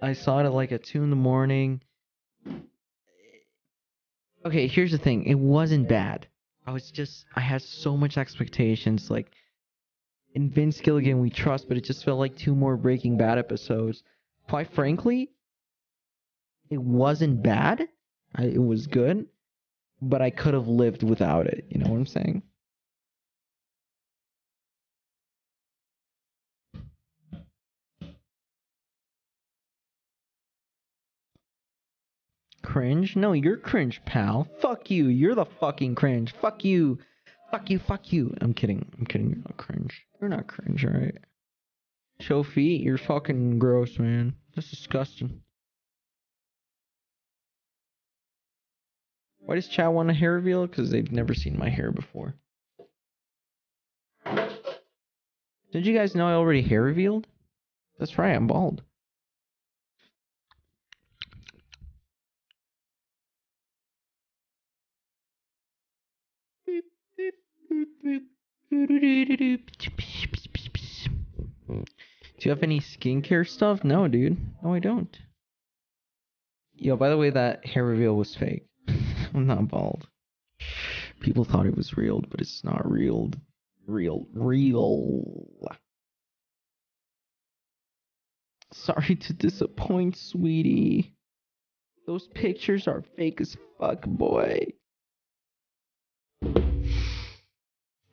[0.00, 1.80] I saw it at like at two in the morning.
[4.44, 5.24] Okay, here's the thing.
[5.24, 6.28] It wasn't bad.
[6.66, 9.10] I was just I had so much expectations.
[9.10, 9.32] Like
[10.34, 14.02] in Vince Gilligan we trust, but it just felt like two more Breaking Bad episodes.
[14.48, 15.30] Quite frankly,
[16.70, 17.88] it wasn't bad.
[18.34, 19.26] I, it was good,
[20.02, 21.64] but I could have lived without it.
[21.70, 22.42] You know what I'm saying?
[32.76, 33.16] Cringe.
[33.16, 34.46] No, you're cringe, pal.
[34.60, 35.06] Fuck you.
[35.06, 36.34] You're the fucking cringe.
[36.42, 36.98] Fuck you.
[37.50, 37.78] Fuck you.
[37.78, 38.36] Fuck you.
[38.42, 38.86] I'm kidding.
[38.98, 39.30] I'm kidding.
[39.30, 40.02] You're not cringe.
[40.20, 41.16] You're not cringe, alright?
[42.20, 42.82] Show feet.
[42.82, 44.34] You're fucking gross, man.
[44.54, 45.40] That's disgusting.
[49.38, 50.66] Why does Chow want a hair reveal?
[50.66, 52.34] Because they've never seen my hair before.
[55.72, 57.26] Did you guys know I already hair revealed?
[57.98, 58.82] That's right, I'm bald.
[71.68, 71.84] Do
[72.40, 73.84] you have any skincare stuff?
[73.84, 74.36] No, dude.
[74.62, 75.16] No, I don't.
[76.74, 78.66] Yo, by the way, that hair reveal was fake.
[79.34, 80.06] I'm not bald.
[81.20, 83.30] People thought it was real, but it's not real.
[83.86, 84.26] Real.
[84.34, 85.48] Real.
[88.72, 91.14] Sorry to disappoint, sweetie.
[92.06, 94.66] Those pictures are fake as fuck, boy.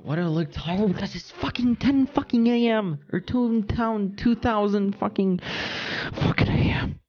[0.04, 0.94] Why do I look tired?
[0.94, 3.00] Because it's fucking 10 fucking a.m.
[3.14, 5.40] Or 2 town 2000 fucking
[6.14, 7.00] fucking a.m.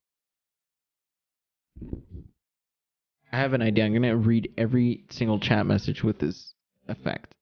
[3.33, 3.85] I have an idea.
[3.85, 6.55] I'm gonna read every single chat message with this
[6.87, 7.35] effect.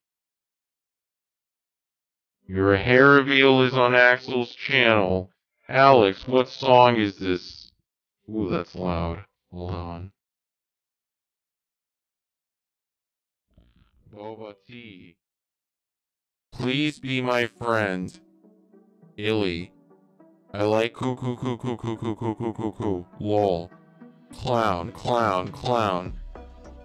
[2.47, 5.31] Your hair reveal is on Axel's channel.
[5.69, 7.71] Alex, what song is this?
[8.31, 9.27] Ooh, that's loud.
[9.51, 10.13] Hold on.
[14.15, 15.17] Boba Tea.
[16.53, 18.21] Please be my friend.
[19.17, 19.73] Illy.
[20.53, 23.07] I like coo coo coo coo coo coo coo coo coo coo.
[23.19, 23.71] Lol.
[24.33, 26.13] Clown, clown, clown.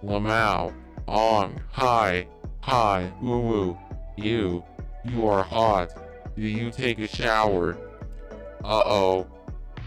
[0.02, 0.72] Lamau.
[1.06, 1.60] Ong.
[1.72, 2.26] Hi.
[2.62, 3.12] Hi.
[3.20, 3.78] Woo woo.
[4.16, 4.64] You.
[5.04, 5.92] You are hot.
[6.34, 7.76] Do you take a shower?
[8.64, 9.26] Uh-oh.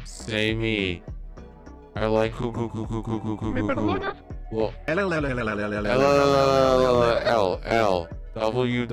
[0.05, 1.01] Say me.
[1.95, 4.13] I like coo coo coo coo coo coo coo coo coo.
[4.51, 6.21] Well, L L L L W W W W
[7.25, 8.87] W W W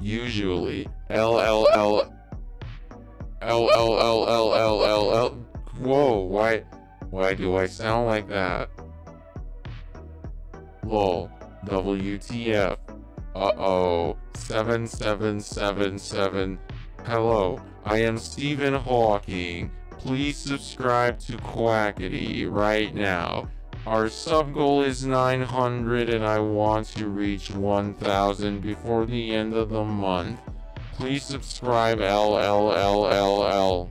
[0.00, 2.12] Usually L L L
[3.42, 5.30] L L L L L L L
[5.78, 6.64] Whoa, why
[7.10, 8.70] why do I sound like that?
[10.84, 11.30] Lol.
[11.66, 12.78] WTF.
[13.34, 14.16] Uh-oh.
[14.34, 16.58] 7777.
[17.04, 19.70] Hello, I am Stephen Hawking.
[19.98, 23.48] Please subscribe to Quackity right now.
[23.86, 29.70] Our sub goal is 900 and I want to reach 1000 before the end of
[29.70, 30.38] the month.
[30.92, 33.88] Please subscribe LLLLL.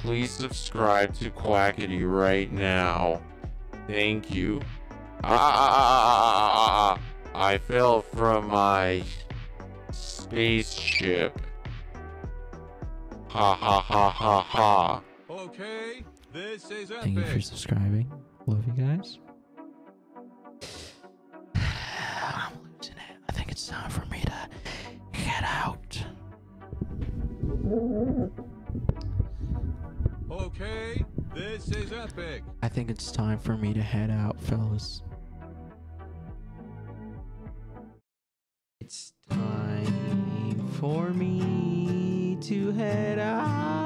[0.00, 3.22] Please subscribe to Quackity right now.
[3.86, 4.60] Thank you.
[5.22, 6.98] Ah, ah, ah,
[7.34, 7.48] ah.
[7.48, 9.04] I fell from my
[9.92, 11.38] spaceship.
[13.28, 15.02] Ha ha ha ha ha.
[15.30, 16.04] Okay,
[16.36, 18.12] this is Thank you for subscribing.
[18.46, 19.18] Love you guys.
[21.54, 23.16] I'm losing it.
[23.26, 24.48] I think it's time for me to
[25.14, 26.04] get out.
[30.30, 31.04] Okay,
[31.34, 32.42] this is epic.
[32.62, 35.02] I think it's time for me to head out, fellas.
[38.80, 43.85] It's time for me to head out.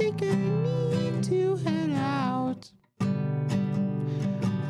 [0.00, 2.70] Think I need to head out.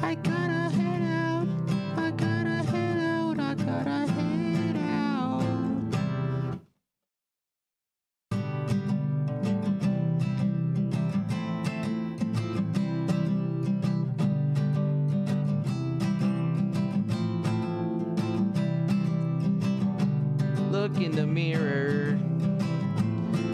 [0.03, 1.47] I gotta head out.
[1.97, 3.39] I gotta head out.
[3.39, 5.45] I gotta head out.
[20.73, 22.17] Look in the mirror.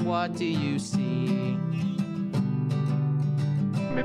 [0.05, 1.56] What do you see?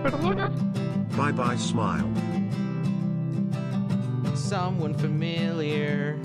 [0.02, 2.10] Bye bye smile.
[4.36, 6.20] Someone familiar.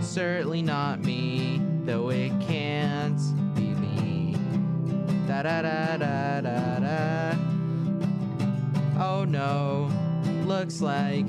[0.00, 3.20] Certainly not me, though it can't
[3.54, 4.36] be me.
[5.28, 7.36] Da da da da da da.
[8.98, 9.88] Oh no,
[10.44, 11.26] looks like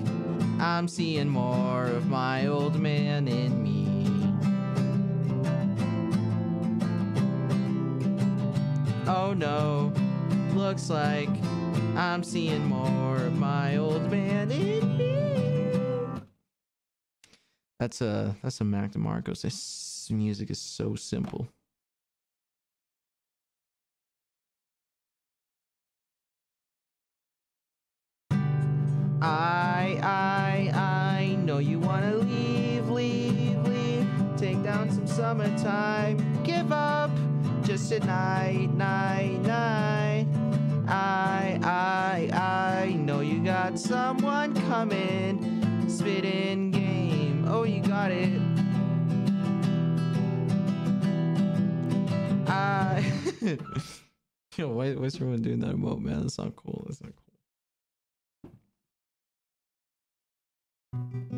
[0.59, 3.75] I'm seeing more of my old man in me.
[9.07, 9.93] Oh no,
[10.55, 11.29] looks like
[11.95, 16.21] I'm seeing more of my old man in me.
[17.79, 19.41] That's a that's a Mac DeMarco's.
[19.41, 21.49] This music is so simple.
[29.21, 34.07] I I I know you wanna leave, leave, leave.
[34.37, 36.43] Take down some summertime.
[36.43, 37.11] Give up
[37.63, 40.04] just a night, night, night.
[40.95, 45.89] I, I, I know you got someone coming.
[45.89, 47.45] Spitting game.
[47.49, 48.39] Oh, you got it.
[52.47, 53.11] I.
[54.57, 56.21] Yo, why, why's everyone doing that emote, man?
[56.21, 56.85] That's not cool.
[56.87, 57.11] That's not
[60.93, 61.34] cool.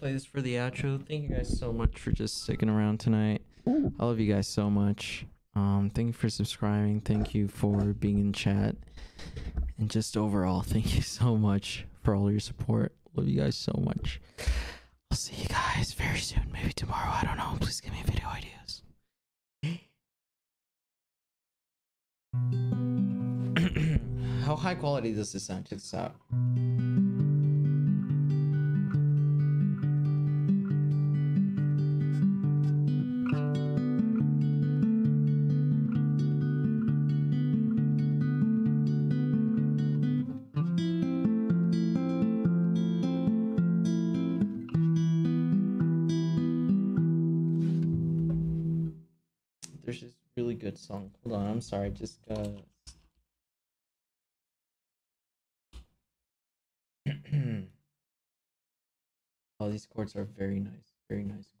[0.00, 1.06] Play this for the outro.
[1.06, 3.42] Thank you guys so much for just sticking around tonight.
[3.66, 5.26] I love you guys so much.
[5.54, 7.02] Um, thank you for subscribing.
[7.02, 8.76] Thank you for being in chat,
[9.78, 12.94] and just overall, thank you so much for all your support.
[13.14, 14.20] Love you guys so much.
[15.10, 16.48] I'll see you guys very soon.
[16.52, 17.10] Maybe tomorrow.
[17.10, 17.58] I don't know.
[17.60, 18.82] Please give me video ideas.
[24.46, 25.66] How high quality does this sound?
[25.66, 26.14] Check this out.
[51.60, 51.90] I'm sorry.
[51.90, 52.48] Just uh.
[59.60, 60.94] oh, these chords are very nice.
[61.10, 61.59] Very nice.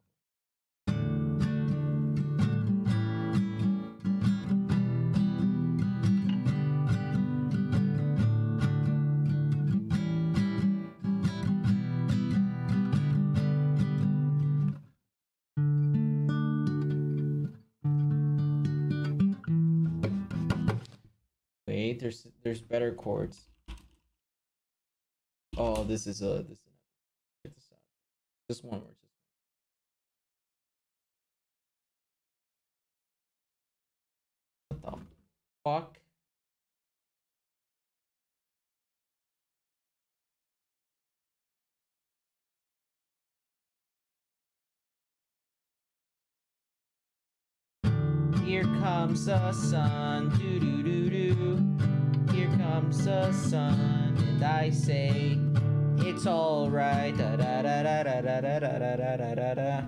[22.42, 23.38] There's better chords.
[25.56, 26.58] Oh, this is a this.
[27.44, 27.78] Check this out.
[28.48, 28.80] Just one.
[28.80, 28.96] Just
[34.68, 34.98] what the
[35.64, 35.96] fuck?
[48.44, 51.69] Here comes the sun, doo doo doo doo.
[52.70, 55.36] Comes the sun, and I say
[55.98, 57.16] it's alright.
[57.18, 59.82] Da da da da da da da da da da da da.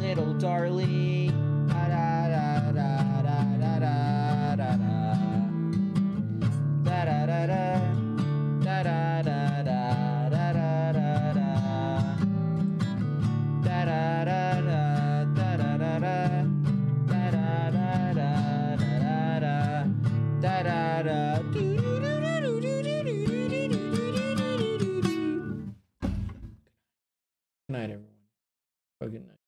[0.00, 1.30] Little darling.
[1.68, 2.90] Da da da da
[3.22, 3.96] da da da
[4.56, 4.96] da da.
[6.82, 7.62] Da da da da.
[8.64, 9.51] Da da da da
[27.72, 28.11] night, everyone.